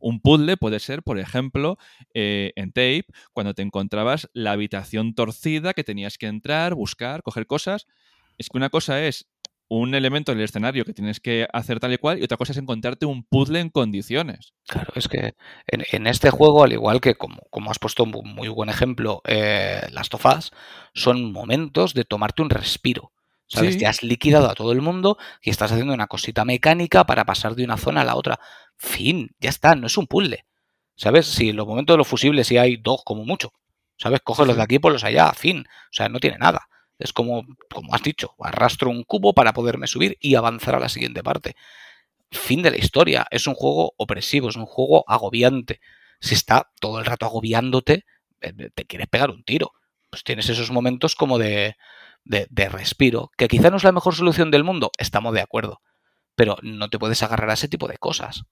Un 0.00 0.20
puzzle 0.20 0.56
puede 0.56 0.80
ser, 0.80 1.04
por 1.04 1.20
ejemplo, 1.20 1.78
en 2.14 2.72
Tape, 2.72 3.04
cuando 3.32 3.54
te 3.54 3.62
encontrabas 3.62 4.28
la 4.32 4.52
habitación 4.52 5.14
torcida 5.14 5.72
que 5.72 5.84
tenías 5.84 6.18
que 6.18 6.26
entrar, 6.26 6.74
buscar, 6.74 7.22
coger 7.22 7.46
cosas. 7.46 7.86
Es 8.38 8.48
que 8.48 8.56
una 8.56 8.70
cosa 8.70 9.06
es 9.06 9.28
un 9.70 9.94
elemento 9.94 10.32
del 10.32 10.42
escenario 10.42 10.84
que 10.84 10.92
tienes 10.92 11.20
que 11.20 11.46
hacer 11.52 11.78
tal 11.78 11.92
y 11.92 11.98
cual 11.98 12.18
y 12.18 12.24
otra 12.24 12.36
cosa 12.36 12.50
es 12.50 12.58
encontrarte 12.58 13.06
un 13.06 13.22
puzzle 13.22 13.60
en 13.60 13.70
condiciones. 13.70 14.52
Claro, 14.66 14.92
es 14.96 15.06
que 15.06 15.36
en, 15.68 15.84
en 15.92 16.08
este 16.08 16.30
juego, 16.30 16.64
al 16.64 16.72
igual 16.72 17.00
que 17.00 17.14
como, 17.14 17.38
como 17.50 17.70
has 17.70 17.78
puesto 17.78 18.02
un 18.02 18.10
muy 18.34 18.48
buen 18.48 18.68
ejemplo, 18.68 19.22
eh, 19.24 19.80
Last 19.92 20.12
of 20.14 20.26
Us, 20.26 20.50
son 20.92 21.32
momentos 21.32 21.94
de 21.94 22.04
tomarte 22.04 22.42
un 22.42 22.50
respiro. 22.50 23.12
¿Sabes? 23.46 23.74
Sí. 23.74 23.80
Te 23.80 23.86
has 23.86 24.02
liquidado 24.02 24.48
a 24.48 24.54
todo 24.54 24.72
el 24.72 24.80
mundo 24.80 25.18
y 25.42 25.50
estás 25.50 25.72
haciendo 25.72 25.94
una 25.94 26.06
cosita 26.06 26.44
mecánica 26.44 27.04
para 27.04 27.24
pasar 27.24 27.54
de 27.54 27.64
una 27.64 27.76
zona 27.76 28.02
a 28.02 28.04
la 28.04 28.16
otra. 28.16 28.38
Fin, 28.76 29.30
ya 29.40 29.50
está, 29.50 29.74
no 29.76 29.86
es 29.86 29.96
un 29.96 30.06
puzzle. 30.06 30.46
¿Sabes? 30.96 31.26
Si 31.26 31.50
en 31.50 31.56
los 31.56 31.66
momentos 31.66 31.94
de 31.94 31.98
los 31.98 32.08
fusibles 32.08 32.46
sí 32.46 32.58
hay 32.58 32.76
dos 32.76 33.02
como 33.04 33.24
mucho. 33.24 33.52
¿Sabes? 33.96 34.20
Coge 34.22 34.46
los 34.46 34.56
de 34.56 34.62
aquí, 34.62 34.78
ponlos 34.78 35.04
allá, 35.04 35.32
fin. 35.32 35.60
O 35.60 35.92
sea, 35.92 36.08
no 36.08 36.18
tiene 36.18 36.38
nada. 36.38 36.68
Es 37.00 37.12
como, 37.12 37.44
como 37.72 37.94
has 37.94 38.02
dicho, 38.02 38.34
arrastro 38.38 38.90
un 38.90 39.04
cubo 39.04 39.32
para 39.32 39.52
poderme 39.52 39.86
subir 39.86 40.16
y 40.20 40.34
avanzar 40.34 40.74
a 40.74 40.80
la 40.80 40.88
siguiente 40.88 41.22
parte. 41.22 41.56
Fin 42.30 42.62
de 42.62 42.70
la 42.70 42.76
historia. 42.76 43.26
Es 43.30 43.46
un 43.46 43.54
juego 43.54 43.94
opresivo, 43.96 44.48
es 44.48 44.56
un 44.56 44.66
juego 44.66 45.04
agobiante. 45.08 45.80
Si 46.20 46.34
está 46.34 46.70
todo 46.80 46.98
el 46.98 47.06
rato 47.06 47.26
agobiándote, 47.26 48.04
eh, 48.40 48.52
te 48.74 48.84
quieres 48.84 49.08
pegar 49.08 49.30
un 49.30 49.42
tiro. 49.42 49.72
Pues 50.10 50.24
tienes 50.24 50.48
esos 50.48 50.70
momentos 50.70 51.14
como 51.14 51.38
de, 51.38 51.76
de, 52.24 52.46
de 52.50 52.68
respiro, 52.68 53.30
que 53.36 53.48
quizá 53.48 53.70
no 53.70 53.76
es 53.76 53.84
la 53.84 53.92
mejor 53.92 54.14
solución 54.14 54.50
del 54.50 54.64
mundo, 54.64 54.90
estamos 54.98 55.32
de 55.34 55.40
acuerdo. 55.40 55.80
Pero 56.34 56.56
no 56.62 56.90
te 56.90 56.98
puedes 56.98 57.22
agarrar 57.22 57.50
a 57.50 57.54
ese 57.54 57.68
tipo 57.68 57.88
de 57.88 57.98
cosas. 57.98 58.44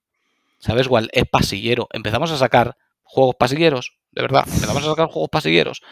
¿Sabes? 0.58 0.86
Igual 0.86 1.10
es 1.12 1.24
pasillero. 1.28 1.88
Empezamos 1.92 2.30
a 2.30 2.38
sacar 2.38 2.76
juegos 3.02 3.36
pasilleros, 3.36 3.96
de 4.12 4.22
verdad. 4.22 4.44
Empezamos 4.46 4.84
a 4.84 4.90
sacar 4.90 5.08
juegos 5.08 5.30
pasilleros. 5.30 5.82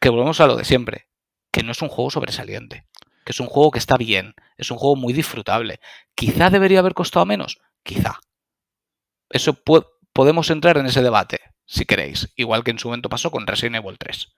Que 0.00 0.08
volvemos 0.08 0.40
a 0.40 0.46
lo 0.46 0.56
de 0.56 0.64
siempre. 0.64 1.06
Que 1.56 1.62
no 1.62 1.72
es 1.72 1.80
un 1.80 1.88
juego 1.88 2.10
sobresaliente. 2.10 2.86
Que 3.24 3.32
es 3.32 3.40
un 3.40 3.46
juego 3.46 3.70
que 3.70 3.78
está 3.78 3.96
bien. 3.96 4.34
Es 4.58 4.70
un 4.70 4.76
juego 4.76 4.94
muy 4.94 5.14
disfrutable. 5.14 5.80
Quizá 6.14 6.50
debería 6.50 6.80
haber 6.80 6.92
costado 6.92 7.24
menos. 7.24 7.62
Quizá. 7.82 8.20
Eso 9.30 9.58
podemos 10.12 10.50
entrar 10.50 10.76
en 10.76 10.84
ese 10.84 11.00
debate, 11.02 11.40
si 11.64 11.86
queréis. 11.86 12.30
Igual 12.36 12.62
que 12.62 12.72
en 12.72 12.78
su 12.78 12.88
momento 12.88 13.08
pasó 13.08 13.30
con 13.30 13.46
Resident 13.46 13.76
Evil 13.76 13.96
3. 13.96 14.34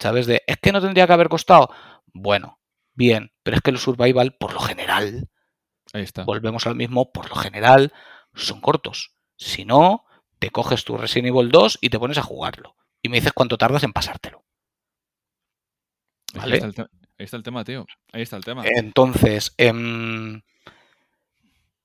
¿Sabes? 0.00 0.26
De, 0.26 0.42
es 0.46 0.56
que 0.56 0.72
no 0.72 0.80
tendría 0.80 1.06
que 1.06 1.12
haber 1.12 1.28
costado. 1.28 1.68
Bueno, 2.06 2.58
bien. 2.94 3.32
Pero 3.42 3.58
es 3.58 3.62
que 3.62 3.72
los 3.72 3.82
survival, 3.82 4.34
por 4.40 4.54
lo 4.54 4.60
general, 4.60 5.28
Ahí 5.92 6.04
está. 6.04 6.24
volvemos 6.24 6.66
al 6.66 6.74
mismo, 6.74 7.12
por 7.12 7.28
lo 7.28 7.36
general, 7.36 7.92
son 8.34 8.62
cortos. 8.62 9.14
Si 9.36 9.66
no, 9.66 10.06
te 10.38 10.48
coges 10.48 10.86
tu 10.86 10.96
Resident 10.96 11.28
Evil 11.36 11.50
2 11.50 11.80
y 11.82 11.90
te 11.90 11.98
pones 11.98 12.16
a 12.16 12.22
jugarlo. 12.22 12.76
Y 13.02 13.10
me 13.10 13.18
dices 13.18 13.34
cuánto 13.34 13.58
tardas 13.58 13.84
en 13.84 13.92
pasártelo. 13.92 14.45
Ahí 16.36 16.50
¿vale? 16.50 16.54
está 16.56 16.66
el 16.66 16.74
te- 16.74 16.82
ahí 16.82 17.24
está 17.24 17.36
el 17.36 17.42
tema, 17.42 17.64
tío. 17.64 17.86
Ahí 18.12 18.22
está 18.22 18.36
el 18.36 18.44
tema. 18.44 18.64
Entonces, 18.66 19.54
em, 19.58 20.42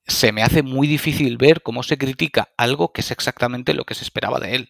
se 0.06 0.32
me 0.32 0.44
hace 0.44 0.64
muy 0.64 0.88
difícil 0.88 1.38
ver 1.38 1.62
cómo 1.62 1.84
se 1.84 1.98
critica 1.98 2.50
algo 2.58 2.92
que 2.92 3.02
es 3.02 3.12
exactamente 3.12 3.74
lo 3.74 3.86
que 3.86 3.94
se 3.94 4.04
esperaba 4.04 4.40
de 4.40 4.56
él. 4.56 4.70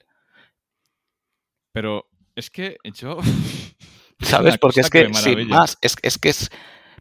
Pero 1.74 2.10
es 2.36 2.50
que 2.50 2.78
yo. 2.84 3.20
es 4.20 4.28
¿Sabes? 4.28 4.58
Porque 4.58 4.82
es 4.82 4.90
que, 4.90 5.12
sin 5.14 5.48
más, 5.48 5.78
es, 5.82 5.96
es 6.02 6.18
que 6.18 6.30
es. 6.30 6.50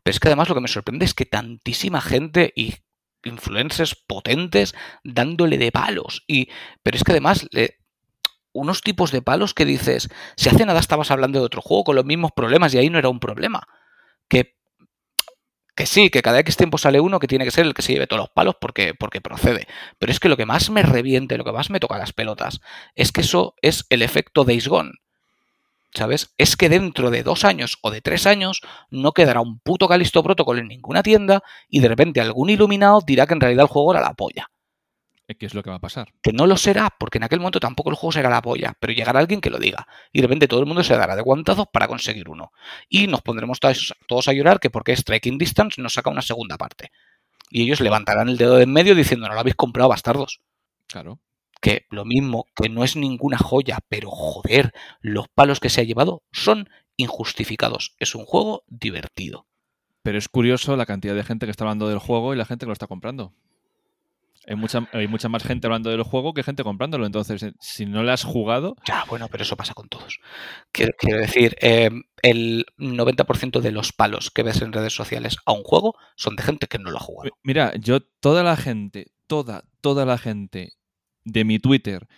Pero 0.02 0.12
es 0.12 0.20
que 0.20 0.28
además 0.28 0.48
lo 0.48 0.54
que 0.54 0.60
me 0.62 0.68
sorprende 0.68 1.04
es 1.04 1.12
que 1.14 1.26
tantísima 1.26 2.00
gente 2.00 2.52
y 2.56 2.74
influencers 3.24 3.94
potentes 3.94 4.74
dándole 5.04 5.58
de 5.58 5.72
palos. 5.72 6.24
Y, 6.26 6.48
pero 6.82 6.96
es 6.96 7.04
que 7.04 7.12
además, 7.12 7.46
le- 7.50 7.79
unos 8.52 8.82
tipos 8.82 9.12
de 9.12 9.22
palos 9.22 9.54
que 9.54 9.64
dices, 9.64 10.08
si 10.36 10.48
hace 10.48 10.66
nada 10.66 10.80
estabas 10.80 11.10
hablando 11.10 11.38
de 11.38 11.46
otro 11.46 11.62
juego 11.62 11.84
con 11.84 11.96
los 11.96 12.04
mismos 12.04 12.32
problemas 12.34 12.74
y 12.74 12.78
ahí 12.78 12.90
no 12.90 12.98
era 12.98 13.08
un 13.08 13.20
problema. 13.20 13.66
Que, 14.28 14.56
que 15.76 15.86
sí, 15.86 16.10
que 16.10 16.22
cada 16.22 16.40
X 16.40 16.56
tiempo 16.56 16.78
sale 16.78 17.00
uno 17.00 17.18
que 17.18 17.28
tiene 17.28 17.44
que 17.44 17.50
ser 17.50 17.66
el 17.66 17.74
que 17.74 17.82
se 17.82 17.92
lleve 17.92 18.06
todos 18.06 18.20
los 18.20 18.30
palos 18.30 18.56
porque, 18.60 18.94
porque 18.94 19.20
procede. 19.20 19.66
Pero 19.98 20.12
es 20.12 20.20
que 20.20 20.28
lo 20.28 20.36
que 20.36 20.46
más 20.46 20.70
me 20.70 20.82
reviente, 20.82 21.38
lo 21.38 21.44
que 21.44 21.52
más 21.52 21.70
me 21.70 21.80
toca 21.80 21.98
las 21.98 22.12
pelotas, 22.12 22.60
es 22.94 23.12
que 23.12 23.22
eso 23.22 23.54
es 23.62 23.86
el 23.90 24.02
efecto 24.02 24.44
Days 24.44 24.68
Gone. 24.68 24.92
¿Sabes? 25.92 26.34
Es 26.38 26.56
que 26.56 26.68
dentro 26.68 27.10
de 27.10 27.24
dos 27.24 27.44
años 27.44 27.78
o 27.82 27.90
de 27.90 28.00
tres 28.00 28.24
años 28.24 28.60
no 28.90 29.10
quedará 29.10 29.40
un 29.40 29.58
puto 29.58 29.88
Calisto 29.88 30.22
Protocol 30.22 30.60
en 30.60 30.68
ninguna 30.68 31.02
tienda 31.02 31.42
y 31.68 31.80
de 31.80 31.88
repente 31.88 32.20
algún 32.20 32.48
iluminado 32.48 33.00
dirá 33.04 33.26
que 33.26 33.34
en 33.34 33.40
realidad 33.40 33.62
el 33.62 33.68
juego 33.68 33.92
era 33.92 34.00
la 34.00 34.14
polla. 34.14 34.50
Eh, 35.30 35.36
¿Qué 35.36 35.46
es 35.46 35.54
lo 35.54 35.62
que 35.62 35.70
va 35.70 35.76
a 35.76 35.80
pasar? 35.80 36.12
Que 36.22 36.32
no 36.32 36.44
lo 36.48 36.56
será, 36.56 36.90
porque 36.98 37.18
en 37.18 37.24
aquel 37.24 37.38
momento 37.38 37.60
tampoco 37.60 37.90
el 37.90 37.94
juego 37.94 38.10
será 38.10 38.28
la 38.28 38.42
polla, 38.42 38.74
pero 38.80 38.92
llegará 38.92 39.20
alguien 39.20 39.40
que 39.40 39.48
lo 39.48 39.58
diga. 39.58 39.86
Y 40.12 40.20
de 40.20 40.26
repente 40.26 40.48
todo 40.48 40.58
el 40.58 40.66
mundo 40.66 40.82
se 40.82 40.96
dará 40.96 41.14
de 41.14 41.22
guantazos 41.22 41.68
para 41.72 41.86
conseguir 41.86 42.28
uno. 42.28 42.52
Y 42.88 43.06
nos 43.06 43.22
pondremos 43.22 43.60
todos, 43.60 43.94
todos 44.08 44.26
a 44.26 44.32
llorar 44.32 44.58
que 44.58 44.70
porque 44.70 44.96
Striking 44.96 45.38
Distance 45.38 45.80
nos 45.80 45.92
saca 45.92 46.10
una 46.10 46.22
segunda 46.22 46.58
parte. 46.58 46.90
Y 47.48 47.62
ellos 47.62 47.80
levantarán 47.80 48.28
el 48.28 48.38
dedo 48.38 48.56
de 48.56 48.64
en 48.64 48.72
medio 48.72 48.96
diciendo, 48.96 49.28
no 49.28 49.34
lo 49.34 49.40
habéis 49.40 49.54
comprado, 49.54 49.88
bastardos. 49.88 50.40
Claro. 50.88 51.20
Que 51.60 51.86
lo 51.90 52.04
mismo, 52.04 52.46
que 52.56 52.68
no 52.68 52.82
es 52.82 52.96
ninguna 52.96 53.38
joya, 53.38 53.78
pero 53.88 54.10
joder, 54.10 54.72
los 55.00 55.28
palos 55.28 55.60
que 55.60 55.70
se 55.70 55.80
ha 55.80 55.84
llevado 55.84 56.24
son 56.32 56.68
injustificados. 56.96 57.94
Es 58.00 58.16
un 58.16 58.24
juego 58.24 58.64
divertido. 58.66 59.46
Pero 60.02 60.18
es 60.18 60.28
curioso 60.28 60.76
la 60.76 60.86
cantidad 60.86 61.14
de 61.14 61.22
gente 61.22 61.46
que 61.46 61.52
está 61.52 61.62
hablando 61.62 61.88
del 61.88 61.98
juego 61.98 62.34
y 62.34 62.36
la 62.36 62.46
gente 62.46 62.66
que 62.66 62.70
lo 62.70 62.72
está 62.72 62.88
comprando. 62.88 63.32
Hay 64.50 64.56
mucha, 64.56 64.88
hay 64.92 65.06
mucha 65.06 65.28
más 65.28 65.44
gente 65.44 65.68
hablando 65.68 65.90
del 65.90 66.02
juego 66.02 66.34
que 66.34 66.42
gente 66.42 66.64
comprándolo. 66.64 67.06
Entonces, 67.06 67.40
eh, 67.44 67.52
si 67.60 67.86
no 67.86 68.02
le 68.02 68.10
has 68.10 68.24
jugado, 68.24 68.74
Ya, 68.84 69.04
bueno, 69.08 69.28
pero 69.30 69.44
eso 69.44 69.56
pasa 69.56 69.74
con 69.74 69.88
todos. 69.88 70.18
Quiero, 70.72 70.92
quiero 70.98 71.20
decir, 71.20 71.56
eh, 71.60 71.88
el 72.22 72.66
90% 72.76 73.60
de 73.60 73.70
los 73.70 73.92
palos 73.92 74.32
que 74.32 74.42
ves 74.42 74.60
en 74.60 74.72
redes 74.72 74.92
sociales 74.92 75.36
a 75.46 75.52
un 75.52 75.62
juego 75.62 75.94
son 76.16 76.34
de 76.34 76.42
gente 76.42 76.66
que 76.66 76.80
no 76.80 76.90
lo 76.90 76.96
ha 76.96 77.00
jugado. 77.00 77.30
Mira, 77.44 77.76
yo, 77.76 78.00
toda 78.00 78.42
la 78.42 78.56
gente, 78.56 79.12
toda, 79.28 79.62
toda 79.80 80.04
la 80.04 80.18
gente 80.18 80.72
de 81.24 81.44
mi 81.44 81.60
Twitter 81.60 82.08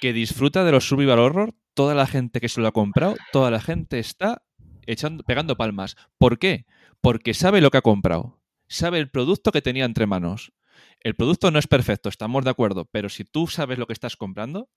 que 0.00 0.12
disfruta 0.12 0.62
de 0.62 0.70
los 0.70 0.86
Survival 0.86 1.18
Horror, 1.18 1.54
toda 1.74 1.96
la 1.96 2.06
gente 2.06 2.40
que 2.40 2.48
se 2.48 2.60
lo 2.60 2.68
ha 2.68 2.72
comprado, 2.72 3.16
toda 3.32 3.50
la 3.50 3.60
gente 3.60 3.98
está 3.98 4.44
echando, 4.86 5.24
pegando 5.24 5.56
palmas. 5.56 5.96
¿Por 6.16 6.38
qué? 6.38 6.64
Porque 7.00 7.34
sabe 7.34 7.60
lo 7.60 7.72
que 7.72 7.78
ha 7.78 7.82
comprado. 7.82 8.38
Sabe 8.68 9.00
el 9.00 9.10
producto 9.10 9.50
que 9.50 9.62
tenía 9.62 9.84
entre 9.84 10.06
manos. 10.06 10.52
El 11.00 11.14
producto 11.14 11.50
no 11.50 11.58
es 11.58 11.66
perfecto, 11.66 12.08
estamos 12.08 12.44
de 12.44 12.50
acuerdo, 12.50 12.86
pero 12.86 13.08
si 13.08 13.24
tú 13.24 13.46
sabes 13.46 13.78
lo 13.78 13.86
que 13.86 13.92
estás 13.92 14.16
comprando, 14.16 14.68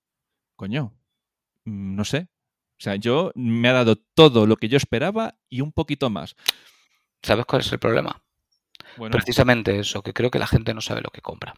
coño, 0.55 0.93
mm, 1.65 1.95
no 1.95 2.05
sé. 2.05 2.27
O 2.77 2.81
sea, 2.81 2.95
yo 2.95 3.31
me 3.35 3.67
ha 3.67 3.73
dado 3.73 3.97
todo 3.97 4.45
lo 4.45 4.55
que 4.55 4.69
yo 4.69 4.77
esperaba 4.77 5.35
y 5.49 5.61
un 5.61 5.73
poquito 5.73 6.09
más. 6.09 6.35
¿Sabes 7.21 7.45
cuál 7.45 7.61
es 7.61 7.71
el 7.71 7.79
problema? 7.79 8.23
Bueno, 8.95 9.13
Precisamente 9.13 9.79
eso, 9.79 10.01
que 10.01 10.13
creo 10.13 10.31
que 10.31 10.39
la 10.39 10.47
gente 10.47 10.73
no 10.73 10.81
sabe 10.81 11.01
lo 11.01 11.09
que 11.09 11.21
compra. 11.21 11.55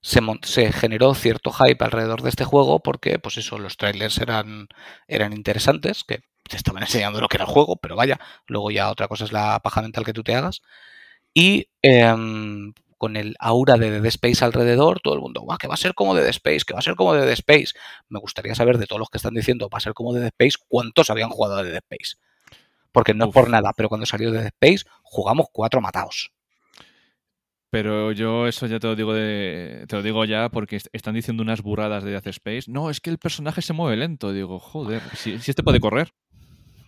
Se 0.00 0.72
generó 0.72 1.14
cierto 1.14 1.50
hype 1.52 1.84
alrededor 1.84 2.22
de 2.22 2.30
este 2.30 2.44
juego 2.44 2.80
porque, 2.80 3.18
pues 3.18 3.36
eso, 3.36 3.58
los 3.58 3.76
trailers 3.76 4.18
eran, 4.18 4.68
eran 5.08 5.32
interesantes, 5.32 6.04
que 6.04 6.20
te 6.48 6.56
estaban 6.56 6.82
enseñando 6.82 7.20
lo 7.20 7.28
que 7.28 7.36
era 7.36 7.44
el 7.44 7.50
juego, 7.50 7.76
pero 7.76 7.96
vaya, 7.96 8.18
luego 8.46 8.70
ya 8.70 8.90
otra 8.90 9.08
cosa 9.08 9.24
es 9.24 9.32
la 9.32 9.60
paja 9.60 9.82
mental 9.82 10.04
que 10.04 10.12
tú 10.12 10.22
te 10.22 10.34
hagas. 10.34 10.62
Y 11.34 11.68
em, 11.82 12.72
con 12.98 13.16
el 13.16 13.36
aura 13.38 13.76
de 13.76 13.90
Dead 13.90 14.04
Space 14.06 14.44
alrededor, 14.44 15.00
todo 15.00 15.14
el 15.14 15.20
mundo, 15.20 15.40
guau, 15.40 15.56
que 15.56 15.68
va 15.68 15.74
a 15.74 15.78
ser 15.78 15.94
como 15.94 16.14
Dead 16.14 16.26
Space, 16.28 16.60
que 16.66 16.74
va 16.74 16.80
a 16.80 16.82
ser 16.82 16.96
como 16.96 17.14
Dead 17.14 17.30
Space. 17.30 17.68
Me 18.08 18.18
gustaría 18.20 18.54
saber 18.54 18.76
de 18.76 18.86
todos 18.86 18.98
los 19.00 19.08
que 19.08 19.16
están 19.18 19.34
diciendo, 19.34 19.68
va 19.72 19.78
a 19.78 19.80
ser 19.80 19.94
como 19.94 20.12
Dead 20.12 20.26
Space, 20.26 20.58
cuántos 20.68 21.08
habían 21.08 21.30
jugado 21.30 21.56
a 21.56 21.62
Dead 21.62 21.76
Space. 21.76 22.16
Porque 22.92 23.14
no 23.14 23.26
es 23.26 23.32
por 23.32 23.48
nada, 23.48 23.72
pero 23.76 23.88
cuando 23.88 24.04
salió 24.06 24.30
Dead 24.32 24.46
Space, 24.46 24.84
jugamos 25.02 25.46
cuatro 25.52 25.80
matados. 25.80 26.32
Pero 27.70 28.12
yo 28.12 28.46
eso 28.46 28.66
ya 28.66 28.78
te 28.80 28.86
lo 28.86 28.96
digo 28.96 29.12
de, 29.12 29.84
te 29.88 29.96
lo 29.96 30.02
digo 30.02 30.24
ya 30.24 30.48
porque 30.48 30.76
est- 30.76 30.88
están 30.92 31.14
diciendo 31.14 31.42
unas 31.42 31.60
burradas 31.60 32.02
de 32.02 32.12
Death 32.12 32.26
Space. 32.28 32.70
No, 32.70 32.88
es 32.88 33.00
que 33.00 33.10
el 33.10 33.18
personaje 33.18 33.60
se 33.60 33.74
mueve 33.74 33.96
lento. 33.98 34.32
Digo, 34.32 34.58
joder, 34.58 35.02
si, 35.14 35.38
si 35.38 35.50
este 35.50 35.62
puede 35.62 35.78
correr. 35.78 36.12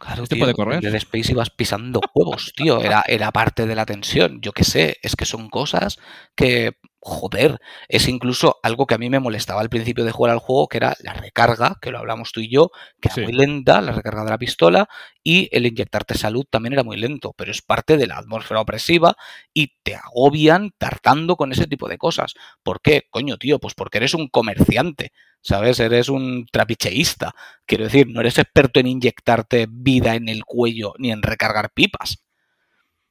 Claro, 0.01 0.23
¿Este 0.23 0.35
tío, 0.35 0.45
puede 0.45 0.55
correr? 0.55 0.77
en 0.77 0.81
Dead 0.81 0.95
Space 0.95 1.31
ibas 1.31 1.51
pisando 1.51 2.01
huevos, 2.15 2.55
tío. 2.57 2.81
Era, 2.81 3.05
era 3.07 3.31
parte 3.33 3.67
de 3.67 3.75
la 3.75 3.85
tensión. 3.85 4.41
Yo 4.41 4.53
qué 4.53 4.65
sé, 4.65 4.97
es 5.03 5.15
que 5.15 5.27
son 5.27 5.51
cosas 5.51 5.99
que 6.35 6.73
joder, 7.03 7.59
es 7.89 8.09
incluso 8.09 8.59
algo 8.63 8.87
que 8.87 8.95
a 8.95 8.99
mí 8.99 9.09
me 9.09 9.21
molestaba 9.21 9.63
al 9.63 9.71
principio 9.71 10.05
de 10.05 10.13
jugar 10.13 10.33
al 10.33 10.39
juego, 10.39 10.69
que 10.69 10.77
era 10.77 10.95
la 11.01 11.15
recarga, 11.15 11.77
que 11.81 11.91
lo 11.91 11.99
hablamos 11.99 12.33
tú 12.33 12.41
y 12.41 12.51
yo, 12.51 12.71
que 13.01 13.09
era 13.13 13.23
muy 13.27 13.33
lenta, 13.33 13.81
la 13.81 13.93
recarga 13.93 14.25
de 14.25 14.31
la 14.31 14.39
pistola, 14.39 14.89
y 15.23 15.49
el 15.53 15.67
inyectarte 15.67 16.15
salud 16.15 16.45
también 16.49 16.75
era 16.75 16.85
muy 16.85 16.99
lento, 16.99 17.33
pero 17.37 17.51
es 17.51 17.63
parte 17.63 17.97
de 17.97 18.07
la 18.07 18.19
atmósfera 18.19 18.61
opresiva 18.61 19.17
y 19.55 19.75
te 19.83 19.95
agobian 19.95 20.73
tratando 20.77 21.37
con 21.37 21.53
ese 21.53 21.67
tipo 21.67 21.89
de 21.89 21.97
cosas. 21.97 22.35
¿Por 22.63 22.83
qué? 22.83 23.05
Coño, 23.11 23.39
tío, 23.39 23.59
pues 23.59 23.75
porque 23.75 23.99
eres 23.99 24.13
un 24.13 24.29
comerciante, 24.29 25.13
¿sabes? 25.43 25.81
Eres 25.81 26.09
un 26.09 26.47
trapicheísta. 26.51 27.35
Quiero 27.67 27.85
decir, 27.85 28.07
no 28.09 28.21
eres 28.21 28.39
experto 28.39 28.81
en 28.81 28.87
inyectarte 28.87 29.67
vida 29.69 30.15
en 30.15 30.29
el 30.29 30.45
cuello 30.45 30.95
ni 30.99 31.11
en 31.11 31.23
recargar 31.23 31.73
pipas. 31.73 32.25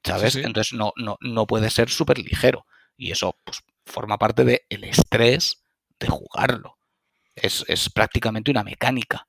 ¿Sabes? 0.03 0.33
Sí, 0.33 0.39
sí. 0.39 0.45
Entonces 0.45 0.73
no, 0.73 0.93
no, 0.95 1.17
no 1.21 1.47
puede 1.47 1.69
ser 1.69 1.89
súper 1.89 2.19
ligero. 2.19 2.65
Y 2.97 3.11
eso, 3.11 3.35
pues, 3.43 3.61
forma 3.85 4.17
parte 4.17 4.43
del 4.43 4.83
estrés 4.83 5.63
de 5.99 6.07
jugarlo. 6.07 6.77
Es, 7.35 7.65
es 7.67 7.89
prácticamente 7.89 8.51
una 8.51 8.63
mecánica. 8.63 9.27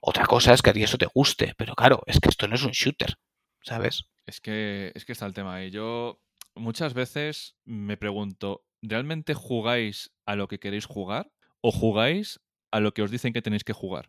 Otra 0.00 0.26
cosa 0.26 0.54
es 0.54 0.62
que 0.62 0.70
a 0.70 0.72
ti 0.72 0.82
eso 0.82 0.98
te 0.98 1.08
guste, 1.12 1.54
pero 1.56 1.74
claro, 1.74 2.02
es 2.06 2.20
que 2.20 2.30
esto 2.30 2.48
no 2.48 2.54
es 2.54 2.62
un 2.62 2.72
shooter, 2.72 3.16
¿sabes? 3.62 4.04
Es 4.26 4.40
que, 4.40 4.92
es 4.94 5.04
que 5.04 5.12
está 5.12 5.26
el 5.26 5.34
tema 5.34 5.54
ahí. 5.54 5.70
Yo 5.70 6.20
muchas 6.54 6.94
veces 6.94 7.56
me 7.64 7.98
pregunto, 7.98 8.64
¿realmente 8.80 9.34
jugáis 9.34 10.10
a 10.24 10.36
lo 10.36 10.48
que 10.48 10.58
queréis 10.58 10.86
jugar 10.86 11.30
o 11.60 11.72
jugáis 11.72 12.40
a 12.70 12.80
lo 12.80 12.92
que 12.92 13.02
os 13.02 13.10
dicen 13.10 13.32
que 13.32 13.42
tenéis 13.42 13.64
que 13.64 13.72
jugar? 13.72 14.08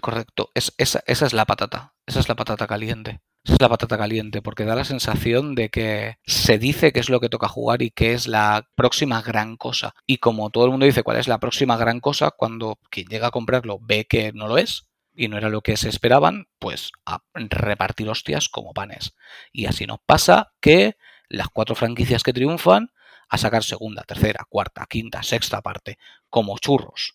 Correcto. 0.00 0.50
Es, 0.54 0.74
esa, 0.78 1.02
esa 1.06 1.26
es 1.26 1.32
la 1.32 1.46
patata. 1.46 1.94
Esa 2.06 2.20
es 2.20 2.28
la 2.28 2.34
patata 2.34 2.66
caliente. 2.66 3.20
Esa 3.44 3.54
es 3.54 3.60
la 3.60 3.68
patata 3.68 3.98
caliente, 3.98 4.40
porque 4.40 4.64
da 4.64 4.74
la 4.74 4.84
sensación 4.84 5.54
de 5.54 5.68
que 5.68 6.16
se 6.24 6.58
dice 6.58 6.92
que 6.92 7.00
es 7.00 7.10
lo 7.10 7.20
que 7.20 7.28
toca 7.28 7.46
jugar 7.46 7.82
y 7.82 7.90
que 7.90 8.14
es 8.14 8.26
la 8.26 8.68
próxima 8.74 9.20
gran 9.20 9.56
cosa. 9.56 9.94
Y 10.06 10.16
como 10.16 10.48
todo 10.50 10.64
el 10.64 10.70
mundo 10.70 10.86
dice 10.86 11.02
cuál 11.02 11.18
es 11.18 11.28
la 11.28 11.38
próxima 11.38 11.76
gran 11.76 12.00
cosa, 12.00 12.30
cuando 12.30 12.78
quien 12.88 13.06
llega 13.06 13.28
a 13.28 13.32
comprarlo 13.32 13.78
ve 13.82 14.06
que 14.06 14.32
no 14.32 14.48
lo 14.48 14.56
es 14.56 14.86
y 15.14 15.28
no 15.28 15.36
era 15.36 15.50
lo 15.50 15.60
que 15.60 15.76
se 15.76 15.90
esperaban, 15.90 16.48
pues 16.58 16.90
a 17.04 17.22
repartir 17.34 18.08
hostias 18.08 18.48
como 18.48 18.72
panes. 18.72 19.14
Y 19.52 19.66
así 19.66 19.86
nos 19.86 19.98
pasa 20.04 20.52
que 20.60 20.96
las 21.28 21.48
cuatro 21.48 21.74
franquicias 21.74 22.22
que 22.22 22.32
triunfan 22.32 22.92
a 23.28 23.38
sacar 23.38 23.62
segunda, 23.64 24.02
tercera, 24.02 24.44
cuarta, 24.48 24.86
quinta, 24.88 25.22
sexta 25.22 25.60
parte, 25.62 25.98
como 26.30 26.58
churros. 26.58 27.14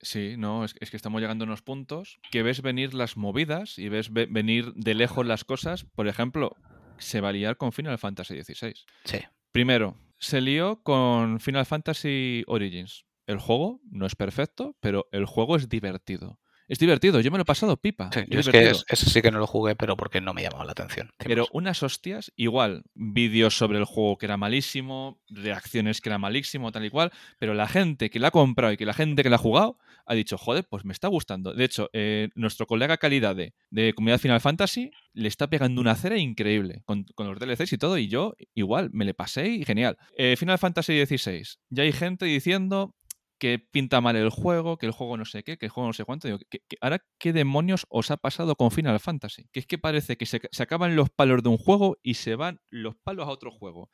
Sí, 0.00 0.34
no, 0.36 0.64
es, 0.64 0.74
es 0.80 0.90
que 0.90 0.96
estamos 0.96 1.20
llegando 1.20 1.44
a 1.44 1.46
unos 1.46 1.62
puntos 1.62 2.18
que 2.30 2.42
ves 2.42 2.60
venir 2.62 2.92
las 2.94 3.16
movidas 3.16 3.78
y 3.78 3.88
ves 3.88 4.12
ve- 4.12 4.26
venir 4.30 4.72
de 4.74 4.94
lejos 4.94 5.26
las 5.26 5.44
cosas. 5.44 5.84
Por 5.94 6.06
ejemplo, 6.06 6.54
se 6.98 7.20
va 7.20 7.30
a 7.30 7.32
liar 7.32 7.56
con 7.56 7.72
Final 7.72 7.98
Fantasy 7.98 8.42
XVI. 8.42 8.74
Sí. 9.04 9.18
Primero, 9.52 9.96
se 10.18 10.40
lió 10.40 10.82
con 10.82 11.40
Final 11.40 11.66
Fantasy 11.66 12.44
Origins. 12.46 13.04
El 13.26 13.38
juego 13.38 13.80
no 13.90 14.06
es 14.06 14.14
perfecto, 14.14 14.76
pero 14.80 15.08
el 15.12 15.24
juego 15.24 15.56
es 15.56 15.68
divertido. 15.68 16.38
Es 16.68 16.78
divertido, 16.78 17.20
yo 17.20 17.30
me 17.30 17.38
lo 17.38 17.42
he 17.42 17.44
pasado 17.44 17.76
pipa. 17.76 18.10
Sí, 18.12 18.20
es 18.20 18.26
yo 18.28 18.40
es 18.40 18.48
que 18.48 18.70
es- 18.70 18.84
ese 18.88 19.08
sí 19.08 19.22
que 19.22 19.30
no 19.30 19.38
lo 19.38 19.46
jugué, 19.46 19.76
pero 19.76 19.96
porque 19.96 20.20
no 20.20 20.34
me 20.34 20.42
llamaba 20.42 20.64
la 20.64 20.72
atención. 20.72 21.10
Pero 21.18 21.46
unas 21.52 21.82
hostias, 21.82 22.32
igual, 22.36 22.82
vídeos 22.94 23.56
sobre 23.56 23.78
el 23.78 23.84
juego 23.84 24.18
que 24.18 24.26
era 24.26 24.36
malísimo, 24.36 25.20
reacciones 25.28 26.00
que 26.00 26.08
era 26.08 26.18
malísimo, 26.18 26.72
tal 26.72 26.84
y 26.84 26.90
cual, 26.90 27.12
pero 27.38 27.54
la 27.54 27.68
gente 27.68 28.10
que 28.10 28.18
la 28.18 28.28
ha 28.28 28.30
comprado 28.32 28.72
y 28.72 28.76
que 28.76 28.86
la 28.86 28.94
gente 28.94 29.22
que 29.22 29.30
la 29.30 29.36
ha 29.36 29.38
jugado 29.38 29.78
ha 30.06 30.14
dicho, 30.14 30.38
joder, 30.38 30.64
pues 30.68 30.84
me 30.84 30.92
está 30.92 31.08
gustando. 31.08 31.52
De 31.52 31.64
hecho, 31.64 31.88
eh, 31.92 32.28
nuestro 32.34 32.66
colega 32.66 32.96
calidad 32.96 33.34
de, 33.34 33.54
de 33.70 33.92
Comunidad 33.94 34.18
Final 34.20 34.40
Fantasy 34.40 34.90
le 35.12 35.28
está 35.28 35.48
pegando 35.48 35.80
una 35.80 35.94
cera 35.96 36.16
increíble 36.18 36.82
con, 36.84 37.04
con 37.14 37.26
los 37.28 37.38
DLCs 37.38 37.72
y 37.72 37.78
todo, 37.78 37.98
y 37.98 38.08
yo 38.08 38.34
igual, 38.54 38.90
me 38.92 39.04
le 39.04 39.14
pasé 39.14 39.48
y 39.48 39.64
genial. 39.64 39.96
Eh, 40.16 40.36
Final 40.36 40.58
Fantasy 40.58 41.04
XVI, 41.06 41.42
ya 41.70 41.82
hay 41.84 41.92
gente 41.92 42.24
diciendo 42.26 42.94
que 43.38 43.58
pinta 43.58 44.00
mal 44.00 44.16
el 44.16 44.30
juego, 44.30 44.78
que 44.78 44.86
el 44.86 44.92
juego 44.92 45.16
no 45.16 45.24
sé 45.24 45.42
qué, 45.42 45.58
que 45.58 45.66
el 45.66 45.70
juego 45.70 45.88
no 45.88 45.92
sé 45.92 46.04
cuánto. 46.04 46.26
Digo, 46.28 46.38
¿qué- 46.50 46.62
qué- 46.68 46.76
ahora, 46.80 47.04
¿qué 47.18 47.32
demonios 47.32 47.86
os 47.88 48.10
ha 48.10 48.16
pasado 48.16 48.56
con 48.56 48.70
Final 48.70 48.98
Fantasy? 49.00 49.46
Que 49.52 49.60
es 49.60 49.66
que 49.66 49.78
parece 49.78 50.16
que 50.16 50.26
se, 50.26 50.40
se 50.50 50.62
acaban 50.62 50.96
los 50.96 51.10
palos 51.10 51.42
de 51.42 51.48
un 51.50 51.58
juego 51.58 51.98
y 52.02 52.14
se 52.14 52.34
van 52.34 52.60
los 52.70 52.96
palos 52.96 53.26
a 53.26 53.30
otro 53.30 53.50
juego. 53.50 53.90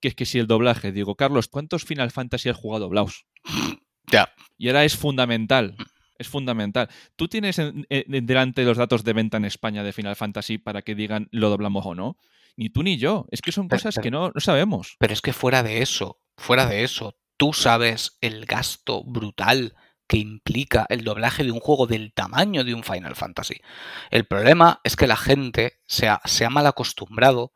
Que 0.00 0.08
es 0.08 0.14
que 0.14 0.26
si 0.26 0.38
el 0.38 0.46
doblaje, 0.46 0.92
digo, 0.92 1.16
Carlos, 1.16 1.48
¿cuántos 1.48 1.84
Final 1.84 2.10
Fantasy 2.10 2.48
has 2.48 2.56
jugado 2.56 2.84
doblados? 2.84 3.26
Ya. 4.12 4.28
Y 4.58 4.68
ahora 4.68 4.84
es 4.84 4.96
fundamental. 4.96 5.74
Es 6.18 6.28
fundamental. 6.28 6.88
¿Tú 7.16 7.26
tienes 7.26 7.58
en- 7.58 7.86
en- 7.88 8.26
delante 8.26 8.62
los 8.64 8.76
datos 8.76 9.02
de 9.02 9.12
venta 9.14 9.38
en 9.38 9.46
España 9.46 9.82
de 9.82 9.92
Final 9.94 10.14
Fantasy 10.14 10.58
para 10.58 10.82
que 10.82 10.94
digan 10.94 11.26
lo 11.32 11.48
doblamos 11.48 11.84
o 11.86 11.94
no? 11.94 12.16
Ni 12.56 12.68
tú 12.68 12.82
ni 12.84 12.98
yo. 12.98 13.26
Es 13.30 13.40
que 13.40 13.50
son 13.50 13.66
Pero- 13.66 13.80
cosas 13.80 13.94
pero- 13.96 14.02
que 14.02 14.10
no, 14.10 14.30
no 14.32 14.40
sabemos. 14.40 14.94
Pero 15.00 15.12
es 15.14 15.20
que 15.22 15.32
fuera 15.32 15.62
de 15.62 15.80
eso, 15.82 16.20
fuera 16.36 16.66
de 16.66 16.84
eso, 16.84 17.16
tú 17.36 17.52
sabes 17.52 18.18
el 18.20 18.46
gasto 18.46 19.02
brutal 19.04 19.74
que 20.06 20.18
implica 20.18 20.86
el 20.90 21.02
doblaje 21.04 21.44
de 21.44 21.50
un 21.50 21.60
juego 21.60 21.86
del 21.86 22.12
tamaño 22.12 22.62
de 22.64 22.74
un 22.74 22.84
Final 22.84 23.16
Fantasy. 23.16 23.56
El 24.10 24.26
problema 24.26 24.80
es 24.84 24.96
que 24.96 25.06
la 25.06 25.16
gente 25.16 25.80
se 25.86 26.08
ha, 26.08 26.20
se 26.24 26.44
ha 26.44 26.50
mal 26.50 26.66
acostumbrado 26.66 27.52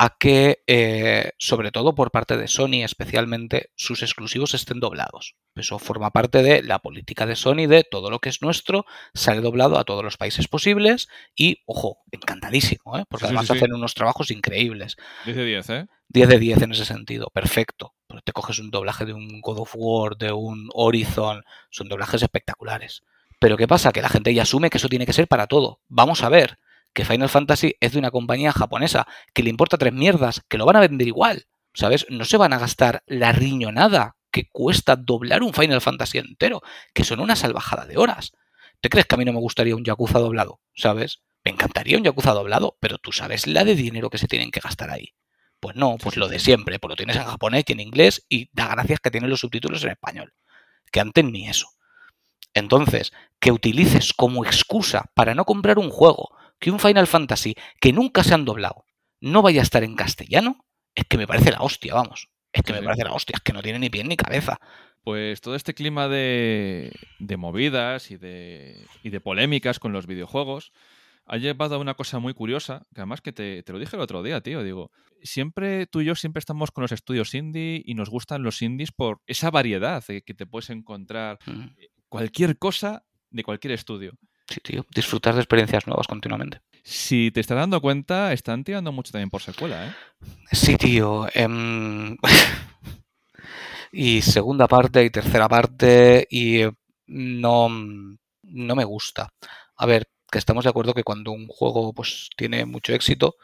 a 0.00 0.16
que, 0.16 0.62
eh, 0.68 1.32
sobre 1.38 1.72
todo 1.72 1.96
por 1.96 2.12
parte 2.12 2.36
de 2.36 2.46
Sony 2.46 2.84
especialmente, 2.84 3.72
sus 3.74 4.02
exclusivos 4.04 4.54
estén 4.54 4.78
doblados. 4.78 5.34
Eso 5.56 5.80
forma 5.80 6.12
parte 6.12 6.44
de 6.44 6.62
la 6.62 6.78
política 6.78 7.26
de 7.26 7.34
Sony 7.34 7.66
de 7.66 7.82
todo 7.82 8.08
lo 8.08 8.20
que 8.20 8.28
es 8.28 8.40
nuestro 8.40 8.86
sale 9.12 9.40
doblado 9.40 9.76
a 9.76 9.82
todos 9.82 10.04
los 10.04 10.16
países 10.16 10.46
posibles 10.46 11.08
y, 11.34 11.64
ojo, 11.66 11.98
encantadísimo, 12.12 12.96
¿eh? 12.96 13.04
porque 13.08 13.24
Sí, 13.24 13.26
además 13.26 13.48
sí, 13.48 13.52
sí. 13.54 13.58
hacen 13.58 13.74
unos 13.74 13.94
trabajos 13.94 14.30
increíbles. 14.30 14.96
10 15.24 15.36
de 15.36 15.44
10, 15.44 15.70
¿eh? 15.70 15.86
10 16.10 16.28
de 16.28 16.38
10 16.38 16.62
en 16.62 16.72
ese 16.72 16.86
sentido, 16.86 17.28
perfecto. 17.32 17.94
Te 18.24 18.32
coges 18.32 18.58
un 18.58 18.70
doblaje 18.70 19.04
de 19.04 19.12
un 19.12 19.40
God 19.42 19.60
of 19.60 19.74
War, 19.76 20.16
de 20.16 20.32
un 20.32 20.70
Horizon, 20.72 21.44
son 21.70 21.88
doblajes 21.88 22.22
espectaculares. 22.22 23.02
Pero 23.38 23.56
¿qué 23.56 23.68
pasa? 23.68 23.92
Que 23.92 24.00
la 24.00 24.08
gente 24.08 24.32
ya 24.32 24.42
asume 24.42 24.70
que 24.70 24.78
eso 24.78 24.88
tiene 24.88 25.04
que 25.04 25.12
ser 25.12 25.28
para 25.28 25.46
todo. 25.46 25.80
Vamos 25.88 26.22
a 26.22 26.30
ver 26.30 26.58
que 26.94 27.04
Final 27.04 27.28
Fantasy 27.28 27.74
es 27.80 27.92
de 27.92 27.98
una 27.98 28.10
compañía 28.10 28.52
japonesa 28.52 29.06
que 29.34 29.42
le 29.42 29.50
importa 29.50 29.76
tres 29.76 29.92
mierdas, 29.92 30.42
que 30.48 30.56
lo 30.56 30.64
van 30.64 30.76
a 30.76 30.80
vender 30.80 31.06
igual, 31.06 31.46
¿sabes? 31.74 32.06
No 32.08 32.24
se 32.24 32.38
van 32.38 32.54
a 32.54 32.58
gastar 32.58 33.02
la 33.06 33.32
riñonada 33.32 34.16
que 34.30 34.48
cuesta 34.48 34.96
doblar 34.96 35.42
un 35.42 35.52
Final 35.52 35.82
Fantasy 35.82 36.18
entero, 36.18 36.62
que 36.94 37.04
son 37.04 37.20
una 37.20 37.36
salvajada 37.36 37.84
de 37.84 37.98
horas. 37.98 38.32
¿Te 38.80 38.88
crees 38.88 39.06
que 39.06 39.14
a 39.14 39.18
mí 39.18 39.24
no 39.24 39.32
me 39.32 39.40
gustaría 39.40 39.76
un 39.76 39.84
Yakuza 39.84 40.18
doblado? 40.18 40.60
¿Sabes? 40.74 41.20
Me 41.44 41.50
encantaría 41.50 41.98
un 41.98 42.04
Yakuza 42.04 42.32
doblado, 42.32 42.78
pero 42.80 42.98
tú 42.98 43.12
sabes 43.12 43.46
la 43.46 43.64
de 43.64 43.74
dinero 43.74 44.08
que 44.08 44.18
se 44.18 44.28
tienen 44.28 44.50
que 44.50 44.60
gastar 44.60 44.90
ahí. 44.90 45.14
Pues 45.60 45.76
no, 45.76 45.96
pues 45.98 46.14
sí, 46.14 46.20
lo 46.20 46.28
de 46.28 46.38
siempre, 46.38 46.78
pues 46.78 46.90
lo 46.90 46.96
tienes 46.96 47.16
en 47.16 47.24
japonés 47.24 47.64
y 47.68 47.72
en 47.72 47.80
inglés 47.80 48.24
y 48.28 48.48
da 48.52 48.68
gracias 48.68 49.00
que 49.00 49.10
tienen 49.10 49.30
los 49.30 49.40
subtítulos 49.40 49.82
en 49.84 49.90
español. 49.90 50.32
Que 50.92 51.00
antes 51.00 51.24
ni 51.24 51.48
eso. 51.48 51.68
Entonces, 52.54 53.12
que 53.40 53.52
utilices 53.52 54.12
como 54.12 54.44
excusa 54.44 55.10
para 55.14 55.34
no 55.34 55.44
comprar 55.44 55.78
un 55.78 55.90
juego 55.90 56.30
que 56.58 56.70
un 56.70 56.80
Final 56.80 57.06
Fantasy 57.06 57.54
que 57.80 57.92
nunca 57.92 58.24
se 58.24 58.34
han 58.34 58.44
doblado 58.44 58.84
no 59.20 59.42
vaya 59.42 59.60
a 59.60 59.64
estar 59.64 59.82
en 59.84 59.96
castellano, 59.96 60.64
es 60.94 61.04
que 61.08 61.18
me 61.18 61.26
parece 61.26 61.50
la 61.52 61.60
hostia, 61.60 61.94
vamos. 61.94 62.28
Es 62.52 62.62
que 62.62 62.72
Sí, 62.72 62.78
me 62.80 62.84
parece 62.84 63.04
la 63.04 63.12
hostia, 63.12 63.34
es 63.36 63.42
que 63.42 63.52
no 63.52 63.62
tiene 63.62 63.78
ni 63.78 63.90
pie 63.90 64.04
ni 64.04 64.16
cabeza. 64.16 64.58
Pues 65.02 65.40
todo 65.40 65.54
este 65.54 65.74
clima 65.74 66.08
de, 66.08 66.92
de 67.18 67.36
movidas 67.36 68.10
y 68.10 68.16
de, 68.16 68.86
y 69.02 69.10
de 69.10 69.20
polémicas 69.20 69.78
con 69.78 69.92
los 69.92 70.06
videojuegos 70.06 70.72
ha 71.28 71.36
llevado 71.36 71.76
a 71.76 71.78
una 71.78 71.94
cosa 71.94 72.18
muy 72.18 72.34
curiosa, 72.34 72.86
que 72.94 73.00
además 73.00 73.20
que 73.20 73.32
te, 73.32 73.62
te 73.62 73.72
lo 73.72 73.78
dije 73.78 73.96
el 73.96 74.02
otro 74.02 74.22
día, 74.22 74.40
tío, 74.40 74.62
digo, 74.62 74.90
siempre 75.22 75.86
tú 75.86 76.00
y 76.00 76.06
yo 76.06 76.14
siempre 76.14 76.38
estamos 76.38 76.70
con 76.70 76.82
los 76.82 76.92
estudios 76.92 77.34
indie 77.34 77.82
y 77.84 77.94
nos 77.94 78.08
gustan 78.10 78.42
los 78.42 78.62
indies 78.62 78.92
por 78.92 79.20
esa 79.26 79.50
variedad 79.50 80.02
que 80.04 80.34
te 80.34 80.46
puedes 80.46 80.70
encontrar 80.70 81.38
Mm, 81.46 81.66
cualquier 82.08 82.58
cosa 82.58 83.04
de 83.30 83.42
cualquier 83.42 83.72
estudio. 83.72 84.12
Sí, 84.48 84.60
tío, 84.62 84.86
disfrutar 84.94 85.34
de 85.34 85.40
experiencias 85.40 85.86
nuevas 85.86 86.06
continuamente. 86.06 86.60
Si 86.82 87.30
te 87.30 87.40
estás 87.40 87.58
dando 87.58 87.80
cuenta, 87.82 88.32
están 88.32 88.64
tirando 88.64 88.92
mucho 88.92 89.12
también 89.12 89.28
por 89.28 89.42
secuela, 89.42 89.88
¿eh? 89.88 89.92
Sí, 90.52 90.76
tío. 90.76 91.26
em, 91.34 92.16
y 93.92 94.22
segunda 94.22 94.66
parte 94.66 95.04
y 95.04 95.10
tercera 95.10 95.48
parte 95.48 96.26
y 96.30 96.62
eh, 96.62 96.72
no, 97.06 97.68
no 97.68 98.74
me 98.76 98.84
gusta. 98.84 99.28
A 99.76 99.86
ver, 99.86 100.08
que 100.30 100.38
estamos 100.38 100.64
de 100.64 100.70
acuerdo 100.70 100.94
que 100.94 101.04
cuando 101.04 101.32
un 101.32 101.46
juego 101.46 101.92
pues 101.92 102.30
tiene 102.36 102.64
mucho 102.64 102.92
éxito, 102.92 103.36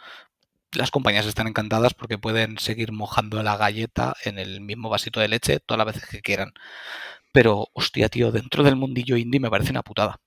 las 0.72 0.91
compañías 0.91 1.26
están 1.26 1.47
encantadas 1.47 1.95
porque 1.95 2.18
pueden 2.18 2.59
seguir 2.59 2.93
mojando 2.93 3.43
la 3.43 3.57
galleta 3.57 4.14
en 4.24 4.39
el 4.39 4.61
mismo 4.61 4.89
vasito 4.89 5.20
de 5.20 5.28
leche 5.28 5.61
todas 5.61 5.78
las 5.78 5.95
veces 5.95 6.09
que 6.09 6.20
quieran. 6.20 6.53
Pero, 7.32 7.68
hostia, 7.72 8.09
tío, 8.09 8.32
dentro 8.32 8.62
del 8.62 8.76
mundillo 8.76 9.16
indie 9.16 9.41
me 9.41 9.51
parece 9.51 9.70
una 9.70 9.82
putada. 9.82 10.20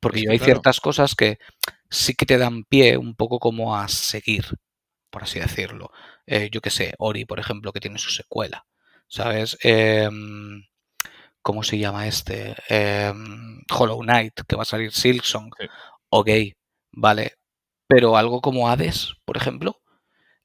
Porque 0.00 0.22
yo 0.22 0.30
hay 0.30 0.38
claro. 0.38 0.52
ciertas 0.52 0.80
cosas 0.80 1.14
que 1.14 1.38
sí 1.90 2.14
que 2.14 2.26
te 2.26 2.38
dan 2.38 2.64
pie 2.64 2.96
un 2.96 3.14
poco 3.14 3.38
como 3.38 3.76
a 3.76 3.88
seguir, 3.88 4.44
por 5.10 5.22
así 5.24 5.40
decirlo. 5.40 5.90
Eh, 6.26 6.50
yo 6.52 6.60
qué 6.60 6.70
sé, 6.70 6.94
Ori, 6.98 7.24
por 7.24 7.40
ejemplo, 7.40 7.72
que 7.72 7.80
tiene 7.80 7.98
su 7.98 8.10
secuela, 8.10 8.66
¿sabes? 9.08 9.58
Em, 9.62 10.64
¿Cómo 11.48 11.62
se 11.62 11.78
llama 11.78 12.06
este? 12.06 12.54
Em, 12.68 13.62
Hollow 13.70 14.00
Knight, 14.02 14.34
que 14.46 14.54
va 14.54 14.64
a 14.64 14.66
salir 14.66 14.92
Silksong. 14.92 15.50
Sí. 15.58 15.66
Ok, 16.10 16.28
vale. 16.92 17.36
Pero 17.86 18.18
algo 18.18 18.42
como 18.42 18.68
Hades, 18.68 19.14
por 19.24 19.38
ejemplo. 19.38 19.80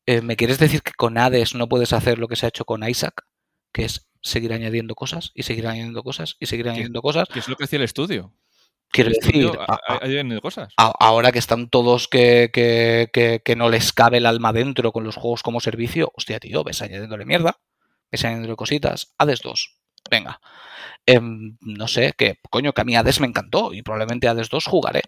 eh, 0.05 0.21
¿Me 0.21 0.37
quieres 0.37 0.59
decir 0.59 0.81
que 0.81 0.93
con 0.93 1.17
Hades 1.17 1.55
no 1.55 1.67
puedes 1.67 1.91
hacer 1.91 2.19
lo 2.19 2.29
que 2.29 2.37
se 2.37 2.45
ha 2.45 2.49
hecho 2.49 2.63
con 2.63 2.87
Isaac? 2.87 3.25
que 3.73 3.83
es 3.83 4.07
seguir 4.21 4.53
añadiendo 4.53 4.95
cosas 4.95 5.31
y 5.33 5.43
seguir 5.43 5.67
añadiendo 5.67 6.03
cosas 6.03 6.37
y 6.39 6.45
seguir 6.45 6.69
añadiendo 6.69 7.01
cosas. 7.01 7.27
Que 7.27 7.39
es 7.39 7.49
lo 7.49 7.57
que 7.57 7.65
hacía 7.65 7.77
el 7.79 7.83
estudio. 7.83 8.33
Quiero 8.89 9.09
El 9.09 9.15
decir, 9.17 9.35
estudio 9.43 9.61
a- 9.61 9.79
a- 9.87 10.39
cosas. 10.41 10.73
ahora 10.77 11.33
que 11.33 11.39
están 11.39 11.69
todos 11.69 12.07
que, 12.07 12.49
que- 12.53 13.09
que- 13.11 13.41
que 13.43 13.55
no 13.57 13.67
les 13.69 13.91
cabe 13.91 14.19
el 14.19 14.25
alma 14.25 14.53
dentro 14.53 14.93
con 14.93 15.03
los 15.03 15.15
juegos 15.17 15.43
como 15.43 15.59
servicio, 15.59 16.13
hostia, 16.15 16.39
tío, 16.39 16.63
ves 16.63 16.81
añadiéndole 16.81 17.25
mierda, 17.25 17.59
ves 18.09 18.23
añadiéndole 18.23 18.55
cositas. 18.55 19.13
Hades 19.17 19.41
2, 19.41 19.75
venga. 20.09 20.39
Em, 21.05 21.57
no 21.61 21.87
sé, 21.87 22.13
que 22.17 22.39
coño, 22.49 22.73
que 22.73 22.81
a 22.81 22.85
mí 22.85 22.95
Hades 22.95 23.19
me 23.19 23.27
encantó 23.27 23.73
y 23.73 23.81
probablemente 23.81 24.27
Hades 24.27 24.49
2 24.49 24.65
jugaré, 24.65 25.01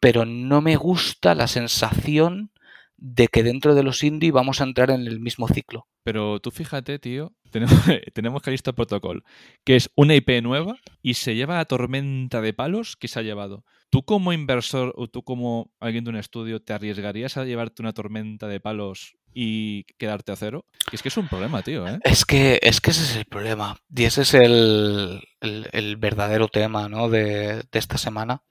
pero 0.00 0.24
no 0.24 0.60
me 0.60 0.76
gusta 0.76 1.34
la 1.34 1.46
sensación 1.48 2.50
de 2.98 3.28
que 3.28 3.42
dentro 3.44 3.74
de 3.74 3.84
los 3.84 4.02
indie 4.02 4.32
vamos 4.32 4.60
a 4.60 4.64
entrar 4.64 4.90
en 4.90 5.06
el 5.06 5.20
mismo 5.20 5.48
ciclo. 5.48 5.86
Pero 6.02 6.40
tú 6.40 6.50
fíjate, 6.50 6.98
tío, 6.98 7.32
tenemos, 7.50 7.80
tenemos 8.12 8.42
Callisto 8.42 8.74
Protocol, 8.74 9.24
que 9.64 9.76
es 9.76 9.90
una 9.94 10.14
IP 10.14 10.42
nueva 10.42 10.76
y 11.02 11.14
se 11.14 11.34
lleva 11.34 11.56
la 11.56 11.64
tormenta 11.64 12.40
de 12.40 12.52
palos 12.52 12.96
que 12.96 13.08
se 13.08 13.20
ha 13.20 13.22
llevado. 13.22 13.64
¿Tú 13.90 14.04
como 14.04 14.32
inversor 14.32 14.92
o 14.96 15.08
tú 15.08 15.22
como 15.22 15.72
alguien 15.80 16.04
de 16.04 16.10
un 16.10 16.16
estudio 16.16 16.60
te 16.60 16.74
arriesgarías 16.74 17.36
a 17.36 17.44
llevarte 17.44 17.82
una 17.82 17.94
tormenta 17.94 18.48
de 18.48 18.60
palos 18.60 19.16
y 19.34 19.84
quedarte 19.98 20.32
a 20.32 20.36
cero? 20.36 20.64
Que 20.90 20.96
es 20.96 21.02
que 21.02 21.08
es 21.08 21.16
un 21.16 21.28
problema, 21.28 21.62
tío, 21.62 21.86
¿eh? 21.86 21.98
Es 22.04 22.24
que, 22.24 22.58
es 22.62 22.80
que 22.80 22.90
ese 22.90 23.02
es 23.02 23.16
el 23.16 23.24
problema. 23.26 23.78
Y 23.94 24.04
ese 24.04 24.22
es 24.22 24.34
el, 24.34 25.22
el- 25.40 25.68
el 25.72 25.96
verdadero 25.96 26.48
tema 26.48 26.88
¿no? 26.88 27.08
de, 27.08 27.62
de 27.70 27.78
esta 27.78 27.98
semana. 27.98 28.42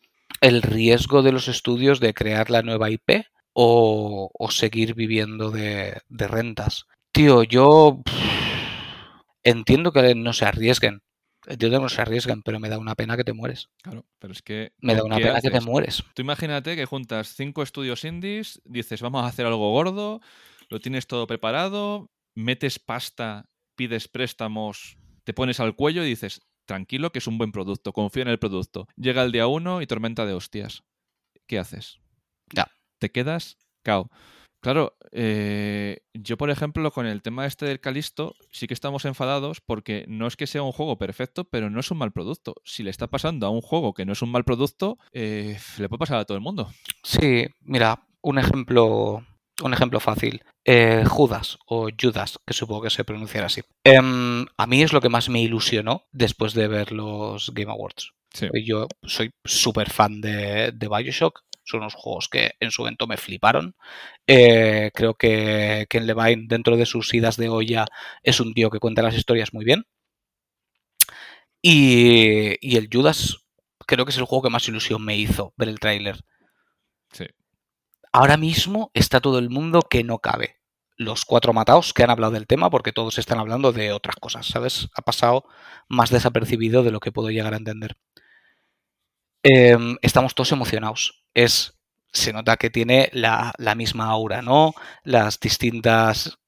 El 0.41 0.61
riesgo 0.61 1.23
de 1.23 1.31
los 1.31 1.47
estudios 1.47 1.99
de 1.99 2.13
crear 2.13 2.49
la 2.49 2.61
nueva 2.61 2.89
IP 2.91 3.25
o, 3.53 4.29
o 4.33 4.51
seguir 4.51 4.93
viviendo 4.93 5.49
de, 5.51 5.99
de 6.09 6.27
rentas. 6.27 6.85
Tío, 7.11 7.41
yo 7.43 8.01
pff, 8.05 8.13
entiendo 9.43 9.91
que 9.91 10.15
no 10.15 10.33
se 10.33 10.45
arriesguen. 10.45 11.01
Entiendo 11.47 11.77
que 11.77 11.83
no 11.83 11.89
se 11.89 12.01
arriesguen, 12.01 12.43
pero 12.43 12.59
me 12.59 12.67
da 12.67 12.77
una 12.77 12.95
pena 12.95 13.15
que 13.15 13.23
te 13.23 13.31
mueres. 13.31 13.69
Claro, 13.81 14.05
pero 14.19 14.33
es 14.33 14.41
que... 14.41 14.73
Me 14.79 14.93
da 14.93 14.99
¿con 15.01 15.11
una 15.13 15.19
pena 15.21 15.39
que 15.39 15.49
te 15.49 15.61
mueres. 15.61 16.03
Tú 16.13 16.21
imagínate 16.21 16.75
que 16.75 16.85
juntas 16.85 17.33
cinco 17.35 17.63
estudios 17.63 18.03
indies, 18.03 18.61
dices, 18.65 19.01
vamos 19.01 19.23
a 19.23 19.27
hacer 19.27 19.45
algo 19.45 19.71
gordo, 19.71 20.19
lo 20.69 20.79
tienes 20.79 21.07
todo 21.07 21.27
preparado, 21.27 22.11
metes 22.35 22.79
pasta, 22.79 23.49
pides 23.75 24.07
préstamos, 24.07 24.97
te 25.23 25.33
pones 25.33 25.59
al 25.59 25.75
cuello 25.75 26.03
y 26.03 26.09
dices, 26.09 26.41
tranquilo, 26.65 27.11
que 27.11 27.19
es 27.19 27.27
un 27.27 27.37
buen 27.37 27.51
producto, 27.51 27.93
confío 27.93 28.21
en 28.21 28.29
el 28.29 28.39
producto. 28.39 28.87
Llega 28.95 29.23
el 29.23 29.31
día 29.31 29.47
uno 29.47 29.81
y 29.81 29.87
tormenta 29.87 30.25
de 30.25 30.33
hostias. 30.33 30.83
¿Qué 31.47 31.59
haces? 31.59 31.99
Ya. 32.53 32.67
Te 32.99 33.11
quedas 33.11 33.57
cao. 33.83 34.09
Claro, 34.59 34.97
eh, 35.11 36.01
yo 36.13 36.35
por 36.35 36.49
ejemplo 36.49 36.91
con 36.91 37.05
el 37.05 37.21
tema 37.21 37.45
este 37.45 37.65
del 37.65 37.79
Calisto 37.79 38.35
sí 38.51 38.67
que 38.67 38.73
estamos 38.73 39.05
enfadados 39.05 39.61
porque 39.61 40.03
no 40.07 40.27
es 40.27 40.35
que 40.35 40.47
sea 40.47 40.63
un 40.63 40.71
juego 40.71 40.97
perfecto, 40.97 41.45
pero 41.45 41.69
no 41.69 41.79
es 41.79 41.91
un 41.91 41.99
mal 41.99 42.11
producto. 42.11 42.55
Si 42.63 42.83
le 42.83 42.89
está 42.89 43.07
pasando 43.07 43.45
a 43.45 43.49
un 43.49 43.61
juego 43.61 43.93
que 43.93 44.05
no 44.05 44.13
es 44.13 44.21
un 44.21 44.31
mal 44.31 44.43
producto, 44.43 44.97
eh, 45.13 45.57
le 45.77 45.89
puede 45.89 45.99
pasar 45.99 46.17
a 46.17 46.25
todo 46.25 46.37
el 46.37 46.43
mundo. 46.43 46.69
Sí, 47.03 47.45
mira, 47.61 48.07
un 48.21 48.39
ejemplo, 48.39 49.23
un 49.63 49.73
ejemplo 49.73 49.99
fácil. 49.99 50.43
Eh, 50.69 51.05
Judas 51.07 51.57
o 51.65 51.87
Judas, 51.97 52.39
que 52.45 52.53
supongo 52.53 52.81
que 52.83 52.89
se 52.89 53.05
pronunciará 53.05 53.47
así. 53.47 53.61
Em, 53.85 54.45
a 54.57 54.67
mí 54.67 54.83
es 54.83 54.91
lo 54.91 54.99
que 54.99 55.07
más 55.07 55.29
me 55.29 55.41
ilusionó 55.41 56.03
después 56.11 56.53
de 56.53 56.67
ver 56.67 56.91
los 56.91 57.51
Game 57.53 57.71
Awards. 57.71 58.11
Sí. 58.33 58.49
Yo 58.65 58.87
soy 59.03 59.31
súper 59.45 59.89
fan 59.89 60.19
de, 60.19 60.73
de 60.73 60.87
Bioshock. 60.89 61.43
Son 61.63 61.79
unos 61.81 61.95
juegos 61.95 62.27
que 62.27 62.51
en 62.59 62.71
su 62.71 62.81
momento 62.81 63.07
me 63.07 63.15
fliparon. 63.15 63.75
Eh, 64.27 64.91
creo 64.93 65.13
que 65.15 65.85
Ken 65.89 66.05
Levine, 66.05 66.45
dentro 66.47 66.75
de 66.75 66.85
sus 66.85 67.13
idas 67.13 67.37
de 67.37 67.47
olla, 67.47 67.85
es 68.21 68.41
un 68.41 68.53
tío 68.53 68.69
que 68.69 68.79
cuenta 68.79 69.01
las 69.01 69.15
historias 69.15 69.53
muy 69.53 69.63
bien. 69.63 69.85
Y, 71.61 72.55
y 72.61 72.77
el 72.77 72.89
Judas 72.91 73.37
creo 73.85 74.05
que 74.05 74.11
es 74.11 74.17
el 74.17 74.25
juego 74.25 74.43
que 74.43 74.49
más 74.49 74.67
ilusión 74.67 75.03
me 75.03 75.17
hizo 75.17 75.53
ver 75.57 75.69
el 75.69 75.79
tráiler. 75.79 76.19
Sí. 77.11 77.25
Ahora 78.11 78.37
mismo 78.37 78.91
está 78.93 79.21
todo 79.21 79.39
el 79.39 79.49
mundo 79.49 79.81
que 79.81 80.03
no 80.03 80.19
cabe. 80.19 80.56
Los 80.97 81.25
cuatro 81.25 81.53
matados 81.53 81.93
que 81.93 82.03
han 82.03 82.09
hablado 82.09 82.33
del 82.33 82.47
tema, 82.47 82.69
porque 82.69 82.91
todos 82.91 83.17
están 83.19 83.39
hablando 83.39 83.71
de 83.71 83.93
otras 83.93 84.15
cosas, 84.15 84.47
¿sabes? 84.47 84.89
Ha 84.95 85.01
pasado 85.01 85.45
más 85.87 86.09
desapercibido 86.09 86.83
de 86.83 86.91
lo 86.91 86.99
que 86.99 87.11
puedo 87.11 87.29
llegar 87.29 87.53
a 87.53 87.57
entender. 87.57 87.97
Em, 89.43 89.97
estamos 90.01 90.35
todos 90.35 90.51
emocionados. 90.51 91.23
Es, 91.33 91.79
se 92.11 92.33
nota 92.33 92.57
que 92.57 92.69
tiene 92.69 93.09
la, 93.13 93.53
la 93.57 93.75
misma 93.75 94.05
aura, 94.07 94.41
¿no? 94.41 94.73
Las 95.03 95.39
distintas, 95.39 96.39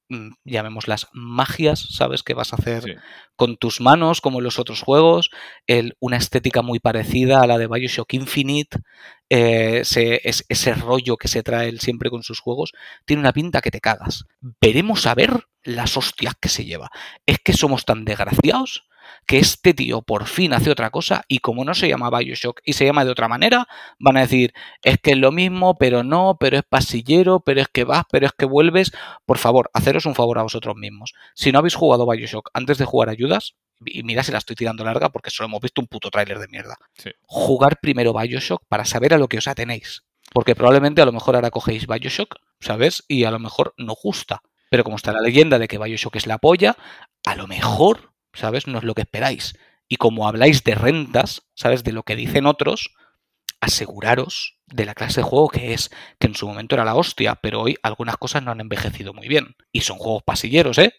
llamémoslas 0.43 1.07
magias, 1.13 1.79
¿sabes? 1.91 2.23
Que 2.23 2.33
vas 2.33 2.51
a 2.53 2.55
hacer 2.57 2.83
Sí. 2.83 2.91
con 3.35 3.57
tus 3.57 3.79
manos, 3.81 4.21
como 4.21 4.39
en 4.39 4.43
los 4.43 4.59
otros 4.59 4.81
juegos, 4.81 5.29
el- 5.67 5.95
una 5.99 6.17
estética 6.17 6.61
muy 6.61 6.79
parecida 6.79 7.41
a 7.41 7.47
la 7.47 7.57
de 7.57 7.67
Bioshock 7.67 8.13
Infinite, 8.13 8.79
eh, 9.29 9.79
ese, 9.81 10.21
es- 10.27 10.45
ese 10.49 10.73
rollo 10.73 11.17
que 11.17 11.27
se 11.27 11.43
trae 11.43 11.69
él 11.69 11.79
siempre 11.79 12.09
con 12.09 12.23
sus 12.23 12.39
juegos, 12.39 12.73
tiene 13.05 13.21
una 13.21 13.33
pinta 13.33 13.61
que 13.61 13.71
te 13.71 13.79
cagas. 13.81 14.25
Veremos 14.61 15.05
a 15.05 15.15
ver 15.15 15.45
las 15.63 15.95
hostias 15.97 16.33
que 16.39 16.49
se 16.49 16.65
lleva. 16.65 16.89
Es 17.25 17.37
que 17.43 17.53
somos 17.53 17.85
tan 17.85 18.05
desgraciados 18.05 18.85
que 19.25 19.39
este 19.39 19.73
tío 19.73 20.01
por 20.01 20.27
fin 20.27 20.53
hace 20.53 20.69
otra 20.69 20.89
cosa 20.89 21.23
y 21.27 21.39
como 21.39 21.63
no 21.65 21.73
se 21.73 21.87
llama 21.87 22.09
Bioshock 22.09 22.61
y 22.63 22.73
se 22.73 22.85
llama 22.85 23.05
de 23.05 23.11
otra 23.11 23.27
manera, 23.27 23.67
van 23.99 24.17
a 24.17 24.21
decir, 24.21 24.53
es 24.83 24.97
que 24.97 25.11
es 25.11 25.17
lo 25.17 25.31
mismo, 25.31 25.77
pero 25.77 26.03
no, 26.03 26.37
pero 26.39 26.57
es 26.57 26.63
pasillero, 26.67 27.41
pero 27.41 27.61
es 27.61 27.67
que 27.67 27.83
vas, 27.83 28.03
pero 28.11 28.25
es 28.25 28.33
que 28.33 28.45
vuelves. 28.45 28.91
Por 29.25 29.37
favor, 29.37 29.69
haceros 29.73 30.05
un 30.05 30.15
favor 30.15 30.39
a 30.39 30.43
vosotros 30.43 30.75
mismos. 30.75 31.13
Si 31.35 31.51
no 31.51 31.59
habéis 31.59 31.75
jugado 31.75 32.09
Bioshock 32.09 32.49
antes 32.53 32.77
de 32.77 32.85
jugar 32.85 33.09
ayudas, 33.09 33.55
y 33.85 34.03
mira 34.03 34.23
si 34.23 34.31
la 34.31 34.39
estoy 34.39 34.55
tirando 34.55 34.83
larga 34.83 35.09
porque 35.09 35.29
solo 35.29 35.47
hemos 35.47 35.61
visto 35.61 35.81
un 35.81 35.87
puto 35.87 36.09
tráiler 36.09 36.39
de 36.39 36.47
mierda. 36.47 36.77
Sí. 36.95 37.11
Jugar 37.21 37.79
primero 37.81 38.13
Bioshock 38.13 38.63
para 38.67 38.85
saber 38.85 39.13
a 39.13 39.17
lo 39.17 39.27
que 39.27 39.37
os 39.37 39.47
atenéis. 39.47 40.03
Porque 40.31 40.55
probablemente 40.55 41.01
a 41.01 41.05
lo 41.05 41.11
mejor 41.11 41.35
ahora 41.35 41.49
cogéis 41.49 41.87
Bioshock, 41.87 42.35
¿sabes? 42.59 43.03
Y 43.07 43.23
a 43.23 43.31
lo 43.31 43.39
mejor 43.39 43.73
no 43.77 43.93
gusta. 43.93 44.41
Pero 44.69 44.83
como 44.83 44.95
está 44.95 45.11
la 45.11 45.21
leyenda 45.21 45.57
de 45.57 45.67
que 45.67 45.79
Bioshock 45.79 46.15
es 46.17 46.27
la 46.27 46.37
polla, 46.37 46.77
a 47.25 47.35
lo 47.35 47.47
mejor, 47.47 48.13
¿sabes? 48.33 48.67
No 48.67 48.77
es 48.77 48.83
lo 48.83 48.95
que 48.95 49.01
esperáis. 49.01 49.57
Y 49.87 49.97
como 49.97 50.27
habláis 50.27 50.63
de 50.63 50.75
rentas, 50.75 51.43
¿sabes? 51.55 51.83
De 51.83 51.91
lo 51.91 52.03
que 52.03 52.15
dicen 52.15 52.45
otros, 52.45 52.91
aseguraros 53.61 54.57
de 54.67 54.85
la 54.85 54.93
clase 54.93 55.21
de 55.21 55.27
juego 55.27 55.49
que 55.49 55.73
es, 55.73 55.89
que 56.19 56.27
en 56.27 56.35
su 56.35 56.47
momento 56.47 56.75
era 56.75 56.85
la 56.85 56.95
hostia, 56.95 57.35
pero 57.35 57.61
hoy 57.61 57.75
algunas 57.81 58.17
cosas 58.17 58.43
no 58.43 58.51
han 58.51 58.61
envejecido 58.61 59.13
muy 59.13 59.27
bien. 59.27 59.55
Y 59.71 59.81
son 59.81 59.97
juegos 59.97 60.23
pasilleros, 60.23 60.77
¿eh? 60.77 60.93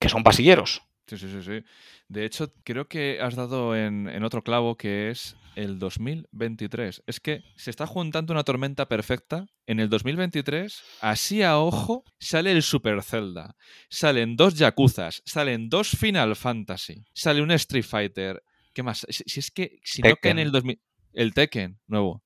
Que 0.00 0.08
son 0.08 0.24
pasilleros. 0.24 0.82
Sí, 1.06 1.18
sí, 1.18 1.28
sí, 1.28 1.42
sí. 1.42 1.64
De 2.08 2.24
hecho, 2.24 2.52
creo 2.64 2.88
que 2.88 3.20
has 3.20 3.34
dado 3.34 3.76
en, 3.76 4.08
en 4.08 4.22
otro 4.24 4.42
clavo 4.42 4.76
que 4.76 5.10
es 5.10 5.36
el 5.56 5.78
2023. 5.78 7.02
Es 7.06 7.20
que 7.20 7.42
se 7.56 7.70
está 7.70 7.86
juntando 7.86 8.32
una 8.32 8.44
tormenta 8.44 8.88
perfecta. 8.88 9.46
En 9.66 9.80
el 9.80 9.88
2023, 9.88 10.82
así 11.00 11.42
a 11.42 11.58
ojo, 11.58 12.04
sale 12.18 12.52
el 12.52 12.62
Super 12.62 13.02
Zelda. 13.02 13.56
Salen 13.88 14.36
dos 14.36 14.54
Yakuzas. 14.54 15.22
Salen 15.24 15.68
dos 15.68 15.90
Final 15.90 16.36
Fantasy. 16.36 17.04
Sale 17.12 17.42
un 17.42 17.50
Street 17.52 17.84
Fighter. 17.84 18.42
¿Qué 18.72 18.82
más? 18.82 19.06
Si, 19.08 19.24
si 19.26 19.40
es 19.40 19.50
que, 19.50 19.78
si 19.84 20.02
no 20.02 20.14
que 20.16 20.30
en 20.30 20.38
el 20.38 20.50
2000. 20.50 20.80
El 21.12 21.34
Tekken, 21.34 21.78
nuevo. 21.86 22.22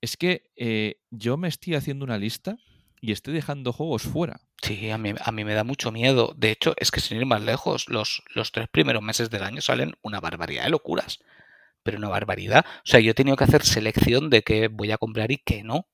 Es 0.00 0.16
que 0.16 0.50
eh, 0.56 0.96
yo 1.10 1.36
me 1.36 1.48
estoy 1.48 1.76
haciendo 1.76 2.04
una 2.04 2.18
lista 2.18 2.56
y 3.04 3.12
estoy 3.12 3.34
dejando 3.34 3.72
juegos 3.72 4.02
fuera. 4.02 4.40
Sí, 4.62 4.90
a 4.90 4.96
mí, 4.96 5.12
a 5.20 5.32
mí 5.32 5.44
me 5.44 5.52
da 5.52 5.62
mucho 5.62 5.92
miedo. 5.92 6.32
De 6.36 6.50
hecho, 6.50 6.74
es 6.78 6.90
que 6.90 7.00
sin 7.00 7.18
ir 7.18 7.26
más 7.26 7.42
lejos, 7.42 7.88
los, 7.88 8.22
los 8.34 8.50
tres 8.50 8.66
primeros 8.68 9.02
meses 9.02 9.28
del 9.28 9.42
año 9.42 9.60
salen 9.60 9.92
una 10.02 10.20
barbaridad 10.20 10.64
de 10.64 10.70
locuras. 10.70 11.18
Pero 11.82 11.98
una 11.98 12.08
barbaridad. 12.08 12.64
O 12.78 12.86
sea, 12.86 13.00
yo 13.00 13.10
he 13.10 13.14
tenido 13.14 13.36
que 13.36 13.44
hacer 13.44 13.62
selección 13.62 14.30
de 14.30 14.42
qué 14.42 14.68
voy 14.68 14.90
a 14.90 14.96
comprar 14.96 15.30
y 15.32 15.42
qué 15.44 15.62
no. 15.62 15.86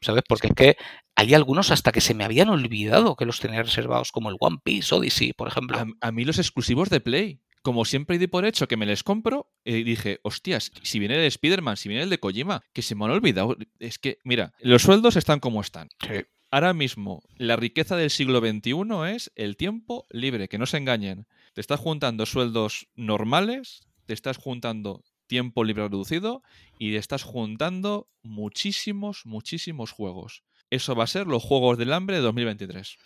¿Sabes? 0.00 0.24
Porque 0.28 0.48
es 0.48 0.54
que 0.54 0.76
hay 1.14 1.34
algunos 1.34 1.70
hasta 1.70 1.92
que 1.92 2.00
se 2.00 2.14
me 2.14 2.24
habían 2.24 2.48
olvidado 2.48 3.14
que 3.14 3.26
los 3.26 3.38
tenía 3.38 3.62
reservados, 3.62 4.10
como 4.10 4.28
el 4.28 4.36
One 4.40 4.58
Piece 4.62 4.92
Odyssey, 4.92 5.32
por 5.32 5.46
ejemplo. 5.46 5.78
A, 5.78 5.86
a 6.00 6.12
mí 6.12 6.24
los 6.24 6.38
exclusivos 6.38 6.90
de 6.90 7.00
Play, 7.00 7.40
como 7.64 7.86
siempre 7.86 8.18
di 8.18 8.26
por 8.26 8.44
hecho 8.44 8.68
que 8.68 8.76
me 8.76 8.84
les 8.84 9.02
compro, 9.02 9.50
y 9.64 9.84
dije, 9.84 10.20
hostias, 10.22 10.70
si 10.82 10.98
viene 10.98 11.14
el 11.14 11.22
de 11.22 11.28
Spider-Man, 11.28 11.78
si 11.78 11.88
viene 11.88 12.04
el 12.04 12.10
de 12.10 12.20
Kojima, 12.20 12.60
que 12.74 12.82
se 12.82 12.94
me 12.94 13.06
han 13.06 13.12
olvidado. 13.12 13.56
Es 13.78 13.98
que, 13.98 14.18
mira, 14.22 14.52
los 14.60 14.82
sueldos 14.82 15.16
están 15.16 15.40
como 15.40 15.62
están. 15.62 15.88
Sí. 15.98 16.26
Ahora 16.50 16.74
mismo, 16.74 17.22
la 17.38 17.56
riqueza 17.56 17.96
del 17.96 18.10
siglo 18.10 18.40
XXI 18.40 19.14
es 19.14 19.32
el 19.34 19.56
tiempo 19.56 20.06
libre, 20.10 20.48
que 20.48 20.58
no 20.58 20.66
se 20.66 20.76
engañen. 20.76 21.26
Te 21.54 21.62
estás 21.62 21.80
juntando 21.80 22.26
sueldos 22.26 22.86
normales, 22.96 23.80
te 24.04 24.12
estás 24.12 24.36
juntando 24.36 25.02
tiempo 25.26 25.64
libre 25.64 25.84
reducido 25.84 26.42
y 26.78 26.92
te 26.92 26.98
estás 26.98 27.22
juntando 27.22 28.10
muchísimos, 28.22 29.22
muchísimos 29.24 29.90
juegos. 29.90 30.44
Eso 30.68 30.94
va 30.94 31.04
a 31.04 31.08
ser 31.08 31.26
los 31.26 31.42
Juegos 31.42 31.78
del 31.78 31.92
Hambre 31.92 32.16
de 32.16 32.22
2023. 32.22 32.96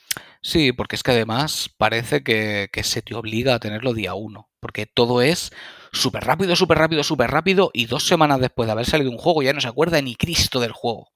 Sí, 0.42 0.72
porque 0.72 0.96
es 0.96 1.02
que 1.02 1.10
además 1.10 1.70
parece 1.76 2.22
que, 2.22 2.68
que 2.72 2.82
se 2.82 3.02
te 3.02 3.14
obliga 3.14 3.54
a 3.54 3.60
tenerlo 3.60 3.94
día 3.94 4.14
uno. 4.14 4.47
Porque 4.60 4.86
todo 4.86 5.22
es 5.22 5.52
súper 5.92 6.24
rápido, 6.24 6.56
súper 6.56 6.78
rápido, 6.78 7.04
súper 7.04 7.30
rápido. 7.30 7.70
Y 7.72 7.86
dos 7.86 8.06
semanas 8.06 8.40
después 8.40 8.66
de 8.66 8.72
haber 8.72 8.86
salido 8.86 9.10
un 9.10 9.18
juego 9.18 9.42
ya 9.42 9.52
no 9.52 9.60
se 9.60 9.68
acuerda 9.68 10.00
ni 10.02 10.16
Cristo 10.16 10.60
del 10.60 10.72
juego. 10.72 11.12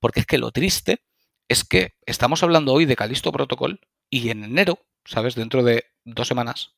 Porque 0.00 0.20
es 0.20 0.26
que 0.26 0.38
lo 0.38 0.50
triste 0.52 1.02
es 1.48 1.64
que 1.64 1.94
estamos 2.06 2.42
hablando 2.42 2.72
hoy 2.72 2.84
de 2.84 2.96
Calisto 2.96 3.32
Protocol 3.32 3.80
y 4.10 4.30
en 4.30 4.44
enero, 4.44 4.78
¿sabes? 5.04 5.34
Dentro 5.34 5.62
de 5.62 5.84
dos 6.04 6.28
semanas 6.28 6.74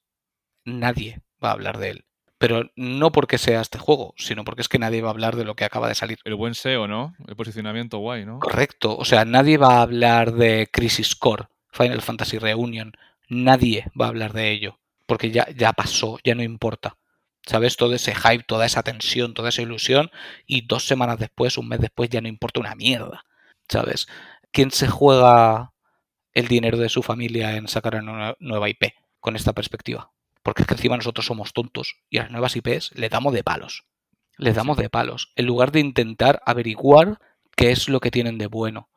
nadie 0.64 1.20
va 1.42 1.50
a 1.50 1.52
hablar 1.52 1.78
de 1.78 1.90
él. 1.90 2.04
Pero 2.38 2.70
no 2.74 3.12
porque 3.12 3.36
sea 3.36 3.60
este 3.60 3.78
juego, 3.78 4.14
sino 4.16 4.44
porque 4.44 4.62
es 4.62 4.68
que 4.68 4.78
nadie 4.78 5.02
va 5.02 5.08
a 5.08 5.12
hablar 5.12 5.36
de 5.36 5.44
lo 5.44 5.56
que 5.56 5.64
acaba 5.64 5.88
de 5.88 5.94
salir. 5.94 6.18
El 6.24 6.36
buen 6.36 6.54
SEO, 6.54 6.88
¿no? 6.88 7.14
El 7.28 7.36
posicionamiento 7.36 7.98
guay, 7.98 8.24
¿no? 8.24 8.38
Correcto. 8.38 8.96
O 8.96 9.04
sea, 9.04 9.26
nadie 9.26 9.58
va 9.58 9.74
a 9.74 9.82
hablar 9.82 10.32
de 10.32 10.68
Crisis 10.72 11.14
Core, 11.14 11.48
Final 11.70 12.00
Fantasy 12.00 12.38
Reunion. 12.38 12.92
Nadie 13.28 13.84
va 14.00 14.06
a 14.06 14.08
hablar 14.08 14.32
de 14.32 14.50
ello. 14.52 14.79
Porque 15.10 15.32
ya, 15.32 15.48
ya 15.56 15.72
pasó, 15.72 16.20
ya 16.22 16.36
no 16.36 16.44
importa. 16.44 16.96
¿Sabes? 17.44 17.76
Todo 17.76 17.94
ese 17.96 18.14
hype, 18.14 18.44
toda 18.44 18.64
esa 18.64 18.84
tensión, 18.84 19.34
toda 19.34 19.48
esa 19.48 19.60
ilusión. 19.60 20.08
Y 20.46 20.68
dos 20.68 20.86
semanas 20.86 21.18
después, 21.18 21.58
un 21.58 21.66
mes 21.66 21.80
después, 21.80 22.08
ya 22.10 22.20
no 22.20 22.28
importa 22.28 22.60
una 22.60 22.76
mierda. 22.76 23.24
¿Sabes? 23.68 24.06
¿Quién 24.52 24.70
se 24.70 24.86
juega 24.86 25.72
el 26.32 26.46
dinero 26.46 26.78
de 26.78 26.88
su 26.88 27.02
familia 27.02 27.56
en 27.56 27.66
sacar 27.66 27.96
una 27.96 28.36
nueva 28.38 28.68
IP 28.68 28.92
con 29.18 29.34
esta 29.34 29.52
perspectiva? 29.52 30.12
Porque 30.44 30.62
es 30.62 30.68
que 30.68 30.74
encima 30.74 30.96
nosotros 30.96 31.26
somos 31.26 31.54
tontos 31.54 31.96
y 32.08 32.18
a 32.18 32.22
las 32.22 32.30
nuevas 32.30 32.54
IPs 32.54 32.92
le 32.94 33.08
damos 33.08 33.34
de 33.34 33.42
palos. 33.42 33.86
Les 34.36 34.54
damos 34.54 34.76
de 34.76 34.90
palos. 34.90 35.32
En 35.34 35.46
lugar 35.46 35.72
de 35.72 35.80
intentar 35.80 36.40
averiguar 36.46 37.18
qué 37.56 37.72
es 37.72 37.88
lo 37.88 37.98
que 37.98 38.12
tienen 38.12 38.38
de 38.38 38.46
bueno. 38.46 38.90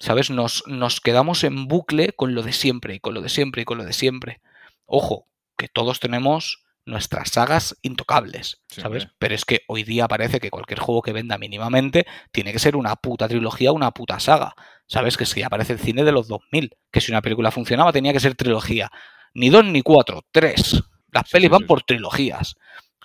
¿Sabes? 0.00 0.30
Nos, 0.30 0.64
nos 0.66 1.00
quedamos 1.00 1.44
en 1.44 1.68
bucle 1.68 2.12
con 2.12 2.34
lo 2.34 2.42
de 2.42 2.52
siempre 2.52 2.96
y 2.96 2.98
con 2.98 3.14
lo 3.14 3.20
de 3.20 3.28
siempre 3.28 3.62
y 3.62 3.64
con 3.64 3.78
lo 3.78 3.84
de 3.84 3.92
siempre. 3.92 4.40
Ojo, 4.84 5.29
que 5.60 5.68
todos 5.68 6.00
tenemos 6.00 6.64
nuestras 6.86 7.28
sagas 7.28 7.76
intocables, 7.82 8.62
¿sabes? 8.68 9.08
Pero 9.18 9.34
es 9.34 9.44
que 9.44 9.60
hoy 9.68 9.84
día 9.84 10.08
parece 10.08 10.40
que 10.40 10.48
cualquier 10.48 10.80
juego 10.80 11.02
que 11.02 11.12
venda 11.12 11.36
mínimamente 11.36 12.06
tiene 12.32 12.50
que 12.54 12.58
ser 12.58 12.76
una 12.76 12.96
puta 12.96 13.28
trilogía, 13.28 13.70
una 13.70 13.90
puta 13.90 14.18
saga. 14.20 14.54
¿Sabes? 14.86 15.18
Que 15.18 15.26
si 15.26 15.42
aparece 15.42 15.74
el 15.74 15.78
cine 15.78 16.02
de 16.02 16.12
los 16.12 16.28
2000, 16.28 16.78
que 16.90 17.02
si 17.02 17.12
una 17.12 17.20
película 17.20 17.50
funcionaba 17.50 17.92
tenía 17.92 18.14
que 18.14 18.20
ser 18.20 18.34
trilogía. 18.36 18.90
Ni 19.34 19.50
dos 19.50 19.66
ni 19.66 19.82
cuatro, 19.82 20.24
tres. 20.32 20.82
Las 21.12 21.28
pelis 21.28 21.50
van 21.50 21.66
por 21.66 21.82
trilogías. 21.82 22.56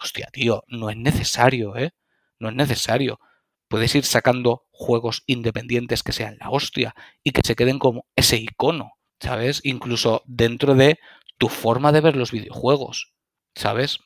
Hostia, 0.01 0.30
tío, 0.32 0.64
no 0.68 0.89
es 0.89 0.95
necesario, 0.95 1.76
¿eh? 1.76 1.91
No 2.39 2.47
es 2.47 2.56
necesario. 2.56 3.20
Puedes 3.68 3.93
ir 3.95 4.06
sacando 4.06 4.64
juegos 4.72 5.24
independientes 5.26 6.03
que 6.03 6.14
sean 6.14 6.38
la 6.39 6.49
hostia 6.49 6.95
y 7.22 7.32
que 7.32 7.41
se 7.43 7.56
queden 7.56 7.80
como 7.80 8.06
ese 8.16 8.38
icono, 8.38 8.93
¿sabes? 9.20 9.60
Incluso 9.66 10.24
dentro 10.26 10.74
de 10.74 10.97
tu 11.38 11.49
forma 11.49 11.91
de 11.91 12.01
ver 12.01 12.15
los 12.15 12.31
videojuegos. 12.31 13.15
¿sabes? 13.55 13.99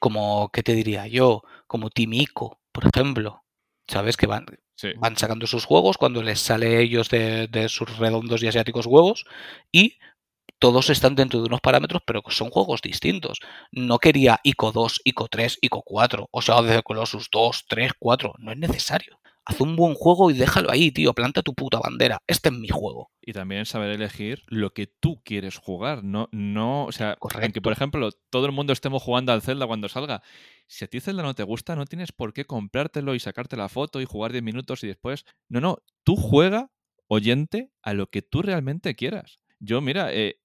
Como, 0.00 0.50
¿qué 0.52 0.62
te 0.62 0.74
diría 0.74 1.06
yo? 1.06 1.42
Como 1.66 1.90
Timico, 1.90 2.60
por 2.72 2.86
ejemplo, 2.86 3.44
¿sabes? 3.88 4.16
Que 4.16 4.26
van, 4.26 4.46
van 4.98 5.16
sacando 5.16 5.46
sus 5.46 5.64
juegos 5.64 5.96
cuando 5.96 6.22
les 6.22 6.40
sale 6.40 6.80
ellos 6.80 7.08
de, 7.08 7.48
de, 7.48 7.68
sus 7.68 7.96
redondos 7.98 8.42
y 8.42 8.48
asiáticos 8.48 8.86
huevos 8.86 9.24
y 9.72 9.98
todos 10.58 10.90
están 10.90 11.14
dentro 11.14 11.40
de 11.40 11.46
unos 11.46 11.60
parámetros, 11.60 12.02
pero 12.04 12.22
son 12.28 12.50
juegos 12.50 12.82
distintos. 12.82 13.38
No 13.70 13.98
quería 13.98 14.40
ICO 14.42 14.72
2, 14.72 15.02
ICO 15.04 15.28
3, 15.28 15.58
ICO 15.62 15.82
4, 15.82 16.28
o 16.30 16.42
sea, 16.42 16.62
de 16.62 16.82
Colossus 16.82 17.28
2, 17.30 17.66
3, 17.68 17.92
4, 17.98 18.34
no 18.38 18.52
es 18.52 18.58
necesario 18.58 19.20
haz 19.48 19.62
un 19.62 19.76
buen 19.76 19.94
juego 19.94 20.30
y 20.30 20.34
déjalo 20.34 20.70
ahí, 20.70 20.92
tío, 20.92 21.14
planta 21.14 21.42
tu 21.42 21.54
puta 21.54 21.78
bandera. 21.78 22.18
Este 22.26 22.50
es 22.50 22.54
mi 22.54 22.68
juego. 22.68 23.10
Y 23.22 23.32
también 23.32 23.64
saber 23.64 23.90
elegir 23.90 24.42
lo 24.46 24.74
que 24.74 24.86
tú 24.86 25.22
quieres 25.24 25.56
jugar, 25.56 26.04
no, 26.04 26.28
no, 26.32 26.84
o 26.84 26.92
sea, 26.92 27.16
que 27.52 27.62
por 27.62 27.72
ejemplo 27.72 28.10
todo 28.28 28.44
el 28.44 28.52
mundo 28.52 28.74
estemos 28.74 29.02
jugando 29.02 29.32
al 29.32 29.40
Zelda 29.40 29.66
cuando 29.66 29.88
salga, 29.88 30.22
si 30.66 30.84
a 30.84 30.88
ti 30.88 31.00
Zelda 31.00 31.22
no 31.22 31.34
te 31.34 31.44
gusta, 31.44 31.76
no 31.76 31.86
tienes 31.86 32.12
por 32.12 32.34
qué 32.34 32.44
comprártelo 32.44 33.14
y 33.14 33.20
sacarte 33.20 33.56
la 33.56 33.70
foto 33.70 34.02
y 34.02 34.04
jugar 34.04 34.32
10 34.32 34.44
minutos 34.44 34.84
y 34.84 34.86
después, 34.86 35.24
no, 35.48 35.60
no, 35.60 35.78
tú 36.04 36.16
juega, 36.16 36.70
oyente, 37.06 37.70
a 37.82 37.94
lo 37.94 38.10
que 38.10 38.20
tú 38.20 38.42
realmente 38.42 38.94
quieras. 38.94 39.40
Yo, 39.60 39.80
mira, 39.80 40.12
eh, 40.12 40.40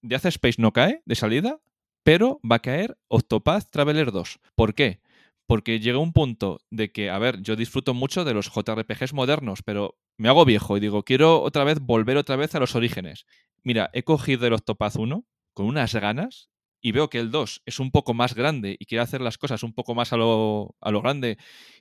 Death 0.00 0.26
Space 0.26 0.62
no 0.62 0.72
cae 0.72 1.02
de 1.04 1.16
salida, 1.16 1.60
pero 2.04 2.40
va 2.48 2.56
a 2.56 2.62
caer 2.62 2.96
Octopath 3.08 3.68
Traveler 3.70 4.12
2. 4.12 4.38
¿Por 4.54 4.74
qué? 4.74 5.00
Porque 5.46 5.80
llega 5.80 5.98
un 5.98 6.12
punto 6.12 6.60
de 6.70 6.92
que, 6.92 7.10
a 7.10 7.18
ver, 7.18 7.42
yo 7.42 7.56
disfruto 7.56 7.94
mucho 7.94 8.24
de 8.24 8.34
los 8.34 8.50
JRPGs 8.50 9.12
modernos, 9.12 9.62
pero 9.62 9.98
me 10.16 10.28
hago 10.28 10.44
viejo 10.44 10.76
y 10.76 10.80
digo, 10.80 11.02
quiero 11.02 11.42
otra 11.42 11.64
vez 11.64 11.80
volver 11.80 12.16
otra 12.16 12.36
vez 12.36 12.54
a 12.54 12.60
los 12.60 12.74
orígenes. 12.74 13.26
Mira, 13.62 13.90
he 13.92 14.02
cogido 14.02 14.46
el 14.46 14.52
Octopath 14.52 14.96
1 14.96 15.24
con 15.52 15.66
unas 15.66 15.94
ganas 15.94 16.50
y 16.80 16.92
veo 16.92 17.08
que 17.08 17.18
el 17.18 17.30
2 17.30 17.62
es 17.64 17.80
un 17.80 17.90
poco 17.90 18.14
más 18.14 18.34
grande 18.34 18.76
y 18.78 18.86
quiere 18.86 19.02
hacer 19.02 19.20
las 19.20 19.38
cosas 19.38 19.62
un 19.62 19.72
poco 19.72 19.94
más 19.94 20.12
a 20.12 20.16
lo, 20.16 20.76
a 20.80 20.90
lo 20.90 21.00
grande, 21.00 21.38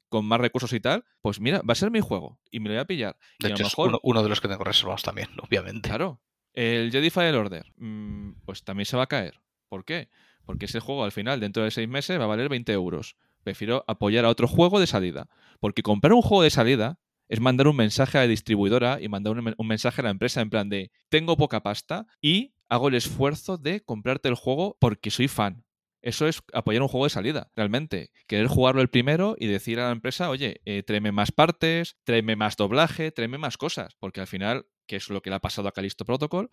con 0.09 0.25
más 0.25 0.39
recursos 0.39 0.71
y 0.73 0.79
tal, 0.79 1.03
pues 1.21 1.39
mira, 1.39 1.61
va 1.67 1.73
a 1.73 1.75
ser 1.75 1.91
mi 1.91 1.99
juego 1.99 2.39
y 2.51 2.59
me 2.59 2.69
lo 2.69 2.75
voy 2.75 2.81
a 2.81 2.85
pillar. 2.85 3.17
De 3.39 3.49
hecho, 3.49 3.65
es 3.65 3.73
uno, 3.77 4.23
de 4.23 4.29
los 4.29 4.39
que 4.39 4.47
tengo 4.47 4.63
reservados 4.63 5.03
también, 5.03 5.27
obviamente. 5.41 5.89
Claro. 5.89 6.21
El 6.53 6.91
Jedi 6.91 7.09
Fire 7.09 7.35
Order, 7.35 7.65
mm, 7.77 8.43
pues 8.45 8.63
también 8.63 8.85
se 8.85 8.95
va 8.95 9.03
a 9.03 9.07
caer. 9.07 9.41
¿Por 9.69 9.85
qué? 9.85 10.09
Porque 10.45 10.65
ese 10.65 10.79
juego 10.79 11.03
al 11.03 11.11
final, 11.11 11.39
dentro 11.39 11.63
de 11.63 11.71
seis 11.71 11.89
meses, 11.89 12.19
va 12.19 12.25
a 12.25 12.27
valer 12.27 12.47
20 12.47 12.71
euros 12.73 13.15
prefiero 13.43 13.83
apoyar 13.87 14.25
a 14.25 14.29
otro 14.29 14.47
juego 14.47 14.79
de 14.79 14.87
salida. 14.87 15.27
Porque 15.59 15.83
comprar 15.83 16.13
un 16.13 16.21
juego 16.21 16.43
de 16.43 16.49
salida 16.49 16.99
es 17.27 17.39
mandar 17.39 17.67
un 17.67 17.75
mensaje 17.75 18.17
a 18.17 18.21
la 18.21 18.27
distribuidora 18.27 18.99
y 19.01 19.09
mandar 19.09 19.37
un, 19.37 19.67
mensaje 19.67 20.01
a 20.01 20.05
la 20.05 20.09
empresa 20.09 20.41
en 20.41 20.49
plan 20.49 20.69
de 20.69 20.91
tengo 21.09 21.37
poca 21.37 21.63
pasta 21.63 22.05
y 22.21 22.53
hago 22.69 22.89
el 22.89 22.95
esfuerzo 22.95 23.57
de 23.57 23.81
comprarte 23.81 24.29
el 24.29 24.35
juego 24.35 24.77
porque 24.79 25.11
soy 25.11 25.27
fan. 25.27 25.63
Eso 26.01 26.27
es 26.27 26.41
apoyar 26.53 26.81
un 26.81 26.89
juego 26.89 27.05
de 27.05 27.11
salida, 27.11 27.49
realmente. 27.55 28.11
Querer 28.27 28.47
jugarlo 28.47 28.81
el 28.81 28.89
primero 28.89 29.37
y 29.39 29.47
decir 29.47 29.79
a 29.79 29.85
la 29.85 29.93
empresa, 29.93 30.29
oye, 30.29 30.61
eh, 30.65 30.83
más 31.13 31.31
partes, 31.31 31.95
tráeme 32.03 32.35
más 32.35 32.57
doblaje, 32.57 33.11
tráeme 33.11 33.37
más 33.37 33.55
cosas. 33.55 33.95
Porque 33.99 34.19
al 34.19 34.27
final, 34.27 34.65
que 34.85 34.97
es 34.97 35.09
lo 35.09 35.21
que 35.21 35.29
le 35.29 35.37
ha 35.37 35.39
pasado 35.39 35.69
a 35.69 35.71
Calisto 35.71 36.03
Protocol, 36.03 36.49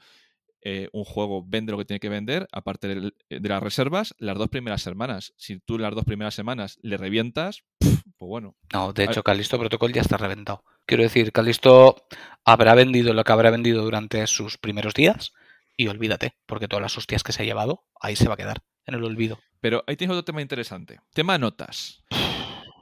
eh, 0.63 0.89
un 0.93 1.05
juego 1.05 1.45
vende 1.47 1.73
lo 1.73 1.79
que 1.79 1.85
tiene 1.85 2.01
que 2.01 2.09
vender, 2.09 2.49
aparte 2.53 2.89
de, 2.89 3.13
las 3.29 3.63
reservas, 3.63 4.15
las 4.19 4.37
dos 4.37 4.49
primeras 4.49 4.83
semanas. 4.83 5.33
Si 5.37 5.59
tú 5.59 5.79
las 5.79 5.95
dos 5.95 6.05
primeras 6.05 6.35
semanas 6.35 6.79
le 6.83 6.97
revientas, 6.97 7.65
pues 7.79 8.29
bueno. 8.29 8.57
No, 8.73 8.93
de 8.93 9.05
hecho, 9.05 9.23
Calisto 9.23 9.59
Protocol 9.59 9.93
ya 9.93 10.03
está 10.03 10.17
reventado. 10.17 10.65
Quiero 10.87 11.03
decir, 11.03 11.33
Calisto 11.33 11.97
habrá 12.45 12.75
vendido 12.75 13.15
lo 13.15 13.25
que 13.25 13.33
habrá 13.33 13.51
vendido 13.51 13.83
durante 13.83 14.27
sus 14.27 14.59
primeros 14.59 14.95
días 14.95 15.33
y 15.77 15.89
olvídate, 15.89 16.35
porque 16.47 16.69
todas 16.69 16.83
las 16.83 16.99
hostias 16.99 17.23
que 17.23 17.33
se 17.33 17.43
ha 17.43 17.47
llevado, 17.47 17.87
ahí 18.01 18.17
se 18.17 18.29
va 18.29 18.35
a 18.35 18.37
quedar, 18.37 18.63
en 18.87 18.95
el 18.95 19.05
olvido. 19.05 19.39
Pero 19.61 19.83
ahí 19.87 19.97
tienes 19.97 20.15
otro 20.15 20.25
tema 20.25 20.43
interesante. 20.43 21.01
Tema 21.15 21.39
notas. 21.39 22.03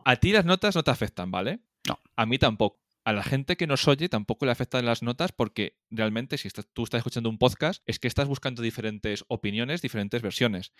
A 0.05 0.16
ti 0.16 0.33
las 0.33 0.45
notas 0.45 0.74
no 0.74 0.83
te 0.83 0.91
afectan, 0.91 1.31
¿vale? 1.31 1.61
No. 1.87 1.99
A 2.16 2.26
mí 2.26 2.39
tampoco 2.39 2.81
a 3.09 3.12
la 3.14 3.22
gente 3.22 3.56
que 3.56 3.66
nos 3.66 3.88
oye 3.88 4.11
tampoco 4.11 4.44
le 4.44 4.52
afectan 4.52 4.84
las 4.84 5.02
notas 5.02 5.32
porque 5.32 5.78
realmente 5.90 6.36
si 6.36 6.50
tú 6.74 6.84
estás 6.84 6.98
escuchando 6.98 7.30
un 7.30 7.38
podcast 7.38 7.82
es 7.86 7.98
que 7.98 8.06
estás 8.06 8.28
buscando 8.28 8.61
diferentes 8.61 9.24
opiniones, 9.28 9.80
diferentes 9.80 10.20
versiones. 10.20 10.74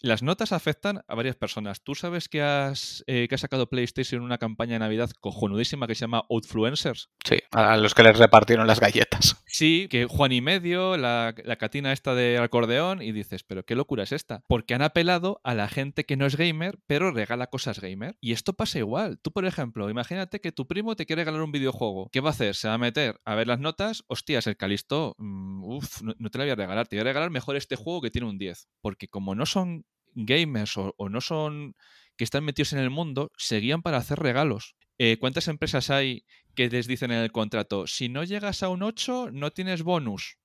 Las 0.00 0.22
notas 0.22 0.52
afectan 0.52 1.02
a 1.08 1.14
varias 1.14 1.36
personas. 1.36 1.82
Tú 1.82 1.94
sabes 1.94 2.28
que, 2.28 2.42
has, 2.42 3.04
eh, 3.06 3.26
que 3.28 3.34
ha 3.34 3.38
sacado 3.38 3.68
PlayStation 3.68 4.22
una 4.22 4.38
campaña 4.38 4.74
de 4.74 4.80
Navidad 4.80 5.10
cojonudísima 5.20 5.86
que 5.86 5.94
se 5.94 6.02
llama 6.02 6.24
Outfluencers. 6.28 7.10
Sí, 7.24 7.38
a 7.52 7.76
los 7.76 7.94
que 7.94 8.02
les 8.02 8.18
repartieron 8.18 8.66
las 8.66 8.80
galletas. 8.80 9.36
Sí, 9.54 9.86
que 9.88 10.06
Juan 10.06 10.32
y 10.32 10.40
medio, 10.40 10.96
la, 10.96 11.32
la 11.44 11.54
catina 11.54 11.92
esta 11.92 12.16
de 12.16 12.38
acordeón, 12.38 13.00
y 13.00 13.12
dices, 13.12 13.44
pero 13.44 13.64
qué 13.64 13.76
locura 13.76 14.02
es 14.02 14.10
esta. 14.10 14.42
Porque 14.48 14.74
han 14.74 14.82
apelado 14.82 15.40
a 15.44 15.54
la 15.54 15.68
gente 15.68 16.02
que 16.02 16.16
no 16.16 16.26
es 16.26 16.36
gamer, 16.36 16.80
pero 16.88 17.12
regala 17.12 17.46
cosas 17.46 17.80
gamer. 17.80 18.16
Y 18.20 18.32
esto 18.32 18.54
pasa 18.54 18.80
igual. 18.80 19.20
Tú, 19.20 19.30
por 19.30 19.44
ejemplo, 19.44 19.88
imagínate 19.88 20.40
que 20.40 20.50
tu 20.50 20.66
primo 20.66 20.96
te 20.96 21.06
quiere 21.06 21.20
regalar 21.20 21.42
un 21.42 21.52
videojuego. 21.52 22.08
¿Qué 22.10 22.20
va 22.20 22.30
a 22.30 22.32
hacer? 22.32 22.56
Se 22.56 22.66
va 22.66 22.74
a 22.74 22.78
meter 22.78 23.20
a 23.24 23.36
ver 23.36 23.46
las 23.46 23.60
notas. 23.60 24.02
Hostias, 24.08 24.48
el 24.48 24.56
Calisto, 24.56 25.14
mm, 25.18 25.62
uff, 25.62 26.02
no, 26.02 26.14
no 26.18 26.30
te 26.30 26.38
la 26.38 26.44
voy 26.44 26.50
a 26.50 26.56
regalar. 26.56 26.88
Te 26.88 26.96
voy 26.96 27.02
a 27.02 27.04
regalar 27.04 27.30
mejor 27.30 27.54
este 27.54 27.76
juego 27.76 28.00
que 28.00 28.10
tiene 28.10 28.28
un 28.28 28.38
10. 28.38 28.66
Porque 28.80 29.06
como 29.06 29.36
no 29.36 29.46
son 29.46 29.83
gamers 30.14 30.76
o, 30.76 30.94
no 31.08 31.20
son 31.20 31.74
que 32.16 32.24
están 32.24 32.44
metidos 32.44 32.72
en 32.72 32.78
el 32.78 32.90
mundo, 32.90 33.32
seguían 33.36 33.82
para 33.82 33.98
hacer 33.98 34.18
regalos. 34.18 34.76
Eh, 34.98 35.16
¿Cuántas 35.18 35.48
empresas 35.48 35.90
hay 35.90 36.24
que 36.54 36.68
les 36.68 36.86
dicen 36.86 37.10
en 37.10 37.18
el 37.18 37.32
contrato, 37.32 37.86
si 37.86 38.08
no 38.08 38.22
llegas 38.22 38.62
a 38.62 38.68
un 38.68 38.82
8, 38.82 39.30
no 39.32 39.50
tienes 39.50 39.82
bonus? 39.82 40.38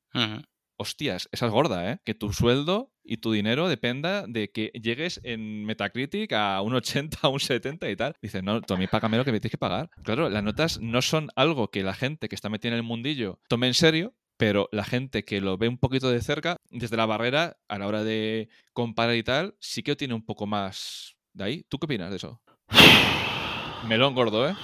Hostias, 0.78 1.28
esa 1.32 1.46
es 1.46 1.52
gorda, 1.52 1.92
¿eh? 1.92 2.00
Que 2.06 2.16
tu 2.16 2.32
sueldo 2.32 2.94
y 3.04 3.18
tu 3.18 3.32
dinero 3.32 3.68
dependa 3.68 4.26
de 4.28 4.50
que 4.50 4.72
llegues 4.74 5.20
en 5.24 5.66
Metacritic 5.66 6.32
a 6.34 6.62
un 6.62 6.74
80, 6.74 7.18
a 7.22 7.28
un 7.28 7.40
70 7.40 7.90
y 7.90 7.96
tal. 7.96 8.16
Dices, 8.22 8.44
no, 8.44 8.62
tú 8.62 8.76
a 8.76 8.78
mí 8.78 8.88
págame 8.88 9.18
lo 9.18 9.26
que 9.26 9.32
me 9.32 9.40
tienes 9.40 9.52
que 9.52 9.58
pagar. 9.58 9.90
Claro, 10.04 10.30
las 10.30 10.44
notas 10.44 10.80
no 10.80 11.02
son 11.02 11.30
algo 11.36 11.70
que 11.70 11.84
la 11.84 11.94
gente 11.94 12.30
que 12.30 12.36
está 12.36 12.50
metida 12.50 12.72
en 12.72 12.78
el 12.78 12.84
mundillo 12.84 13.40
tome 13.50 13.68
en 13.68 13.74
serio, 13.74 14.16
pero 14.38 14.70
la 14.72 14.86
gente 14.86 15.26
que 15.26 15.42
lo 15.42 15.58
ve 15.58 15.68
un 15.68 15.78
poquito 15.78 16.10
de 16.10 16.22
cerca, 16.22 16.59
desde 16.70 16.98
la 16.98 17.06
barrera, 17.06 17.58
a 17.68 17.78
la 17.78 17.88
hora 17.88 18.04
de 18.04 18.50
comparar 18.74 19.16
y 19.16 19.24
tal, 19.24 19.56
sí 19.60 19.84
que 19.84 19.96
tiene 19.96 20.14
un 20.14 20.26
poco 20.26 20.46
más 20.46 21.16
de 21.34 21.44
ahí. 21.44 21.64
¿Tú 21.70 21.80
qué 21.80 21.86
opinas 21.86 22.10
de 22.10 22.18
eso? 22.18 22.42
Melón 23.86 24.14
gordo, 24.14 24.48
¿eh? 24.48 24.56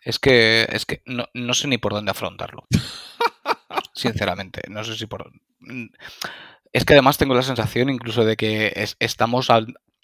Es 0.00 0.18
que, 0.18 0.66
es 0.70 0.86
que 0.86 1.02
no, 1.06 1.54
sé 1.54 1.68
ni 1.68 1.78
por 1.78 1.92
dónde 1.92 2.10
afrontarlo. 2.10 2.66
Sinceramente, 3.94 4.62
no 4.68 4.84
sé 4.84 4.96
si 4.96 5.06
por... 5.06 5.30
Es 6.72 6.84
que 6.84 6.92
además 6.94 7.18
tengo 7.18 7.34
la 7.34 7.42
sensación 7.42 7.90
incluso 7.90 8.24
de 8.24 8.36
que 8.36 8.72
estamos 9.00 9.48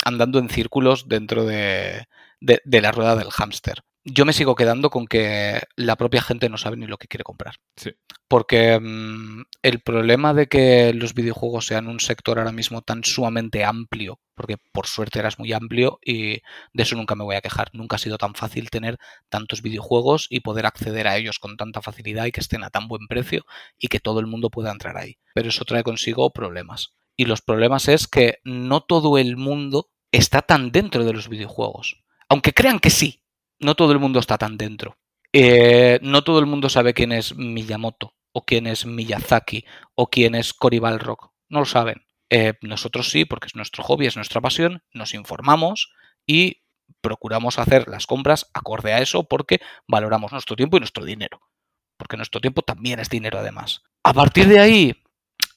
andando 0.04 0.38
en 0.38 0.48
círculos 0.48 1.08
dentro 1.08 1.44
de, 1.44 2.06
de, 2.40 2.80
la 2.80 2.92
rueda 2.92 3.16
del 3.16 3.30
hámster. 3.30 3.84
Yo 4.04 4.26
me 4.26 4.34
sigo 4.34 4.54
quedando 4.54 4.90
con 4.90 5.06
que 5.06 5.62
la 5.76 5.96
propia 5.96 6.20
gente 6.20 6.50
no 6.50 6.58
sabe 6.58 6.76
ni 6.76 6.86
lo 6.86 6.98
que 6.98 7.08
quiere 7.08 7.24
comprar. 7.24 7.56
Sí. 7.76 7.92
Porque 8.28 8.78
mm, 8.78 9.44
el 9.62 9.80
problema 9.80 10.34
de 10.34 10.46
que 10.46 10.92
los 10.92 11.14
videojuegos 11.14 11.66
sean 11.66 11.88
un 11.88 12.00
sector 12.00 12.38
ahora 12.38 12.52
mismo 12.52 12.82
tan 12.82 13.02
sumamente 13.02 13.64
amplio, 13.64 14.20
porque 14.34 14.58
por 14.72 14.86
suerte 14.86 15.20
eras 15.20 15.38
muy 15.38 15.52
amplio 15.52 15.98
y 16.04 16.42
de 16.72 16.82
eso 16.82 16.96
nunca 16.96 17.14
me 17.14 17.24
voy 17.24 17.36
a 17.36 17.40
quejar, 17.40 17.70
nunca 17.72 17.96
ha 17.96 17.98
sido 17.98 18.18
tan 18.18 18.34
fácil 18.34 18.68
tener 18.68 18.98
tantos 19.30 19.62
videojuegos 19.62 20.26
y 20.28 20.40
poder 20.40 20.66
acceder 20.66 21.08
a 21.08 21.16
ellos 21.16 21.38
con 21.38 21.56
tanta 21.56 21.80
facilidad 21.80 22.26
y 22.26 22.32
que 22.32 22.40
estén 22.40 22.62
a 22.62 22.70
tan 22.70 22.88
buen 22.88 23.06
precio 23.08 23.46
y 23.78 23.88
que 23.88 24.00
todo 24.00 24.20
el 24.20 24.26
mundo 24.26 24.50
pueda 24.50 24.70
entrar 24.70 24.98
ahí. 24.98 25.18
Pero 25.34 25.48
eso 25.48 25.64
trae 25.64 25.82
consigo 25.82 26.30
problemas. 26.30 26.94
Y 27.16 27.24
los 27.24 27.40
problemas 27.40 27.88
es 27.88 28.06
que 28.06 28.38
no 28.44 28.82
todo 28.82 29.16
el 29.16 29.36
mundo 29.36 29.88
está 30.12 30.42
tan 30.42 30.72
dentro 30.72 31.04
de 31.04 31.12
los 31.12 31.28
videojuegos. 31.28 32.04
Aunque 32.28 32.52
crean 32.52 32.80
que 32.80 32.90
sí, 32.90 33.23
no 33.60 33.74
todo 33.74 33.92
el 33.92 33.98
mundo 33.98 34.18
está 34.18 34.38
tan 34.38 34.56
dentro. 34.56 34.96
Eh, 35.32 35.98
no 36.02 36.22
todo 36.22 36.38
el 36.38 36.46
mundo 36.46 36.68
sabe 36.68 36.94
quién 36.94 37.12
es 37.12 37.36
Miyamoto, 37.36 38.14
o 38.32 38.44
quién 38.44 38.66
es 38.66 38.86
Miyazaki, 38.86 39.64
o 39.94 40.08
quién 40.08 40.34
es 40.34 40.52
Cory 40.54 40.78
Balrog. 40.78 41.32
No 41.48 41.60
lo 41.60 41.66
saben. 41.66 42.04
Eh, 42.30 42.54
nosotros 42.62 43.10
sí, 43.10 43.24
porque 43.24 43.46
es 43.46 43.56
nuestro 43.56 43.82
hobby, 43.84 44.06
es 44.06 44.16
nuestra 44.16 44.40
pasión, 44.40 44.82
nos 44.92 45.14
informamos 45.14 45.92
y 46.26 46.62
procuramos 47.00 47.58
hacer 47.58 47.88
las 47.88 48.06
compras 48.06 48.50
acorde 48.54 48.92
a 48.92 49.00
eso 49.00 49.24
porque 49.24 49.60
valoramos 49.86 50.32
nuestro 50.32 50.56
tiempo 50.56 50.76
y 50.76 50.80
nuestro 50.80 51.04
dinero. 51.04 51.40
Porque 51.96 52.16
nuestro 52.16 52.40
tiempo 52.40 52.62
también 52.62 52.98
es 52.98 53.08
dinero 53.08 53.38
además. 53.38 53.82
A 54.02 54.12
partir 54.12 54.48
de 54.48 54.58
ahí, 54.58 54.94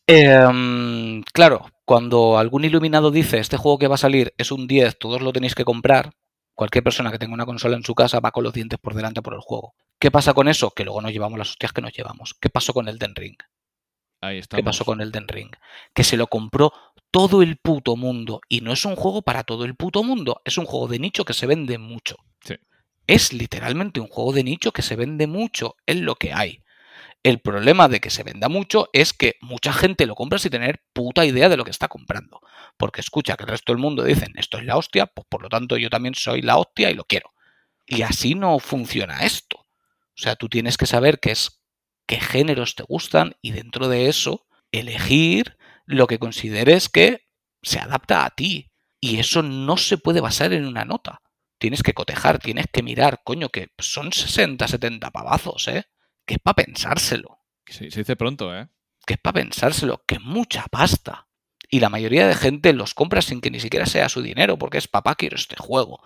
em, 0.07 1.23
claro, 1.33 1.65
cuando 1.85 2.37
algún 2.37 2.65
iluminado 2.65 3.11
dice 3.11 3.39
este 3.39 3.57
juego 3.57 3.79
que 3.79 3.87
va 3.87 3.95
a 3.95 3.99
salir 3.99 4.33
es 4.37 4.51
un 4.51 4.67
10, 4.67 4.99
todos 4.99 5.21
lo 5.21 5.33
tenéis 5.33 5.55
que 5.55 5.65
comprar, 5.65 6.11
Cualquier 6.57 6.83
persona 6.83 7.11
que 7.11 7.19
tenga 7.19 7.35
una 7.35 7.45
consola 7.45 7.77
en 7.77 7.83
su 7.83 7.93
casa 7.93 8.19
va 8.19 8.31
con 8.31 8.43
los 8.43 8.51
dientes 8.51 8.79
por 8.79 8.95
delante 8.95 9.21
por 9.21 9.35
el 9.35 9.41
juego. 9.41 9.75
¿Qué 9.99 10.09
pasa 10.09 10.33
con 10.33 10.47
eso? 10.47 10.71
Que 10.71 10.85
luego 10.85 11.03
nos 11.03 11.11
llevamos 11.11 11.37
las 11.37 11.51
hostias 11.51 11.71
que 11.71 11.83
nos 11.83 11.93
llevamos. 11.93 12.33
¿Qué 12.33 12.49
pasó 12.49 12.73
con 12.73 12.87
el 12.87 12.97
Den 12.97 13.13
Ring? 13.13 13.37
Ahí 14.21 14.41
¿Qué 14.41 14.63
pasó 14.63 14.83
con 14.83 14.99
el 14.99 15.11
Den 15.11 15.27
Ring? 15.27 15.51
Que 15.93 16.03
se 16.03 16.17
lo 16.17 16.25
compró 16.25 16.73
todo 17.11 17.43
el 17.43 17.57
puto 17.57 17.95
mundo. 17.95 18.41
Y 18.49 18.61
no 18.61 18.73
es 18.73 18.85
un 18.85 18.95
juego 18.95 19.21
para 19.21 19.43
todo 19.43 19.65
el 19.65 19.75
puto 19.75 20.03
mundo. 20.03 20.41
Es 20.45 20.57
un 20.57 20.65
juego 20.65 20.87
de 20.87 20.97
nicho 20.97 21.25
que 21.25 21.33
se 21.33 21.45
vende 21.45 21.77
mucho. 21.77 22.15
Sí. 22.43 22.55
Es 23.05 23.33
literalmente 23.33 23.99
un 23.99 24.07
juego 24.07 24.33
de 24.33 24.43
nicho 24.43 24.71
que 24.71 24.81
se 24.81 24.95
vende 24.95 25.27
mucho. 25.27 25.75
Es 25.85 25.97
lo 25.97 26.15
que 26.15 26.33
hay. 26.33 26.63
El 27.27 27.39
problema 27.41 27.89
de 27.89 27.99
que 27.99 28.09
se 28.09 28.23
venda 28.23 28.47
mucho 28.47 28.89
es 28.93 29.11
que 29.11 29.35
mucha 29.41 29.73
gente 29.73 30.05
lo 30.05 30.15
compra 30.15 30.39
sin 30.39 30.49
tener 30.49 30.81
puta 30.93 31.25
idea 31.25 31.49
de 31.49 31.57
lo 31.57 31.65
que 31.65 31.71
está 31.71 31.89
comprando. 31.89 32.39
Porque 32.77 33.01
escucha 33.01 33.35
que 33.35 33.43
el 33.43 33.49
resto 33.49 33.73
del 33.73 33.81
mundo 33.81 34.05
dicen 34.05 34.31
esto 34.37 34.57
es 34.57 34.63
la 34.63 34.77
hostia, 34.77 35.07
pues 35.07 35.27
por 35.29 35.41
lo 35.41 35.49
tanto 35.49 35.75
yo 35.75 35.89
también 35.89 36.15
soy 36.15 36.41
la 36.41 36.55
hostia 36.55 36.89
y 36.89 36.93
lo 36.93 37.03
quiero. 37.03 37.33
Y 37.85 38.03
así 38.03 38.33
no 38.33 38.59
funciona 38.59 39.25
esto. 39.25 39.57
O 39.57 39.65
sea, 40.15 40.37
tú 40.37 40.47
tienes 40.47 40.77
que 40.77 40.85
saber 40.85 41.19
qué 41.19 41.31
es 41.31 41.61
qué 42.05 42.21
géneros 42.21 42.75
te 42.75 42.83
gustan 42.83 43.35
y 43.41 43.51
dentro 43.51 43.89
de 43.89 44.07
eso 44.07 44.47
elegir 44.71 45.57
lo 45.85 46.07
que 46.07 46.19
consideres 46.19 46.87
que 46.87 47.27
se 47.61 47.79
adapta 47.79 48.23
a 48.23 48.29
ti. 48.29 48.71
Y 49.01 49.19
eso 49.19 49.43
no 49.43 49.75
se 49.75 49.97
puede 49.97 50.21
basar 50.21 50.53
en 50.53 50.65
una 50.65 50.85
nota. 50.85 51.21
Tienes 51.57 51.83
que 51.83 51.93
cotejar, 51.93 52.39
tienes 52.39 52.67
que 52.71 52.83
mirar, 52.83 53.19
coño, 53.25 53.49
que 53.49 53.67
son 53.79 54.13
60, 54.13 54.65
70 54.65 55.11
pavazos, 55.11 55.67
¿eh? 55.67 55.87
Que 56.27 56.35
es 56.35 56.39
para 56.39 56.55
pensárselo. 56.55 57.39
Sí, 57.65 57.89
se 57.89 58.01
dice 58.01 58.15
pronto, 58.15 58.55
¿eh? 58.55 58.67
Que 59.05 59.15
es 59.15 59.19
para 59.19 59.35
pensárselo, 59.35 60.03
que 60.05 60.15
es 60.15 60.21
mucha 60.21 60.65
pasta. 60.69 61.27
Y 61.69 61.79
la 61.79 61.89
mayoría 61.89 62.27
de 62.27 62.35
gente 62.35 62.73
los 62.73 62.93
compra 62.93 63.21
sin 63.21 63.41
que 63.41 63.49
ni 63.49 63.59
siquiera 63.59 63.85
sea 63.85 64.09
su 64.09 64.21
dinero, 64.21 64.57
porque 64.57 64.77
es 64.77 64.87
papá, 64.87 65.15
quiero 65.15 65.35
este 65.35 65.55
juego. 65.57 66.03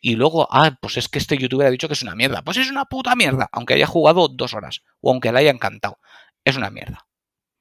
Y 0.00 0.16
luego, 0.16 0.48
ah, 0.50 0.76
pues 0.80 0.96
es 0.96 1.08
que 1.08 1.18
este 1.18 1.36
youtuber 1.38 1.66
ha 1.66 1.70
dicho 1.70 1.88
que 1.88 1.94
es 1.94 2.02
una 2.02 2.14
mierda. 2.14 2.42
Pues 2.42 2.56
es 2.56 2.70
una 2.70 2.86
puta 2.86 3.14
mierda, 3.14 3.48
aunque 3.52 3.74
haya 3.74 3.86
jugado 3.86 4.28
dos 4.28 4.54
horas, 4.54 4.82
o 5.00 5.10
aunque 5.10 5.32
le 5.32 5.40
haya 5.40 5.50
encantado. 5.50 5.98
Es 6.44 6.56
una 6.56 6.70
mierda. 6.70 7.06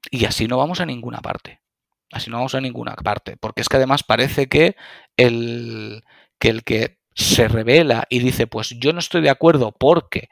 Y 0.09 0.25
así 0.25 0.47
no 0.47 0.57
vamos 0.57 0.79
a 0.79 0.85
ninguna 0.85 1.21
parte. 1.21 1.61
Así 2.11 2.29
no 2.29 2.37
vamos 2.37 2.55
a 2.55 2.61
ninguna 2.61 2.95
parte. 2.95 3.37
Porque 3.37 3.61
es 3.61 3.69
que 3.69 3.77
además 3.77 4.03
parece 4.03 4.47
que 4.47 4.75
el 5.17 6.03
que, 6.39 6.49
el 6.49 6.63
que 6.63 6.99
se 7.15 7.47
revela 7.47 8.05
y 8.09 8.19
dice, 8.19 8.47
pues 8.47 8.69
yo 8.79 8.93
no 8.93 8.99
estoy 8.99 9.21
de 9.21 9.29
acuerdo 9.29 9.71
porque, 9.71 10.29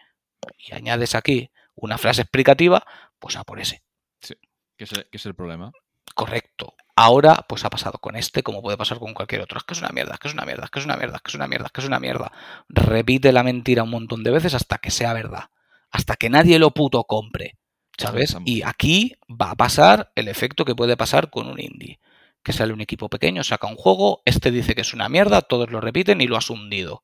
y 0.57 0.73
añades 0.73 1.15
aquí, 1.15 1.49
una 1.75 1.97
frase 1.97 2.21
explicativa, 2.21 2.85
pues 3.19 3.35
a 3.35 3.43
por 3.43 3.59
ese. 3.59 3.83
Sí, 4.21 4.35
que 4.77 4.85
es, 5.11 5.25
el, 5.25 5.35
problema. 5.35 5.71
Correcto. 6.13 6.75
Ahora, 6.95 7.45
pues 7.47 7.65
ha 7.65 7.69
pasado 7.69 7.99
con 7.99 8.15
este, 8.15 8.43
como 8.43 8.61
puede 8.61 8.77
pasar 8.77 8.99
con 8.99 9.13
cualquier 9.13 9.41
otro. 9.41 9.57
Es 9.57 9.63
que 9.63 9.73
es 9.73 9.79
una 9.79 9.89
mierda, 9.89 10.13
es 10.13 10.19
que 10.19 10.27
es 10.29 10.33
una 10.33 10.45
mierda, 10.45 10.65
es 10.65 10.71
que 10.71 10.79
es 10.79 10.85
una 10.85 10.97
mierda, 10.97 11.15
es 11.17 11.21
que 11.21 11.31
es 11.31 11.35
una 11.35 11.47
mierda, 11.47 11.65
es 11.65 11.71
que 11.71 11.81
es 11.81 11.87
una 11.87 11.99
mierda. 11.99 12.31
Repite 12.69 13.31
la 13.31 13.43
mentira 13.43 13.83
un 13.83 13.89
montón 13.89 14.23
de 14.23 14.31
veces 14.31 14.53
hasta 14.53 14.77
que 14.77 14.91
sea 14.91 15.13
verdad. 15.13 15.49
Hasta 15.91 16.15
que 16.15 16.29
nadie 16.29 16.59
lo 16.59 16.71
puto 16.71 17.03
compre. 17.03 17.57
¿Sabes? 17.97 18.35
Y 18.43 18.61
aquí 18.63 19.15
va 19.29 19.51
a 19.51 19.55
pasar 19.55 20.11
el 20.15 20.27
efecto 20.27 20.65
que 20.65 20.75
puede 20.75 20.97
pasar 20.97 21.29
con 21.29 21.47
un 21.47 21.59
indie. 21.59 21.99
Que 22.43 22.51
sale 22.51 22.73
un 22.73 22.81
equipo 22.81 23.09
pequeño, 23.09 23.43
saca 23.43 23.67
un 23.67 23.77
juego, 23.77 24.21
este 24.25 24.51
dice 24.51 24.75
que 24.75 24.81
es 24.81 24.93
una 24.93 25.07
mierda, 25.07 25.41
todos 25.41 25.71
lo 25.71 25.79
repiten 25.79 26.19
y 26.19 26.27
lo 26.27 26.35
has 26.35 26.49
hundido. 26.49 27.03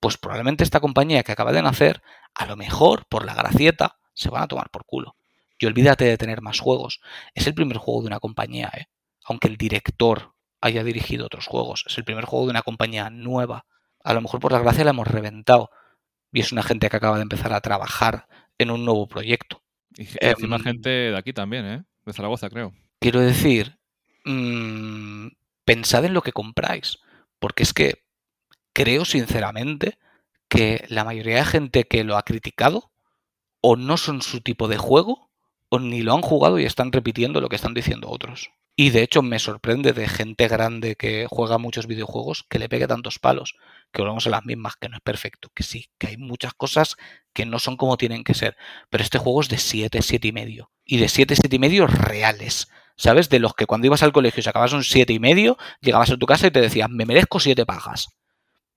Pues 0.00 0.16
probablemente 0.16 0.62
esta 0.62 0.80
compañía 0.80 1.24
que 1.24 1.32
acaba 1.32 1.52
de 1.52 1.62
nacer, 1.62 2.02
a 2.34 2.46
lo 2.46 2.56
mejor 2.56 3.06
por 3.08 3.24
la 3.24 3.34
gracieta, 3.34 3.98
se 4.18 4.30
van 4.30 4.42
a 4.42 4.48
tomar 4.48 4.70
por 4.70 4.84
culo. 4.84 5.16
Y 5.58 5.66
olvídate 5.66 6.04
de 6.04 6.18
tener 6.18 6.42
más 6.42 6.60
juegos. 6.60 7.00
Es 7.34 7.46
el 7.46 7.54
primer 7.54 7.76
juego 7.78 8.02
de 8.02 8.08
una 8.08 8.20
compañía, 8.20 8.70
¿eh? 8.76 8.86
aunque 9.24 9.48
el 9.48 9.56
director 9.56 10.34
haya 10.60 10.84
dirigido 10.84 11.26
otros 11.26 11.46
juegos. 11.46 11.84
Es 11.86 11.96
el 11.98 12.04
primer 12.04 12.24
juego 12.24 12.46
de 12.46 12.50
una 12.50 12.62
compañía 12.62 13.10
nueva. 13.10 13.66
A 14.02 14.14
lo 14.14 14.20
mejor 14.20 14.40
por 14.40 14.52
la 14.52 14.60
gracia 14.60 14.84
la 14.84 14.90
hemos 14.90 15.08
reventado. 15.08 15.70
Y 16.32 16.40
es 16.40 16.52
una 16.52 16.62
gente 16.62 16.88
que 16.88 16.96
acaba 16.96 17.16
de 17.16 17.22
empezar 17.22 17.52
a 17.52 17.60
trabajar 17.60 18.26
en 18.58 18.70
un 18.70 18.84
nuevo 18.84 19.06
proyecto. 19.08 19.62
Y 19.96 20.08
encima 20.20 20.56
em, 20.56 20.62
gente 20.62 20.88
de 20.88 21.16
aquí 21.16 21.32
también, 21.32 21.64
¿eh? 21.64 21.84
De 22.04 22.12
Zaragoza, 22.12 22.50
creo. 22.50 22.72
Quiero 23.00 23.20
decir, 23.20 23.78
mmm, 24.24 25.28
pensad 25.64 26.04
en 26.04 26.14
lo 26.14 26.22
que 26.22 26.32
compráis. 26.32 26.98
Porque 27.38 27.62
es 27.62 27.72
que 27.72 28.04
creo 28.72 29.04
sinceramente 29.04 29.98
que 30.48 30.84
la 30.88 31.04
mayoría 31.04 31.36
de 31.36 31.44
gente 31.44 31.84
que 31.84 32.04
lo 32.04 32.16
ha 32.16 32.22
criticado 32.24 32.87
o 33.60 33.76
no 33.76 33.96
son 33.96 34.22
su 34.22 34.40
tipo 34.40 34.68
de 34.68 34.78
juego, 34.78 35.30
o 35.68 35.78
ni 35.78 36.02
lo 36.02 36.14
han 36.14 36.22
jugado 36.22 36.58
y 36.58 36.64
están 36.64 36.92
repitiendo 36.92 37.40
lo 37.40 37.48
que 37.48 37.56
están 37.56 37.74
diciendo 37.74 38.08
otros. 38.08 38.50
Y 38.80 38.90
de 38.90 39.02
hecho 39.02 39.22
me 39.22 39.40
sorprende 39.40 39.92
de 39.92 40.06
gente 40.06 40.46
grande 40.46 40.94
que 40.94 41.26
juega 41.28 41.58
muchos 41.58 41.88
videojuegos 41.88 42.44
que 42.48 42.60
le 42.60 42.68
pegue 42.68 42.86
tantos 42.86 43.18
palos, 43.18 43.56
que 43.92 44.02
volvemos 44.02 44.28
a 44.28 44.30
las 44.30 44.44
mismas, 44.44 44.76
que 44.76 44.88
no 44.88 44.96
es 44.96 45.02
perfecto, 45.02 45.50
que 45.52 45.64
sí, 45.64 45.90
que 45.98 46.06
hay 46.06 46.16
muchas 46.16 46.54
cosas 46.54 46.94
que 47.32 47.44
no 47.44 47.58
son 47.58 47.76
como 47.76 47.96
tienen 47.96 48.22
que 48.22 48.34
ser. 48.34 48.56
Pero 48.88 49.02
este 49.02 49.18
juego 49.18 49.40
es 49.40 49.48
de 49.48 49.58
7, 49.58 50.00
7 50.00 50.28
y 50.28 50.32
medio. 50.32 50.70
Y 50.84 50.98
de 50.98 51.08
7, 51.08 51.34
7 51.34 51.56
y 51.56 51.58
medio 51.58 51.88
reales. 51.88 52.68
¿Sabes? 52.96 53.28
De 53.28 53.40
los 53.40 53.54
que 53.54 53.66
cuando 53.66 53.88
ibas 53.88 54.04
al 54.04 54.12
colegio 54.12 54.40
y 54.40 54.44
sacabas 54.44 54.72
un 54.72 54.84
7 54.84 55.12
y 55.12 55.18
medio, 55.18 55.58
llegabas 55.80 56.10
a 56.10 56.16
tu 56.16 56.26
casa 56.26 56.46
y 56.46 56.52
te 56.52 56.60
decías, 56.60 56.88
me 56.88 57.04
merezco 57.04 57.40
7 57.40 57.66
pajas. 57.66 58.10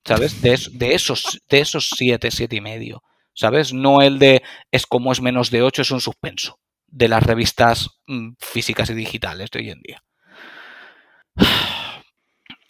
¿Sabes? 0.03 0.41
De, 0.41 0.59
de 0.71 0.95
esos, 0.95 1.41
de 1.47 1.59
esos 1.59 1.91
7, 1.95 2.31
7 2.31 2.55
y 2.55 2.61
medio. 2.61 3.03
¿Sabes? 3.33 3.73
No 3.73 4.01
el 4.01 4.19
de 4.19 4.43
es 4.71 4.85
como 4.85 5.11
es 5.11 5.21
menos 5.21 5.51
de 5.51 5.61
8, 5.61 5.81
es 5.81 5.91
un 5.91 6.01
suspenso 6.01 6.59
de 6.87 7.07
las 7.07 7.23
revistas 7.23 8.01
mm, 8.07 8.31
físicas 8.39 8.89
y 8.89 8.93
digitales 8.93 9.49
de 9.51 9.59
hoy 9.59 9.69
en 9.69 9.81
día. 9.81 10.03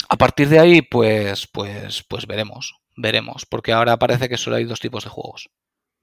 A 0.10 0.18
partir 0.18 0.50
de 0.50 0.60
ahí, 0.60 0.82
pues, 0.82 1.48
pues, 1.48 2.04
pues 2.08 2.28
veremos, 2.28 2.76
veremos, 2.96 3.46
porque 3.46 3.72
ahora 3.72 3.98
parece 3.98 4.30
que 4.30 4.38
solo 4.38 4.58
hay 4.58 4.66
dos 4.66 4.80
tipos 4.80 5.04
de 5.04 5.10
juegos. 5.10 5.50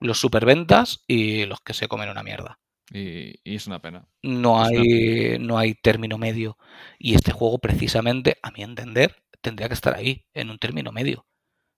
Los 0.01 0.19
superventas 0.19 1.05
y 1.07 1.45
los 1.45 1.61
que 1.61 1.75
se 1.75 1.89
comen 1.89 2.09
una 2.09 2.23
mierda. 2.23 2.59
Y, 2.91 3.35
es 3.45 3.67
una 3.67 3.81
pena. 3.81 4.09
No 4.23 4.63
hay, 4.63 5.39
no 5.39 5.59
hay 5.59 5.75
término 5.75 6.17
medio. 6.19 6.57
Y 6.99 7.15
este 7.15 7.33
juego, 7.33 7.59
precisamente, 7.59 8.39
a 8.43 8.51
mi 8.51 8.63
entender, 8.63 9.17
tendría 9.41 9.69
que 9.69 9.75
estar 9.75 9.95
ahí, 9.95 10.25
en 10.33 10.51
un 10.51 10.59
término 10.59 10.91
medio. 10.91 11.27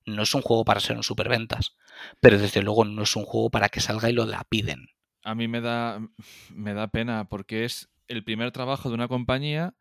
No 0.07 0.23
es 0.23 0.35
un 0.35 0.43
juego 0.43 0.65
para 0.65 0.81
ser 0.81 0.97
un 0.97 1.03
superventas, 1.03 1.77
pero 2.21 2.39
desde 2.39 2.63
luego 2.63 2.85
no 2.85 3.03
es 3.03 3.17
un 3.17 3.25
juego 3.25 3.51
para 3.51 3.69
que 3.69 3.81
salga 3.81 4.11
y 4.11 4.13
lo 4.13 4.27
la 4.27 4.45
piden. 4.45 4.89
A 5.23 5.35
mí 5.35 5.49
me 5.49 5.61
da, 5.61 6.01
me 6.55 6.75
da 6.75 6.89
pena 6.89 7.29
porque 7.29 7.65
es 7.65 7.91
el 8.09 8.25
primer 8.25 8.53
trabajo 8.53 8.89
de 8.89 8.95
una 8.95 9.09
compañía 9.09 9.75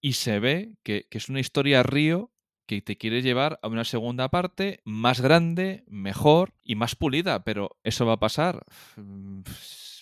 y 0.00 0.12
se 0.12 0.38
ve 0.38 0.74
que, 0.82 1.06
es 1.10 1.28
una 1.28 1.40
historia 1.40 1.82
río 1.82 2.30
que 2.66 2.82
te 2.82 2.98
quiere 2.98 3.22
llevar 3.22 3.58
a 3.62 3.68
una 3.68 3.84
segunda 3.84 4.28
parte 4.28 4.80
más 4.84 5.20
grande, 5.20 5.84
mejor 5.86 6.54
y 6.62 6.74
más 6.74 6.94
pulida, 6.96 7.44
pero 7.44 7.78
¿eso 7.82 8.06
va 8.06 8.14
a 8.14 8.20
pasar? 8.20 8.64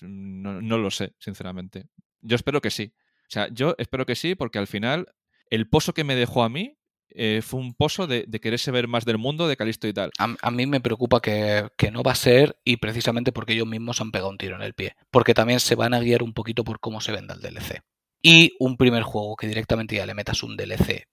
No, 0.07 0.61
no, 0.61 0.77
lo 0.77 0.91
sé, 0.91 1.15
sinceramente. 1.19 1.87
Yo 2.21 2.35
espero 2.35 2.61
que 2.61 2.71
sí. 2.71 2.93
O 3.23 3.31
sea, 3.31 3.49
yo 3.49 3.75
espero 3.79 4.05
que 4.05 4.17
sí 4.17 4.35
porque 4.35 4.59
al 4.59 4.67
final 4.67 5.07
el 5.49 5.67
pozo 5.67 5.95
que 5.95 6.05
me 6.05 6.15
dejó 6.15 6.43
a 6.43 6.51
mí 6.51 6.77
eh, 7.15 7.43
fue 7.43 7.61
un 7.61 7.75
pozo 7.75 8.07
de, 8.07 8.25
de, 8.27 8.41
quererse 8.41 8.73
ver 8.73 8.89
más 8.89 9.05
del 9.05 9.19
mundo 9.19 9.47
de 9.47 9.57
Calisto 9.57 9.87
y 9.87 9.93
tal. 9.93 10.11
A, 10.19 10.51
mí 10.51 10.67
me 10.67 10.81
preocupa 10.81 11.21
que, 11.21 11.71
no 11.93 12.03
va 12.03 12.13
a 12.13 12.17
ser 12.17 12.59
y 12.65 12.79
precisamente 12.79 13.31
porque 13.31 13.53
ellos 13.53 13.69
mismos 13.69 14.01
han 14.01 14.11
pegado 14.11 14.31
un 14.31 14.39
tiro 14.39 14.57
en 14.57 14.63
el 14.63 14.75
pie. 14.75 14.97
Porque 15.11 15.35
también 15.35 15.61
se 15.61 15.77
van 15.77 15.95
a 15.95 16.01
guiar 16.01 16.23
un 16.23 16.33
poquito 16.33 16.65
por 16.65 16.81
cómo 16.81 17.01
se 17.01 17.13
venda 17.13 17.35
el 17.35 17.41
DLC. 17.41 17.83
Y 18.23 18.57
un 18.59 18.77
primer 18.77 19.03
juego 19.05 19.37
que 19.37 19.47
directamente 19.47 19.97
ya 19.97 20.07
le 20.07 20.15
metas 20.15 20.43
un 20.43 20.57
DLC 20.57 21.07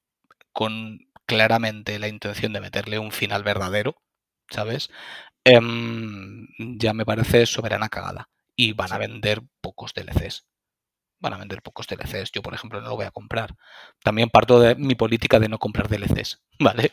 con 0.51 0.99
claramente 1.25 1.99
la 1.99 2.07
intención 2.07 2.51
de 2.53 2.61
meterle 2.61 2.99
un 2.99 3.11
final 3.11 3.43
verdadero, 3.43 3.95
¿sabes? 4.49 4.89
em, 5.43 6.47
ya 6.77 6.93
me 6.93 7.05
parece 7.05 7.45
soberana 7.45 7.89
cagada. 7.89 8.29
Y 8.55 8.73
van 8.73 8.91
a 8.91 8.97
vender 8.97 9.41
pocos 9.61 9.93
DLCs. 9.93 10.45
Van 11.21 11.33
a 11.33 11.37
vender 11.37 11.61
pocos 11.61 11.87
DLCs. 11.87 12.31
Yo, 12.31 12.41
por 12.41 12.53
ejemplo, 12.55 12.81
no 12.81 12.89
lo 12.89 12.95
voy 12.95 13.05
a 13.05 13.11
comprar. 13.11 13.55
También 14.03 14.29
parto 14.29 14.59
de 14.59 14.75
mi 14.75 14.95
política 14.95 15.39
de 15.39 15.49
no 15.49 15.59
comprar 15.59 15.87
DLCs, 15.87 16.41
¿vale? 16.59 16.91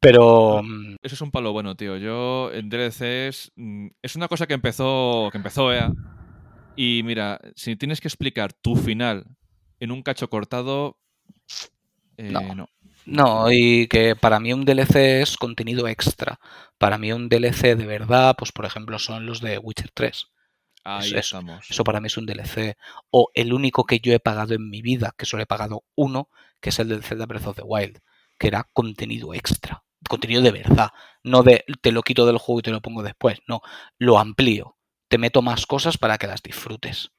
Pero... 0.00 0.62
mm, 0.62 0.96
Eso 1.02 1.14
es 1.14 1.20
un 1.20 1.30
palo 1.30 1.52
bueno, 1.52 1.76
tío. 1.76 1.96
Yo 1.98 2.50
en 2.52 2.68
DLCs 2.70 3.52
mm, 3.56 3.88
es 4.02 4.16
una 4.16 4.28
cosa 4.28 4.46
que 4.46 4.54
empezó 4.54 5.28
que 5.32 5.38
empezó 5.38 5.72
EA 5.72 5.92
y 6.76 7.02
mira, 7.04 7.40
si 7.56 7.76
tienes 7.76 8.00
que 8.00 8.08
explicar 8.08 8.52
tu 8.52 8.76
final 8.76 9.26
en 9.80 9.90
un 9.92 10.02
cacho 10.02 10.30
cortado 10.30 10.98
eh, 12.16 12.30
No. 12.32 12.54
no. 12.54 12.68
No, 13.06 13.50
y 13.50 13.86
que 13.88 14.16
para 14.16 14.38
mí 14.38 14.52
un 14.52 14.64
DLC 14.66 15.22
es 15.22 15.36
contenido 15.38 15.88
extra. 15.88 16.38
Para 16.76 16.98
mí 16.98 17.10
un 17.12 17.28
DLC 17.30 17.74
de 17.74 17.86
verdad, 17.86 18.34
pues 18.36 18.52
por 18.52 18.66
ejemplo, 18.66 18.98
son 18.98 19.24
los 19.24 19.40
de 19.40 19.56
Witcher 19.58 19.90
3. 19.94 20.26
Ahí 20.96 21.08
eso- 21.10 21.18
estamos. 21.18 21.66
Eso 21.70 21.84
para 21.84 22.00
mí 22.00 22.06
es 22.06 22.16
un 22.16 22.26
DLC. 22.26 22.76
O 23.10 23.30
el 23.34 23.52
único 23.52 23.84
que 23.84 24.00
yo 24.00 24.12
he 24.12 24.20
pagado 24.20 24.54
en 24.54 24.68
mi 24.70 24.82
vida, 24.82 25.14
que 25.16 25.26
solo 25.26 25.42
he 25.42 25.46
pagado 25.46 25.84
uno, 25.94 26.30
que 26.60 26.70
es 26.70 26.78
el 26.78 26.88
del 26.88 27.02
Zelda 27.04 27.26
Breath 27.26 27.46
of 27.46 27.56
the 27.56 27.62
Wild, 27.62 27.98
que 28.38 28.48
era 28.48 28.68
contenido 28.72 29.34
extra. 29.34 29.82
Contenido 30.08 30.42
de 30.42 30.52
verdad. 30.52 30.90
No 31.22 31.42
de 31.42 31.64
te 31.80 31.92
lo 31.92 32.02
quito 32.02 32.24
del 32.26 32.38
juego 32.38 32.60
y 32.60 32.62
te 32.62 32.70
lo 32.70 32.80
pongo 32.80 33.02
después. 33.02 33.40
No, 33.46 33.60
lo 33.98 34.18
amplío. 34.18 34.76
Te 35.08 35.18
meto 35.18 35.42
más 35.42 35.66
cosas 35.66 35.98
para 35.98 36.18
que 36.18 36.26
las 36.26 36.42
disfrutes. 36.42 37.10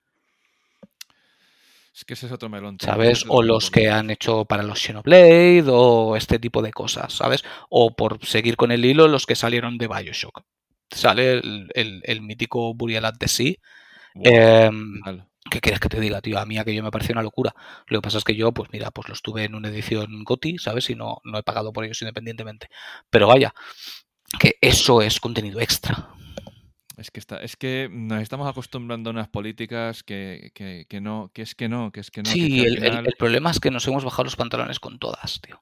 Es 1.94 2.06
que 2.06 2.14
ese 2.14 2.28
es 2.28 2.32
otro 2.32 2.48
melón. 2.50 2.78
¿Sabes? 2.80 3.26
O 3.28 3.42
los 3.44 3.72
que 3.72 3.90
han 3.90 4.10
hecho 4.10 4.46
para 4.46 4.64
los 4.64 4.80
Xenoblade 4.80 5.66
o 5.68 6.16
este 6.16 6.40
tipo 6.40 6.62
de 6.62 6.72
cosas, 6.72 7.12
¿sabes? 7.14 7.44
O 7.70 7.94
por 7.96 8.26
seguir 8.26 8.56
con 8.56 8.72
el 8.72 8.86
hilo, 8.86 9.08
los 9.08 9.26
que 9.26 9.36
salieron 9.36 9.78
de 9.78 9.88
Bioshock. 9.88 10.44
Sale 10.92 11.34
el, 11.34 11.70
el- 11.76 12.02
el 12.06 12.22
mítico 12.22 12.74
Burial 12.74 13.06
at 13.06 13.16
the 13.20 13.28
Sea. 13.28 13.54
Em. 14.68 15.02
¿Qué 15.52 15.62
quieres 15.62 15.80
que 15.80 15.90
te 15.90 16.00
diga, 16.00 16.22
tío? 16.22 16.38
A 16.40 16.46
mí 16.46 16.58
aquello 16.60 16.84
me 16.84 16.92
pareció 16.92 17.14
una 17.14 17.24
locura. 17.24 17.56
Lo 17.88 18.00
que 18.00 18.04
pasa 18.04 18.20
es 18.20 18.24
que 18.24 18.36
yo, 18.36 18.52
pues 18.52 18.70
mira, 18.72 18.92
pues 18.92 19.10
los 19.10 19.22
tuve 19.24 19.46
en 19.46 19.56
una 19.56 19.70
edición 19.70 20.24
GOTI, 20.24 20.60
¿sabes? 20.60 20.90
Y 20.92 20.96
no, 20.96 21.20
no 21.24 21.40
he 21.40 21.44
pagado 21.44 21.74
por 21.74 21.86
ellos 21.86 22.02
independientemente. 22.02 22.70
Pero 23.10 23.28
vaya, 23.28 23.54
que 24.40 24.56
eso 24.62 25.02
es 25.02 25.20
contenido 25.20 25.60
extra. 25.62 26.10
Es 27.00 27.12
que 27.12 27.20
está, 27.20 27.38
es 27.38 27.56
que 27.56 27.88
nos 27.90 28.22
estamos 28.22 28.48
acostumbrando 28.50 29.10
a 29.10 29.14
unas 29.14 29.30
políticas 29.30 30.04
que, 30.04 30.52
que, 30.54 30.86
que 30.90 31.00
no, 31.02 31.32
que 31.34 31.42
es 31.44 31.56
que 31.56 31.70
no, 31.70 31.92
que 31.92 32.02
es 32.02 32.12
que 32.12 32.24
no. 32.24 32.30
Sí, 32.30 32.60
el 33.08 33.16
problema 33.18 33.52
es 33.52 33.60
que 33.60 33.72
nos 33.72 33.88
hemos 33.88 34.04
bajado 34.04 34.26
los 34.26 34.36
pantalones 34.36 34.80
con 34.82 35.00
todas, 35.00 35.40
tío. 35.42 35.62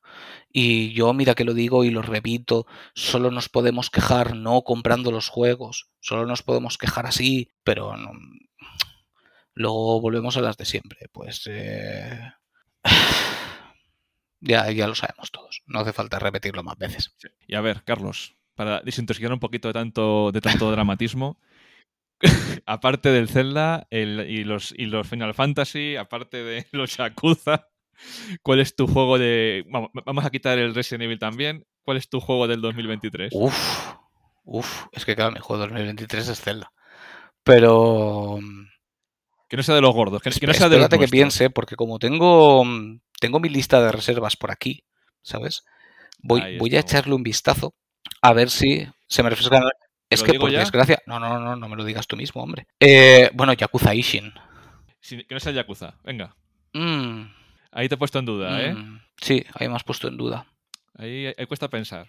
Y 0.51 0.93
yo, 0.93 1.13
mira 1.13 1.35
que 1.35 1.43
lo 1.45 1.53
digo 1.53 1.83
y 1.83 1.91
lo 1.91 2.01
repito, 2.01 2.65
solo 2.95 3.29
nos 3.29 3.49
podemos 3.49 3.89
quejar 3.91 4.35
no 4.35 4.63
comprando 4.63 5.11
los 5.11 5.29
juegos, 5.29 5.89
solo 5.99 6.25
nos 6.25 6.41
podemos 6.41 6.77
quejar 6.77 7.05
así, 7.05 7.51
pero 7.63 7.95
no- 7.97 8.11
luego 9.53 10.01
volvemos 10.01 10.37
a 10.37 10.41
las 10.41 10.57
de 10.57 10.65
siempre. 10.65 11.07
Pues 11.11 11.43
eh, 11.49 12.19
ya, 14.39 14.71
ya 14.71 14.87
lo 14.87 14.95
sabemos 14.95 15.31
todos, 15.31 15.63
no 15.65 15.79
hace 15.79 15.93
falta 15.93 16.19
repetirlo 16.19 16.63
más 16.63 16.77
veces. 16.77 17.15
Y 17.47 17.55
a 17.55 17.61
ver, 17.61 17.83
Carlos, 17.83 18.36
para 18.57 18.81
desintoxicar 18.81 19.31
un 19.31 19.39
poquito 19.39 19.69
de 19.69 19.73
tanto, 19.73 20.31
de 20.33 20.41
tanto 20.41 20.69
dramatismo, 20.71 21.39
aparte 22.65 23.09
del 23.09 23.29
Zelda 23.29 23.87
el- 23.91 24.25
y, 24.29 24.43
los, 24.43 24.73
y 24.75 24.87
los 24.87 25.07
Final 25.07 25.33
Fantasy, 25.33 25.95
aparte 25.95 26.43
de 26.43 26.65
los 26.71 26.97
Yakuza, 26.97 27.67
¿cuál 28.41 28.59
es 28.59 28.75
tu 28.75 28.87
juego 28.87 29.17
de... 29.17 29.63
Vamos, 29.69 29.91
vamos 30.05 30.25
a 30.25 30.29
quitar 30.31 30.57
el 30.57 30.75
Resident 30.75 31.03
Evil 31.03 31.19
también. 31.19 31.65
¿Cuál 31.83 31.97
es 31.97 32.09
tu 32.09 32.19
juego 32.19 32.47
del 32.47 32.59
2023? 32.59 33.31
Uf, 33.33 33.93
uf, 34.43 34.85
es 34.91 35.05
que 35.05 35.15
claro, 35.15 35.31
mi 35.31 35.39
juego 35.39 35.61
de 35.63 35.69
2023 35.69 36.27
es 36.27 36.41
Zelda. 36.41 36.73
Pero 37.43 38.39
Que 39.47 39.55
no 39.55 39.63
sea 39.63 39.75
de 39.75 39.81
los 39.81 39.93
gordos, 39.93 40.21
que, 40.21 40.29
que 40.31 40.47
no 40.47 40.53
sea 40.53 40.67
de 40.67 40.79
los 40.79 40.89
que 40.89 41.07
piense, 41.07 41.49
porque 41.49 41.77
como 41.77 41.97
tengo, 41.99 42.65
tengo 43.21 43.39
mi 43.39 43.47
lista 43.47 43.81
de 43.81 43.93
reservas 43.93 44.35
por 44.35 44.51
aquí, 44.51 44.83
¿sabes? 45.21 45.63
Voy, 46.19 46.57
voy 46.57 46.75
a 46.75 46.79
echarle 46.81 47.13
un 47.13 47.23
vistazo 47.23 47.73
a 48.21 48.33
ver 48.33 48.49
si 48.49 48.87
se 49.07 49.23
me 49.23 49.29
refresca. 49.29 49.61
Es 50.09 50.23
que 50.23 50.33
por 50.39 50.49
ya? 50.51 50.59
desgracia. 50.59 51.01
No, 51.05 51.19
no, 51.19 51.39
no, 51.39 51.55
no 51.55 51.67
me 51.69 51.75
lo 51.75 51.83
digas 51.83 52.07
tú 52.07 52.15
mismo, 52.15 52.41
hombre. 52.41 52.65
Eh, 52.79 53.29
bueno, 53.33 53.53
Yakuza 53.53 53.93
Ishin. 53.93 54.33
Sí, 55.01 55.23
que 55.25 55.33
no 55.35 55.39
sea 55.39 55.51
Yakuza. 55.51 55.95
Venga, 56.03 56.35
Mm, 56.73 57.23
ahí 57.71 57.87
te 57.89 57.95
he 57.95 57.97
puesto 57.97 58.19
en 58.19 58.25
duda, 58.25 58.61
¿eh? 58.63 58.73
mm, 58.73 58.99
Sí, 59.19 59.43
ahí 59.55 59.67
me 59.67 59.75
has 59.75 59.83
puesto 59.83 60.07
en 60.07 60.17
duda. 60.17 60.45
Ahí, 60.95 61.27
ahí 61.37 61.45
cuesta 61.47 61.69
pensar. 61.69 62.07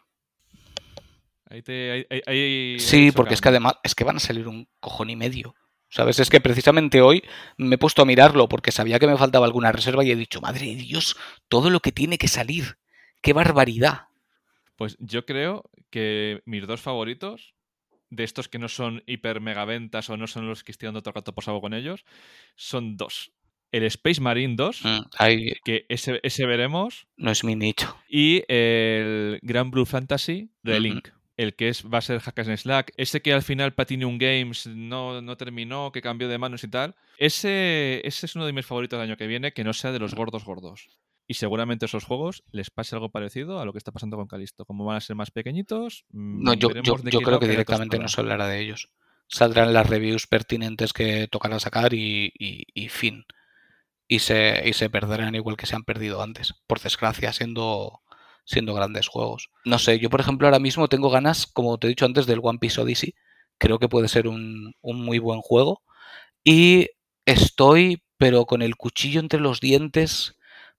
Ahí 1.51 1.63
te... 1.63 2.07
ahí- 2.11 2.23
ahí- 2.27 2.79
Sí, 2.81 3.11
porque 3.13 3.35
es 3.35 3.41
que 3.41 3.49
además 3.49 3.75
es 3.83 3.95
que 3.95 4.05
van 4.05 4.17
a 4.17 4.21
salir 4.21 4.47
un 4.49 4.69
cojón 4.81 5.11
y 5.11 5.17
medio. 5.17 5.55
¿Sabes? 5.91 6.19
Es 6.19 6.29
que 6.29 6.43
precisamente 6.43 7.01
hoy 7.01 7.23
me 7.57 7.77
he 7.77 7.79
puesto 7.79 8.03
a 8.03 8.05
mirarlo 8.05 8.47
porque 8.47 8.73
sabía 8.73 8.99
que 8.99 9.07
me 9.07 9.17
faltaba 9.17 9.47
alguna 9.47 9.73
reserva 9.73 10.05
y 10.05 10.11
he 10.11 10.17
dicho, 10.17 10.43
madre 10.43 10.67
de 10.67 10.75
Dios, 10.75 11.17
todo 11.49 11.71
lo 11.71 11.81
que 11.81 11.93
tiene 11.93 12.19
que 12.19 12.29
salir. 12.29 12.77
¡Qué 13.23 13.33
barbaridad! 13.33 14.08
Pues 14.79 14.97
yo 15.01 15.27
creo 15.27 15.69
que 15.91 16.41
mis 16.47 16.65
dos 16.69 16.81
favoritos, 16.81 17.53
de 18.11 18.23
estos 18.23 18.49
que 18.49 18.61
no 18.61 18.69
son 18.69 19.03
hiper 19.07 19.41
mega 19.41 19.65
ventas 19.65 20.09
o 20.09 20.17
no 20.17 20.29
son 20.29 20.47
los 20.49 20.63
que 20.63 20.71
estoy 20.71 20.87
dando 20.87 21.03
el 21.05 21.13
rato 21.13 21.35
por 21.35 21.43
saco 21.43 21.61
con 21.61 21.75
ellos, 21.75 22.05
son 22.55 22.97
dos. 22.97 23.33
El 23.73 23.83
Space 23.83 24.21
Marine 24.21 24.55
2, 24.57 24.83
Mm, 24.85 25.01
que 25.65 25.85
ese, 25.89 26.21
ese 26.23 26.47
veremos, 26.47 27.09
no 27.17 27.33
es 27.33 27.43
mi 27.43 27.57
nicho. 27.57 27.95
y 28.09 28.45
el 28.49 29.41
Grand 29.43 29.73
Blue 29.73 29.85
Fantasy 29.85 30.45
Ujú. 30.45 30.53
Relink. 30.63 31.09
El 31.37 31.55
que 31.55 31.69
es, 31.69 31.85
va 31.85 31.99
a 31.99 32.01
ser 32.01 32.21
Hack 32.21 32.39
and 32.39 32.57
Slack. 32.57 32.93
Ese 32.97 33.21
que 33.21 33.33
al 33.33 33.43
final 33.43 33.75
Platinum 33.75 34.17
Games 34.19 34.67
no, 34.69 35.21
no 35.23 35.37
terminó, 35.37 35.91
que 35.93 36.03
cambió 36.03 36.29
de 36.29 36.39
manos 36.39 36.63
y 36.65 36.69
tal. 36.69 36.95
Ese, 37.17 38.01
ese 38.05 38.27
es 38.27 38.35
uno 38.37 38.47
de 38.47 38.53
mis 38.53 38.65
favoritos 38.67 38.99
del 38.99 39.09
año 39.09 39.17
que 39.17 39.27
viene, 39.27 39.53
que 39.53 39.63
no 39.65 39.73
sea 39.73 39.93
de 39.93 39.99
los 39.99 40.15
gordos 40.15 40.45
gordos. 40.45 40.89
Y 41.31 41.35
seguramente 41.35 41.85
esos 41.87 42.05
juegos 42.05 42.43
les 42.53 42.71
pase 42.71 42.97
algo 42.97 43.11
parecido 43.11 43.61
a 43.61 43.65
lo 43.67 43.73
que 43.73 43.79
está 43.79 43.93
pasando 43.93 44.17
con 44.17 44.27
Calisto. 44.27 44.65
Como 44.65 44.85
van 44.87 44.97
a 44.97 45.01
ser 45.01 45.15
más 45.15 45.31
pequeñitos, 45.31 46.07
mm, 46.11 46.43
No, 46.43 46.55
yo, 46.55 46.71
yo, 46.83 46.97
yo 47.11 47.21
creo 47.21 47.39
que 47.39 47.47
directamente 47.49 47.99
no 47.99 48.09
se 48.09 48.21
hablará 48.23 48.47
de 48.49 48.61
ellos. 48.61 48.89
Saldrán 49.29 49.75
las 49.75 49.87
reviews 49.87 50.27
pertinentes 50.27 50.95
que 50.95 51.29
tocará 51.29 51.61
sacar 51.61 51.93
y, 51.93 52.33
y- 52.39 52.65
y 52.73 52.89
fin. 52.89 53.27
Y 54.09 54.21
se, 54.21 54.63
y 54.67 54.73
se 54.73 54.89
perderán 54.89 55.35
igual 55.35 55.59
que 55.59 55.67
se 55.67 55.77
han 55.77 55.85
perdido 55.85 56.23
antes, 56.23 56.55
por 56.67 56.81
desgracia, 56.81 57.31
siendo, 57.35 58.01
siendo 58.47 58.73
grandes 58.73 59.07
juegos. 59.07 59.51
No 59.67 59.79
sé, 59.79 59.99
yo 59.99 60.09
por 60.09 60.21
ejemplo 60.21 60.47
ahora 60.47 60.59
mismo 60.61 60.89
tengo 60.89 61.11
ganas, 61.11 61.47
como 61.47 61.77
te 61.77 61.89
he 61.89 61.91
dicho 61.91 62.07
antes, 62.07 62.25
del 62.25 62.41
One 62.43 62.59
Piece 62.59 62.81
Odyssey. 62.81 63.15
Creo 63.59 63.79
que 63.79 63.91
puede 63.91 64.09
ser 64.09 64.27
un, 64.29 64.73
un 64.81 65.05
muy 65.05 65.19
buen 65.19 65.43
juego. 65.43 65.83
Y 66.43 66.89
estoy, 67.27 68.03
pero 68.17 68.47
con 68.47 68.63
el 68.63 68.77
cuchillo 68.77 69.21
entre 69.21 69.41
los 69.41 69.61
dientes, 69.61 70.38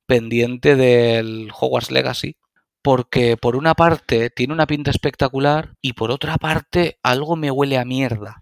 pendiente 0.09 0.75
del 0.75 1.51
Hogwarts 1.57 1.91
Legacy. 1.91 2.35
Porque 2.81 3.37
por 3.37 3.55
una 3.55 3.75
parte 3.75 4.29
tiene 4.29 4.53
una 4.53 4.65
pinta 4.65 4.89
espectacular 4.89 5.75
y 5.81 5.93
por 5.93 6.11
otra 6.11 6.37
parte 6.37 6.97
algo 7.03 7.35
me 7.35 7.51
huele 7.51 7.77
a 7.77 7.85
mierda. 7.85 8.39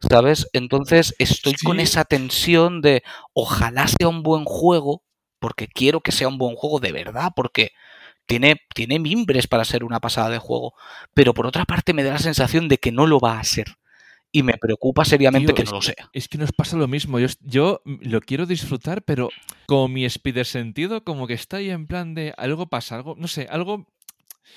¿Sabes? 0.00 0.48
Entonces 0.52 1.14
estoy 1.18 1.54
con 1.54 1.78
esa 1.80 2.04
tensión 2.04 2.82
de 2.82 3.02
ojalá 3.32 3.86
sea 3.86 4.08
un 4.08 4.22
buen 4.22 4.44
juego, 4.44 5.02
porque 5.38 5.68
quiero 5.68 6.00
que 6.00 6.12
sea 6.12 6.28
un 6.28 6.38
buen 6.38 6.56
juego 6.56 6.80
de 6.80 6.92
verdad, 6.92 7.32
porque 7.36 7.70
tiene, 8.26 8.56
tiene 8.74 8.98
mimbres 8.98 9.46
para 9.46 9.64
ser 9.64 9.84
una 9.84 10.00
pasada 10.00 10.30
de 10.30 10.38
juego. 10.38 10.74
Pero 11.14 11.32
por 11.34 11.46
otra 11.46 11.64
parte 11.64 11.92
me 11.92 12.02
da 12.02 12.14
la 12.14 12.18
sensación 12.18 12.68
de 12.68 12.78
que 12.78 12.92
no 12.92 13.06
lo 13.06 13.20
va 13.20 13.38
a 13.38 13.44
ser. 13.44 13.76
Y 14.38 14.42
me 14.42 14.54
preocupa 14.58 15.04
seriamente 15.04 15.46
Tío, 15.52 15.54
que 15.54 15.64
no 15.64 15.70
lo 15.72 15.82
sea. 15.82 16.10
Es 16.12 16.28
que 16.28 16.36
nos 16.38 16.52
pasa 16.52 16.76
lo 16.76 16.86
mismo. 16.88 17.18
Yo, 17.18 17.28
yo 17.40 17.80
lo 17.84 18.20
quiero 18.20 18.44
disfrutar, 18.46 19.02
pero 19.02 19.30
con 19.66 19.92
mi 19.92 20.04
spider 20.04 20.44
sentido, 20.44 21.04
como 21.04 21.26
que 21.26 21.34
está 21.34 21.56
ahí 21.58 21.70
en 21.70 21.86
plan 21.86 22.14
de 22.14 22.34
algo 22.36 22.66
pasa, 22.66 22.96
algo, 22.96 23.14
no 23.16 23.28
sé, 23.28 23.46
algo. 23.50 23.86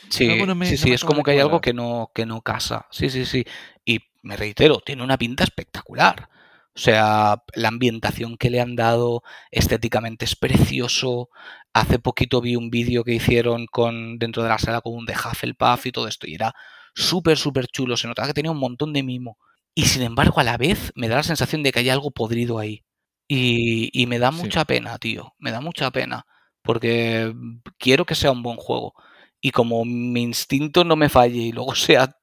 Sí, 0.09 0.29
algo 0.29 0.45
no 0.45 0.55
me- 0.55 0.65
sí, 0.65 0.77
sí, 0.77 0.91
es 0.91 1.03
como 1.03 1.23
que 1.23 1.31
hay 1.31 1.39
algo 1.39 1.61
que 1.61 1.73
no, 1.73 2.11
que 2.13 2.25
no 2.25 2.41
casa. 2.41 2.87
Sí, 2.91 3.09
sí, 3.09 3.25
sí. 3.25 3.45
Y 3.85 3.99
me 4.21 4.35
reitero, 4.35 4.79
tiene 4.85 5.03
una 5.03 5.17
pinta 5.17 5.43
espectacular. 5.45 6.29
O 6.75 6.79
sea, 6.81 7.43
la 7.55 7.67
ambientación 7.67 8.37
que 8.37 8.49
le 8.49 8.61
han 8.61 8.75
dado 8.75 9.23
estéticamente 9.51 10.25
es 10.25 10.35
precioso. 10.35 11.29
Hace 11.73 11.99
poquito 11.99 12.41
vi 12.41 12.55
un 12.55 12.69
vídeo 12.69 13.03
que 13.03 13.13
hicieron 13.13 13.65
con 13.65 14.17
dentro 14.19 14.43
de 14.43 14.49
la 14.49 14.59
sala 14.59 14.81
con 14.81 14.93
un 14.93 15.05
de 15.05 15.13
Hufflepuff 15.13 15.85
y 15.85 15.91
todo 15.91 16.07
esto 16.07 16.27
y 16.27 16.35
era 16.35 16.53
súper, 16.93 17.37
súper 17.37 17.67
chulo. 17.67 17.97
Se 17.97 18.07
notaba 18.07 18.27
que 18.27 18.33
tenía 18.33 18.51
un 18.51 18.59
montón 18.59 18.93
de 18.93 19.03
mimo. 19.03 19.37
Y 19.75 19.85
sin 19.85 20.01
embargo, 20.01 20.39
a 20.39 20.43
la 20.43 20.57
vez 20.57 20.91
me 20.95 21.07
da 21.07 21.17
la 21.17 21.23
sensación 21.23 21.63
de 21.63 21.71
que 21.71 21.79
hay 21.79 21.89
algo 21.89 22.11
podrido 22.11 22.59
ahí. 22.59 22.83
Y, 23.27 23.89
y 23.93 24.07
me 24.07 24.19
da 24.19 24.31
Sí. 24.31 24.37
mucha 24.39 24.65
pena, 24.65 24.97
tío. 24.97 25.33
Me 25.37 25.51
da 25.51 25.61
mucha 25.61 25.91
pena. 25.91 26.25
Porque 26.63 27.33
quiero 27.77 28.05
que 28.05 28.15
sea 28.15 28.31
un 28.31 28.43
buen 28.43 28.57
juego. 28.57 28.93
Y 29.41 29.51
como 29.51 29.85
mi 29.85 30.21
instinto 30.21 30.83
no 30.83 30.95
me 30.95 31.09
falle 31.09 31.39
y 31.39 31.51
luego 31.51 31.75
sea 31.75 32.15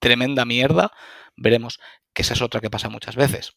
tremenda 0.00 0.44
mierda, 0.44 0.90
veremos 1.36 1.78
que 2.14 2.22
esa 2.22 2.34
es 2.34 2.42
otra 2.42 2.60
que 2.60 2.70
pasa 2.70 2.88
muchas 2.88 3.16
veces. 3.16 3.52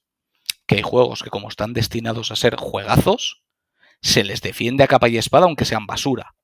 Que 0.68 0.76
hay 0.78 0.82
juegos 0.84 1.24
que 1.24 1.30
como 1.30 1.50
están 1.50 1.74
destinados 1.74 2.32
a 2.32 2.36
ser 2.36 2.56
juegazos, 2.58 3.44
se 4.02 4.24
les 4.24 4.42
defiende 4.42 4.84
a 4.84 4.88
capa 4.88 5.10
y 5.10 5.18
espada 5.18 5.46
aunque 5.46 5.66
sean 5.66 5.88
basura. 5.88 6.36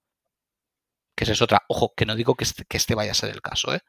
Que 1.15 1.25
esa 1.25 1.33
es 1.33 1.41
otra. 1.41 1.63
Ojo, 1.67 1.93
que 1.95 2.05
no 2.05 2.15
digo 2.15 2.35
que 2.35 2.43
este, 2.43 2.65
que 2.65 2.77
este 2.77 2.95
vaya 2.95 3.11
a 3.11 3.15
ser 3.15 3.29
el 3.29 3.41
caso, 3.41 3.73
¿eh? 3.73 3.81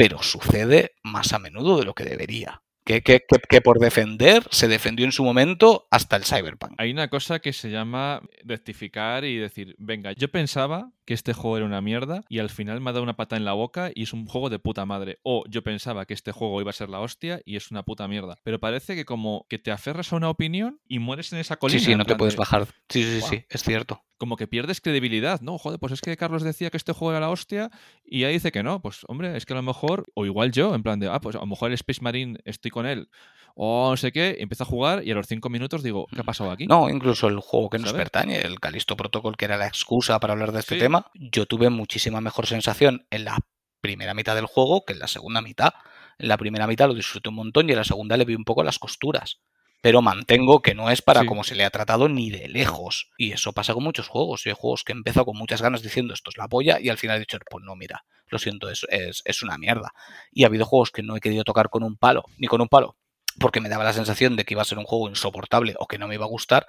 Pero 0.00 0.22
sucede 0.22 0.92
más 1.02 1.34
a 1.34 1.38
menudo 1.38 1.76
de 1.76 1.84
lo 1.84 1.92
que 1.92 2.04
debería. 2.04 2.62
Que, 2.86 3.02
que, 3.02 3.20
que, 3.20 3.38
que, 3.46 3.60
por 3.60 3.78
defender 3.78 4.42
se 4.50 4.66
defendió 4.66 5.04
en 5.04 5.12
su 5.12 5.22
momento 5.22 5.86
hasta 5.90 6.16
el 6.16 6.24
Cyberpunk. 6.24 6.72
Hay 6.78 6.90
una 6.90 7.08
cosa 7.08 7.40
que 7.40 7.52
se 7.52 7.70
llama 7.70 8.22
rectificar 8.42 9.26
y 9.26 9.36
decir, 9.36 9.76
venga, 9.78 10.12
yo 10.12 10.30
pensaba 10.30 10.90
que 11.04 11.12
este 11.12 11.34
juego 11.34 11.58
era 11.58 11.66
una 11.66 11.82
mierda 11.82 12.24
y 12.30 12.38
al 12.38 12.48
final 12.48 12.80
me 12.80 12.88
ha 12.88 12.92
dado 12.94 13.02
una 13.02 13.16
pata 13.16 13.36
en 13.36 13.44
la 13.44 13.52
boca 13.52 13.90
y 13.94 14.04
es 14.04 14.14
un 14.14 14.24
juego 14.24 14.48
de 14.48 14.58
puta 14.58 14.86
madre. 14.86 15.18
O 15.22 15.44
yo 15.50 15.62
pensaba 15.62 16.06
que 16.06 16.14
este 16.14 16.32
juego 16.32 16.62
iba 16.62 16.70
a 16.70 16.72
ser 16.72 16.88
la 16.88 17.00
hostia 17.00 17.42
y 17.44 17.56
es 17.56 17.70
una 17.70 17.82
puta 17.82 18.08
mierda. 18.08 18.38
Pero 18.42 18.58
parece 18.58 18.94
que 18.96 19.04
como 19.04 19.44
que 19.50 19.58
te 19.58 19.70
aferras 19.70 20.14
a 20.14 20.16
una 20.16 20.30
opinión 20.30 20.80
y 20.88 20.98
mueres 20.98 21.30
en 21.34 21.40
esa 21.40 21.58
colina. 21.58 21.78
Sí, 21.78 21.84
sí, 21.84 21.94
no 21.94 22.06
te 22.06 22.16
puedes 22.16 22.36
de... 22.36 22.38
bajar. 22.38 22.66
Sí, 22.88 23.02
sí, 23.02 23.18
wow. 23.20 23.28
sí, 23.28 23.44
es 23.50 23.62
cierto. 23.62 24.02
Como 24.20 24.36
que 24.36 24.46
pierdes 24.46 24.80
credibilidad, 24.80 25.40
¿no? 25.40 25.58
Joder, 25.58 25.80
pues 25.80 25.94
es 25.94 26.02
que 26.02 26.16
Carlos 26.16 26.42
decía 26.42 26.70
que 26.70 26.76
este 26.76 26.92
juego 26.92 27.12
era 27.12 27.20
la 27.20 27.30
hostia 27.30 27.70
y 28.04 28.24
ahí 28.24 28.34
dice 28.34 28.52
que 28.52 28.62
no. 28.62 28.82
Pues 28.82 29.00
hombre, 29.08 29.36
es 29.36 29.46
que 29.46 29.54
a 29.54 29.56
lo 29.56 29.62
mejor, 29.62 30.06
o 30.14 30.26
igual 30.26 30.52
yo, 30.52 30.74
en 30.74 30.82
plan 30.82 31.00
de, 31.00 31.08
ah, 31.08 31.20
pues 31.20 31.36
a 31.36 31.40
lo 31.40 31.46
mejor 31.46 31.70
el 31.70 31.74
Space 31.74 32.02
Marine 32.02 32.38
estoy 32.44 32.70
con 32.70 32.84
él 32.84 33.08
o 33.54 33.90
no 33.90 33.96
sé 33.96 34.12
qué, 34.12 34.36
empiezo 34.40 34.64
a 34.64 34.66
jugar 34.66 35.04
y 35.04 35.10
a 35.10 35.14
los 35.14 35.26
cinco 35.26 35.48
minutos 35.48 35.82
digo, 35.82 36.06
¿qué 36.14 36.20
ha 36.20 36.24
pasado 36.24 36.50
aquí? 36.50 36.66
No, 36.66 36.88
incluso 36.88 37.28
el 37.28 37.40
juego 37.40 37.70
que 37.70 37.78
nos 37.78 37.92
pertañe, 37.92 38.40
el 38.40 38.60
Calisto 38.60 38.96
Protocol, 38.96 39.36
que 39.36 39.44
era 39.46 39.56
la 39.56 39.66
excusa 39.66 40.18
para 40.20 40.32
hablar 40.32 40.52
de 40.52 40.60
este 40.60 40.76
sí. 40.76 40.80
tema, 40.80 41.10
yo 41.14 41.46
tuve 41.46 41.70
muchísima 41.70 42.20
mejor 42.20 42.46
sensación 42.46 43.06
en 43.10 43.24
la 43.24 43.38
primera 43.80 44.14
mitad 44.14 44.34
del 44.34 44.46
juego 44.46 44.84
que 44.84 44.92
en 44.92 44.98
la 44.98 45.08
segunda 45.08 45.40
mitad. 45.40 45.72
En 46.18 46.28
la 46.28 46.36
primera 46.36 46.66
mitad 46.66 46.86
lo 46.86 46.94
disfruté 46.94 47.30
un 47.30 47.36
montón 47.36 47.68
y 47.68 47.72
en 47.72 47.78
la 47.78 47.84
segunda 47.84 48.16
le 48.16 48.24
vi 48.24 48.34
un 48.34 48.44
poco 48.44 48.62
las 48.62 48.78
costuras. 48.78 49.40
Pero 49.80 50.02
mantengo 50.02 50.60
que 50.60 50.74
no 50.74 50.90
es 50.90 51.00
para 51.00 51.20
sí. 51.20 51.26
como 51.26 51.42
se 51.42 51.54
le 51.54 51.64
ha 51.64 51.70
tratado 51.70 52.08
ni 52.08 52.30
de 52.30 52.48
lejos. 52.48 53.10
Y 53.16 53.32
eso 53.32 53.52
pasa 53.52 53.72
con 53.72 53.82
muchos 53.82 54.08
juegos. 54.08 54.42
Yo 54.44 54.50
hay 54.50 54.56
juegos 54.58 54.84
que 54.84 54.92
empezado 54.92 55.24
con 55.24 55.38
muchas 55.38 55.62
ganas 55.62 55.82
diciendo 55.82 56.12
esto 56.12 56.30
es 56.30 56.36
la 56.36 56.48
polla 56.48 56.78
y 56.80 56.90
al 56.90 56.98
final 56.98 57.16
he 57.16 57.20
dicho, 57.20 57.38
pues 57.48 57.64
no, 57.64 57.76
mira, 57.76 58.04
lo 58.28 58.38
siento, 58.38 58.68
es, 58.70 58.86
es, 58.90 59.22
es 59.24 59.42
una 59.42 59.58
mierda. 59.58 59.92
Y 60.32 60.44
ha 60.44 60.48
habido 60.48 60.64
juegos 60.64 60.90
que 60.90 61.02
no 61.02 61.16
he 61.16 61.20
querido 61.20 61.44
tocar 61.44 61.70
con 61.70 61.82
un 61.82 61.96
palo, 61.96 62.24
ni 62.36 62.46
con 62.46 62.60
un 62.60 62.68
palo, 62.68 62.96
porque 63.38 63.60
me 63.60 63.68
daba 63.68 63.84
la 63.84 63.92
sensación 63.92 64.36
de 64.36 64.44
que 64.44 64.54
iba 64.54 64.62
a 64.62 64.66
ser 64.66 64.78
un 64.78 64.84
juego 64.84 65.08
insoportable 65.08 65.74
o 65.78 65.86
que 65.86 65.98
no 65.98 66.08
me 66.08 66.14
iba 66.14 66.24
a 66.24 66.28
gustar 66.28 66.66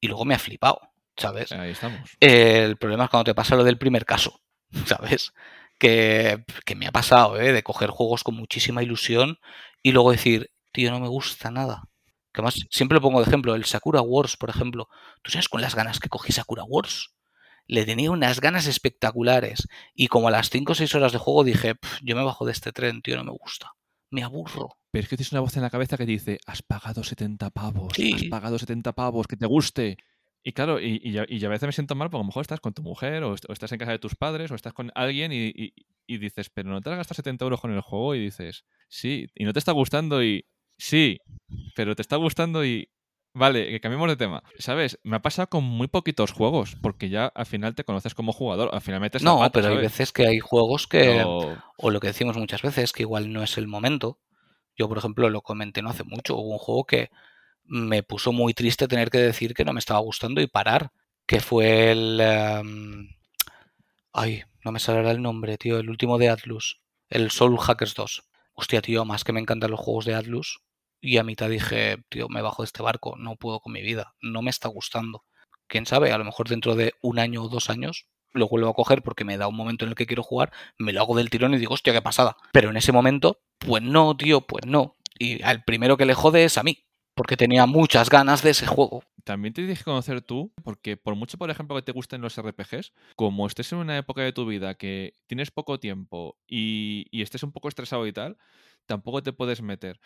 y 0.00 0.08
luego 0.08 0.24
me 0.24 0.34
ha 0.34 0.38
flipado, 0.38 0.80
¿sabes? 1.16 1.52
Ahí 1.52 1.70
estamos. 1.70 2.10
El 2.20 2.76
problema 2.76 3.04
es 3.04 3.10
cuando 3.10 3.24
te 3.24 3.34
pasa 3.34 3.56
lo 3.56 3.64
del 3.64 3.78
primer 3.78 4.04
caso, 4.04 4.40
¿sabes? 4.86 5.32
Que, 5.78 6.44
que 6.64 6.74
me 6.76 6.86
ha 6.86 6.92
pasado, 6.92 7.40
¿eh? 7.40 7.52
De 7.52 7.62
coger 7.62 7.90
juegos 7.90 8.24
con 8.24 8.36
muchísima 8.36 8.82
ilusión 8.82 9.38
y 9.82 9.92
luego 9.92 10.12
decir, 10.12 10.50
tío, 10.72 10.90
no 10.90 11.00
me 11.00 11.08
gusta 11.08 11.50
nada. 11.50 11.84
Que 12.34 12.42
más, 12.42 12.66
siempre 12.68 12.96
lo 12.96 13.00
pongo 13.00 13.20
de 13.20 13.28
ejemplo, 13.28 13.54
el 13.54 13.64
Sakura 13.64 14.02
Wars, 14.02 14.36
por 14.36 14.50
ejemplo. 14.50 14.88
¿Tú 15.22 15.30
sabes 15.30 15.48
con 15.48 15.62
las 15.62 15.76
ganas 15.76 16.00
que 16.00 16.08
cogí 16.08 16.32
Sakura 16.32 16.64
Wars? 16.64 17.14
Le 17.66 17.86
tenía 17.86 18.10
unas 18.10 18.40
ganas 18.40 18.66
espectaculares. 18.66 19.68
Y 19.94 20.08
como 20.08 20.28
a 20.28 20.32
las 20.32 20.50
5 20.50 20.72
o 20.72 20.74
6 20.74 20.94
horas 20.96 21.12
de 21.12 21.18
juego 21.18 21.44
dije, 21.44 21.74
yo 22.02 22.16
me 22.16 22.24
bajo 22.24 22.44
de 22.44 22.52
este 22.52 22.72
tren, 22.72 23.02
tío, 23.02 23.16
no 23.16 23.24
me 23.24 23.30
gusta. 23.30 23.72
Me 24.10 24.24
aburro. 24.24 24.76
Pero 24.90 25.04
es 25.04 25.08
que 25.08 25.16
tienes 25.16 25.32
una 25.32 25.40
voz 25.40 25.56
en 25.56 25.62
la 25.62 25.70
cabeza 25.70 25.96
que 25.96 26.06
dice, 26.06 26.40
has 26.46 26.62
pagado 26.62 27.04
70 27.04 27.50
pavos, 27.50 27.92
sí. 27.94 28.12
has 28.14 28.24
pagado 28.24 28.58
70 28.58 28.92
pavos, 28.92 29.28
que 29.28 29.36
te 29.36 29.46
guste. 29.46 29.96
Y 30.42 30.52
claro, 30.52 30.80
y, 30.80 31.00
y, 31.02 31.16
y, 31.28 31.44
a 31.44 31.48
veces 31.48 31.66
me 31.66 31.72
siento 31.72 31.94
mal 31.94 32.10
porque 32.10 32.20
a 32.20 32.24
lo 32.24 32.26
mejor 32.26 32.42
estás 32.42 32.60
con 32.60 32.74
tu 32.74 32.82
mujer 32.82 33.22
o, 33.22 33.30
o 33.32 33.52
estás 33.52 33.72
en 33.72 33.78
casa 33.78 33.92
de 33.92 33.98
tus 33.98 34.14
padres 34.14 34.50
o 34.50 34.54
estás 34.54 34.72
con 34.74 34.92
alguien 34.94 35.32
y, 35.32 35.72
y, 36.06 36.18
dices, 36.18 36.50
pero 36.50 36.68
no 36.68 36.80
te 36.80 36.90
has 36.90 36.96
gastado 36.96 37.16
70 37.16 37.44
euros 37.44 37.60
con 37.60 37.72
el 37.72 37.80
juego 37.80 38.14
y 38.14 38.20
dices, 38.20 38.66
sí, 38.88 39.26
y 39.34 39.44
no 39.44 39.52
te 39.52 39.58
está 39.58 39.72
gustando 39.72 40.22
y 40.22 40.44
sí, 40.76 41.18
pero 41.74 41.94
te 41.94 42.02
está 42.02 42.16
gustando 42.16 42.64
y... 42.64 42.90
Vale, 43.36 43.68
que 43.68 43.80
cambiemos 43.80 44.08
de 44.08 44.16
tema. 44.16 44.44
¿Sabes? 44.60 45.00
Me 45.02 45.16
ha 45.16 45.22
pasado 45.22 45.48
con 45.48 45.64
muy 45.64 45.88
poquitos 45.88 46.30
juegos, 46.30 46.76
porque 46.80 47.08
ya 47.08 47.26
al 47.26 47.46
final 47.46 47.74
te 47.74 47.82
conoces 47.82 48.14
como 48.14 48.32
jugador. 48.32 48.70
Al 48.72 48.80
final 48.80 49.00
metes 49.00 49.24
No, 49.24 49.40
pero 49.52 49.64
¿sabes? 49.64 49.78
hay 49.78 49.82
veces 49.82 50.12
que 50.12 50.24
hay 50.26 50.38
juegos 50.38 50.86
que. 50.86 51.00
Pero... 51.00 51.56
O 51.76 51.90
lo 51.90 51.98
que 51.98 52.06
decimos 52.06 52.36
muchas 52.36 52.62
veces, 52.62 52.92
que 52.92 53.02
igual 53.02 53.32
no 53.32 53.42
es 53.42 53.58
el 53.58 53.66
momento. 53.66 54.20
Yo, 54.76 54.88
por 54.88 54.98
ejemplo, 54.98 55.28
lo 55.30 55.42
comenté 55.42 55.82
no 55.82 55.90
hace 55.90 56.04
mucho. 56.04 56.36
Hubo 56.36 56.52
un 56.52 56.58
juego 56.58 56.84
que 56.84 57.10
me 57.64 58.04
puso 58.04 58.30
muy 58.30 58.54
triste 58.54 58.86
tener 58.86 59.10
que 59.10 59.18
decir 59.18 59.52
que 59.52 59.64
no 59.64 59.72
me 59.72 59.80
estaba 59.80 59.98
gustando 59.98 60.40
y 60.40 60.46
parar. 60.46 60.92
Que 61.26 61.40
fue 61.40 61.90
el. 61.90 62.22
Um... 62.60 63.08
Ay, 64.12 64.44
no 64.64 64.70
me 64.70 64.78
saldrá 64.78 65.10
el 65.10 65.20
nombre, 65.20 65.58
tío. 65.58 65.78
El 65.78 65.90
último 65.90 66.18
de 66.18 66.28
Atlus. 66.28 66.80
El 67.10 67.32
Soul 67.32 67.58
Hackers 67.58 67.96
2. 67.96 68.22
Hostia, 68.54 68.80
tío, 68.82 69.04
más 69.04 69.24
que 69.24 69.32
me 69.32 69.40
encantan 69.40 69.70
los 69.70 69.80
juegos 69.80 70.04
de 70.04 70.14
Atlus, 70.14 70.60
y 71.00 71.18
a 71.18 71.24
mitad 71.24 71.50
dije, 71.50 71.98
tío, 72.08 72.28
me 72.28 72.40
bajo 72.40 72.62
de 72.62 72.66
este 72.66 72.82
barco, 72.82 73.14
no 73.18 73.36
puedo 73.36 73.60
con 73.60 73.72
mi 73.72 73.82
vida, 73.82 74.14
no 74.22 74.40
me 74.40 74.50
está 74.50 74.68
gustando. 74.68 75.24
Quién 75.66 75.86
sabe, 75.86 76.12
a 76.12 76.18
lo 76.18 76.24
mejor 76.24 76.48
dentro 76.48 76.76
de 76.76 76.94
un 77.02 77.18
año 77.18 77.42
o 77.42 77.48
dos 77.48 77.68
años 77.68 78.06
lo 78.32 78.48
vuelvo 78.48 78.68
a 78.68 78.74
coger 78.74 79.02
porque 79.02 79.24
me 79.24 79.36
da 79.36 79.46
un 79.46 79.56
momento 79.56 79.84
en 79.84 79.90
el 79.90 79.94
que 79.94 80.06
quiero 80.06 80.22
jugar, 80.22 80.52
me 80.78 80.92
lo 80.92 81.00
hago 81.00 81.16
del 81.16 81.30
tirón 81.30 81.54
y 81.54 81.58
digo, 81.58 81.74
hostia, 81.74 81.92
qué 81.92 82.02
pasada. 82.02 82.36
Pero 82.52 82.70
en 82.70 82.76
ese 82.76 82.90
momento, 82.90 83.40
pues 83.58 83.82
no, 83.82 84.16
tío, 84.16 84.40
pues 84.46 84.66
no. 84.66 84.96
Y 85.18 85.42
al 85.42 85.62
primero 85.62 85.96
que 85.96 86.06
le 86.06 86.14
jode 86.14 86.44
es 86.44 86.58
a 86.58 86.62
mí, 86.62 86.83
porque 87.14 87.36
tenía 87.36 87.66
muchas 87.66 88.10
ganas 88.10 88.42
de 88.42 88.50
ese 88.50 88.66
juego. 88.66 89.02
También 89.24 89.54
te 89.54 89.62
tienes 89.62 89.78
que 89.78 89.84
conocer 89.84 90.20
tú, 90.20 90.52
porque 90.62 90.96
por 90.96 91.14
mucho, 91.14 91.38
por 91.38 91.50
ejemplo, 91.50 91.76
que 91.76 91.82
te 91.82 91.92
gusten 91.92 92.20
los 92.20 92.36
RPGs, 92.36 92.92
como 93.16 93.46
estés 93.46 93.72
en 93.72 93.78
una 93.78 93.96
época 93.96 94.22
de 94.22 94.32
tu 94.32 94.46
vida 94.46 94.74
que 94.74 95.14
tienes 95.26 95.50
poco 95.50 95.80
tiempo 95.80 96.36
y, 96.46 97.06
y 97.10 97.22
estés 97.22 97.42
un 97.42 97.52
poco 97.52 97.68
estresado 97.68 98.06
y 98.06 98.12
tal, 98.12 98.36
tampoco 98.86 99.22
te 99.22 99.32
puedes 99.32 99.62
meter 99.62 100.00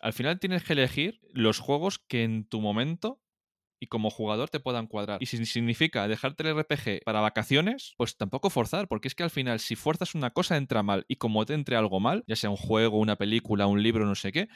al 0.00 0.12
final 0.12 0.38
tienes 0.38 0.64
que 0.64 0.72
elegir 0.72 1.20
los 1.32 1.58
juegos 1.58 1.98
que 1.98 2.24
en 2.24 2.44
tu 2.44 2.60
momento 2.60 3.20
y 3.82 3.86
como 3.86 4.10
jugador 4.10 4.50
te 4.50 4.60
puedan 4.60 4.86
cuadrar. 4.86 5.22
Y 5.22 5.26
si 5.26 5.44
significa 5.46 6.06
dejarte 6.06 6.42
el 6.42 6.58
RPG 6.58 7.02
para 7.04 7.20
vacaciones, 7.20 7.94
pues 7.96 8.16
tampoco 8.16 8.50
forzar, 8.50 8.88
porque 8.88 9.08
es 9.08 9.14
que 9.14 9.22
al 9.22 9.30
final 9.30 9.58
si 9.58 9.74
fuerzas 9.74 10.14
una 10.14 10.30
cosa 10.30 10.58
entra 10.58 10.82
mal 10.82 11.06
y 11.08 11.16
como 11.16 11.46
te 11.46 11.54
entre 11.54 11.76
algo 11.76 11.98
mal, 11.98 12.22
ya 12.26 12.36
sea 12.36 12.50
un 12.50 12.56
juego, 12.56 12.98
una 12.98 13.16
película, 13.16 13.66
un 13.66 13.82
libro, 13.82 14.04
no 14.04 14.14
sé 14.14 14.32
qué, 14.32 14.48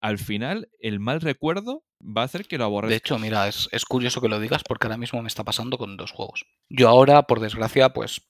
al 0.00 0.18
final 0.18 0.68
el 0.80 1.00
mal 1.00 1.20
recuerdo 1.20 1.84
va 2.00 2.22
a 2.22 2.24
hacer 2.24 2.46
que 2.46 2.58
lo 2.58 2.64
aborrezcas. 2.64 2.90
De 2.90 2.96
hecho, 2.96 3.18
mira, 3.18 3.48
es, 3.48 3.68
es 3.72 3.84
curioso 3.84 4.20
que 4.20 4.28
lo 4.28 4.40
digas 4.40 4.62
porque 4.66 4.86
ahora 4.86 4.96
mismo 4.96 5.20
me 5.22 5.28
está 5.28 5.44
pasando 5.44 5.78
con 5.78 5.96
dos 5.96 6.12
juegos. 6.12 6.46
Yo 6.68 6.88
ahora, 6.88 7.24
por 7.24 7.40
desgracia, 7.40 7.90
pues 7.90 8.22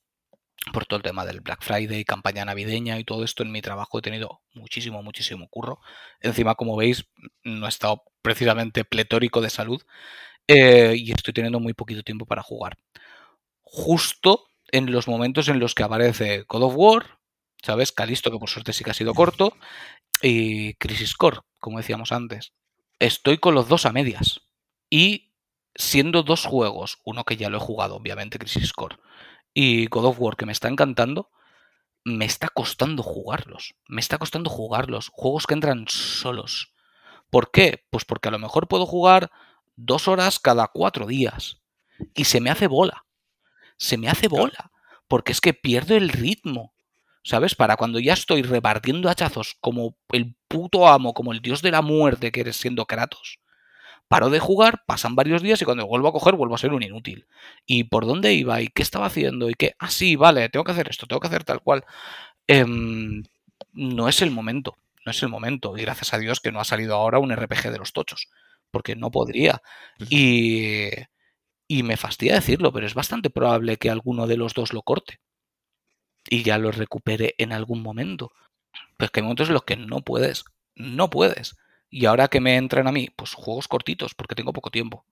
por 0.73 0.85
todo 0.85 0.99
el 0.99 1.03
tema 1.03 1.25
del 1.25 1.41
Black 1.41 1.62
Friday, 1.62 2.05
campaña 2.05 2.45
navideña 2.45 2.99
y 2.99 3.05
todo 3.05 3.25
esto 3.25 3.43
en 3.43 3.53
mi 3.53 3.62
trabajo 3.62 3.99
he 3.99 4.03
tenido 4.03 4.43
muchísimo, 4.53 5.03
muchísimo 5.03 5.49
curro. 5.49 5.81
Encima, 6.21 6.55
como 6.55 6.77
veis, 6.77 7.07
no 7.43 7.66
he 7.66 7.68
estado 7.68 8.03
precisamente 8.23 8.85
pletórico 8.85 9.41
de 9.41 9.51
salud 9.51 9.83
eh, 10.47 10.95
y 10.97 11.12
estoy 11.12 11.33
teniendo 11.33 11.61
muy 11.61 11.73
poquito 11.73 12.03
tiempo 12.03 12.27
para 12.27 12.43
jugar. 12.43 12.77
Justo 13.62 14.49
en 14.71 14.93
los 14.93 15.09
momentos 15.09 15.49
en 15.49 15.61
los 15.61 15.75
que 15.75 15.83
aparece 15.83 16.45
God 16.49 16.64
of 16.64 16.75
War, 16.77 17.18
¿sabes? 17.62 17.93
Calisto, 17.93 18.31
que 18.31 18.39
por 18.39 18.51
suerte 18.51 18.73
sí 18.73 18.85
que 18.85 18.91
ha 18.91 18.95
sido 18.95 19.14
corto, 19.14 19.57
y 20.23 20.75
Crisis 20.75 21.14
Core, 21.14 21.41
como 21.59 21.79
decíamos 21.79 22.12
antes. 22.12 22.53
Estoy 22.99 23.39
con 23.39 23.55
los 23.55 23.68
dos 23.68 23.87
a 23.87 23.93
medias. 23.93 24.43
Y 24.91 25.33
siendo 25.75 26.23
dos 26.23 26.45
juegos, 26.45 26.99
uno 27.05 27.25
que 27.25 27.37
ya 27.37 27.49
lo 27.49 27.59
he 27.59 27.61
jugado, 27.61 27.97
obviamente, 27.97 28.39
Crisis 28.39 28.73
Core, 28.73 28.97
y 29.55 29.87
God 29.87 30.07
of 30.07 30.21
War, 30.21 30.37
que 30.37 30.47
me 30.47 30.53
está 30.53 30.68
encantando, 30.68 31.31
me 32.05 32.25
está 32.25 32.49
costando 32.49 33.03
jugarlos. 33.03 33.75
Me 33.89 34.01
está 34.01 34.18
costando 34.18 34.51
jugarlos. 34.51 35.11
Juegos 35.12 35.47
que 35.47 35.55
entran 35.55 35.87
solos. 35.89 36.73
¿Por 37.31 37.51
qué? 37.51 37.85
Pues 37.91 38.05
porque 38.05 38.29
a 38.29 38.33
lo 38.33 38.39
mejor 38.39 38.68
puedo 38.68 38.87
jugar 38.87 39.31
dos 39.77 40.09
horas 40.09 40.39
cada 40.39 40.68
cuatro 40.68 41.07
días. 41.07 41.61
Y 42.14 42.25
se 42.25 42.41
me 42.41 42.51
hace 42.51 42.66
bola. 42.66 43.05
Se 43.77 43.97
me 43.99 44.09
hace 44.09 44.29
bola. 44.29 44.73
Porque 45.09 45.33
es 45.33 45.41
que 45.41 45.55
pierdo 45.55 45.97
el 45.97 46.09
ritmo. 46.09 46.75
¿Sabes? 47.23 47.55
Para 47.55 47.77
cuando 47.77 47.99
ya 48.01 48.14
estoy 48.14 48.43
repartiendo 48.43 49.09
hachazos 49.09 49.57
como 49.61 49.97
el 50.11 50.35
puto 50.49 50.89
amo, 50.89 51.14
como 51.14 51.33
el 51.33 51.41
dios 51.41 51.62
de 51.62 51.71
la 51.71 51.83
muerte 51.83 52.33
que 52.33 52.41
eres 52.41 52.57
siendo 52.57 52.87
Kratos 52.87 53.41
paro 54.11 54.29
de 54.29 54.41
jugar, 54.41 54.83
pasan 54.87 55.14
varios 55.14 55.41
días 55.41 55.62
y 55.62 55.64
cuando 55.64 55.87
vuelvo 55.87 56.09
a 56.09 56.12
coger 56.12 56.35
vuelvo 56.35 56.57
a 56.57 56.59
ser 56.59 56.73
un 56.73 56.83
inútil. 56.83 57.29
¿Y 57.64 57.85
por 57.85 58.07
dónde 58.07 58.35
iba? 58.35 58.61
¿Y 58.61 58.66
qué 58.66 58.83
estaba 58.83 59.07
haciendo? 59.07 59.49
¿Y 59.49 59.55
qué? 59.55 59.77
Ah, 59.79 59.89
sí, 59.89 60.16
vale, 60.16 60.49
tengo 60.49 60.64
que 60.64 60.73
hacer 60.73 60.89
esto, 60.91 61.07
tengo 61.07 61.21
que 61.21 61.29
hacer 61.29 61.45
tal 61.45 61.61
cual. 61.62 61.85
Eh, 62.49 62.64
no 63.73 64.09
es 64.09 64.23
el 64.23 64.31
momento, 64.31 64.77
no 65.07 65.12
es 65.12 65.23
el 65.23 65.29
momento. 65.29 65.77
Y 65.77 65.83
gracias 65.83 66.12
a 66.12 66.18
Dios 66.18 66.41
que 66.41 66.53
no 66.53 66.61
ha 66.61 66.64
salido 66.64 66.97
ahora 66.97 67.21
un 67.21 67.31
RPG 67.31 67.71
de 67.71 67.79
los 67.79 67.93
tochos, 67.93 68.29
porque 68.73 68.97
no 68.97 69.11
podría. 69.11 69.62
Y, 70.09 70.89
y 71.68 71.83
me 71.85 71.97
fastidia 71.97 72.35
decirlo, 72.35 72.73
pero 72.73 72.87
es 72.87 72.95
bastante 72.95 73.31
probable 73.31 73.77
que 73.77 73.91
alguno 73.91 74.27
de 74.27 74.37
los 74.37 74.55
dos 74.55 74.73
lo 74.73 74.83
corte. 74.83 75.21
Y 76.31 76.45
ya 76.45 76.57
lo 76.57 76.70
recupere 76.70 77.35
en 77.37 77.53
algún 77.53 77.83
momento. 77.83 78.33
Pero 78.97 79.07
es 79.07 79.11
que 79.11 79.20
hay 79.20 79.24
momentos 79.24 79.49
en 79.49 79.55
los 79.55 79.64
que 79.64 79.76
no 79.76 80.01
puedes, 80.01 80.45
no 80.74 81.11
puedes. 81.11 81.57
Y 81.91 82.07
ahora 82.07 82.28
que 82.28 82.41
me 82.41 82.57
entran 82.57 82.87
a 82.87 82.93
mí, 82.93 83.11
pues 83.14 83.35
juegos 83.35 83.68
cortitos, 83.68 84.14
porque 84.14 84.37
tengo 84.37 84.53
poco 84.53 84.70
tiempo. 84.70 85.05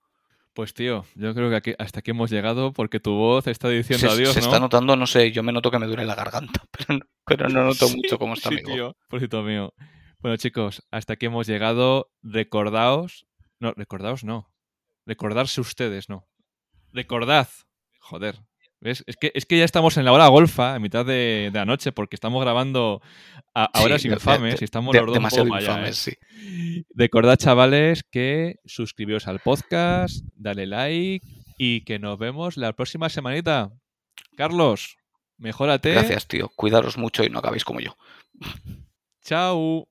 Pues 0.53 0.73
tío, 0.73 1.05
yo 1.15 1.35
creo 1.35 1.49
que 1.49 1.55
aquí, 1.57 1.73
hasta 1.77 1.99
aquí 1.99 2.11
hemos 2.11 2.31
llegado 2.31 2.73
porque 2.73 2.99
tu 2.99 3.11
voz 3.11 3.47
está 3.47 3.69
diciendo 3.69 4.07
se, 4.07 4.13
adiós. 4.13 4.33
Se 4.33 4.39
¿no? 4.39 4.47
está 4.47 4.59
notando, 4.59 4.95
no 4.95 5.05
sé, 5.05 5.31
yo 5.31 5.43
me 5.43 5.51
noto 5.51 5.69
que 5.69 5.77
me 5.77 5.85
duele 5.85 6.05
la 6.05 6.15
garganta, 6.15 6.63
pero, 6.87 6.99
pero 7.25 7.49
no 7.49 7.65
noto 7.65 7.87
sí, 7.87 7.97
mucho 7.97 8.17
cómo 8.17 8.33
está 8.33 8.49
sí, 8.49 8.55
mi 8.55 8.61
voz. 8.63 8.95
tío, 9.29 9.43
mío. 9.43 9.73
Bueno, 10.19 10.37
chicos, 10.37 10.85
hasta 10.89 11.13
aquí 11.13 11.27
hemos 11.27 11.47
llegado. 11.47 12.11
Recordaos. 12.23 13.27
No, 13.59 13.73
recordaos 13.73 14.23
no. 14.23 14.49
Recordarse 15.05 15.61
ustedes, 15.61 16.09
no. 16.09 16.27
Recordad. 16.93 17.47
Joder. 17.99 18.39
Es, 18.81 19.03
que, 19.19 19.31
es 19.35 19.45
que 19.45 19.57
ya 19.57 19.65
estamos 19.65 19.97
en 19.97 20.05
la 20.05 20.13
hora 20.13 20.27
golfa, 20.27 20.75
en 20.75 20.81
mitad 20.81 21.05
de, 21.05 21.49
de 21.51 21.59
la 21.59 21.65
noche, 21.65 21.91
porque 21.91 22.15
estamos 22.15 22.41
grabando 22.41 23.01
a, 23.53 23.65
a 23.65 23.81
horas 23.83 24.05
infames 24.05 24.59
de- 24.59 24.63
y 24.63 24.65
estamos 24.65 24.95
los 24.95 25.01
dos 25.05 25.09
un 25.09 25.13
demasiado 25.15 25.45
poco 25.45 25.57
para 25.59 25.65
allá, 25.73 25.79
infames, 25.79 26.07
¿eh? 26.07 26.17
sí. 26.21 26.85
Recordad, 26.95 27.35
chavales, 27.37 28.03
que 28.09 28.55
suscribiros 28.65 29.27
al 29.27 29.39
podcast, 29.39 30.23
dale 30.35 30.65
like 30.65 31.27
y 31.57 31.81
que 31.81 31.99
nos 31.99 32.17
vemos 32.17 32.55
la 32.55 32.71
próxima 32.73 33.09
semanita. 33.09 33.71
Carlos, 34.37 34.95
mejórate. 35.37 35.91
Gracias, 35.91 36.27
tío. 36.27 36.49
Cuidaros 36.55 36.97
mucho 36.97 37.23
y 37.23 37.29
no 37.29 37.39
acabéis 37.39 37.65
como 37.65 37.81
yo. 37.81 37.97
Chao. 39.23 39.87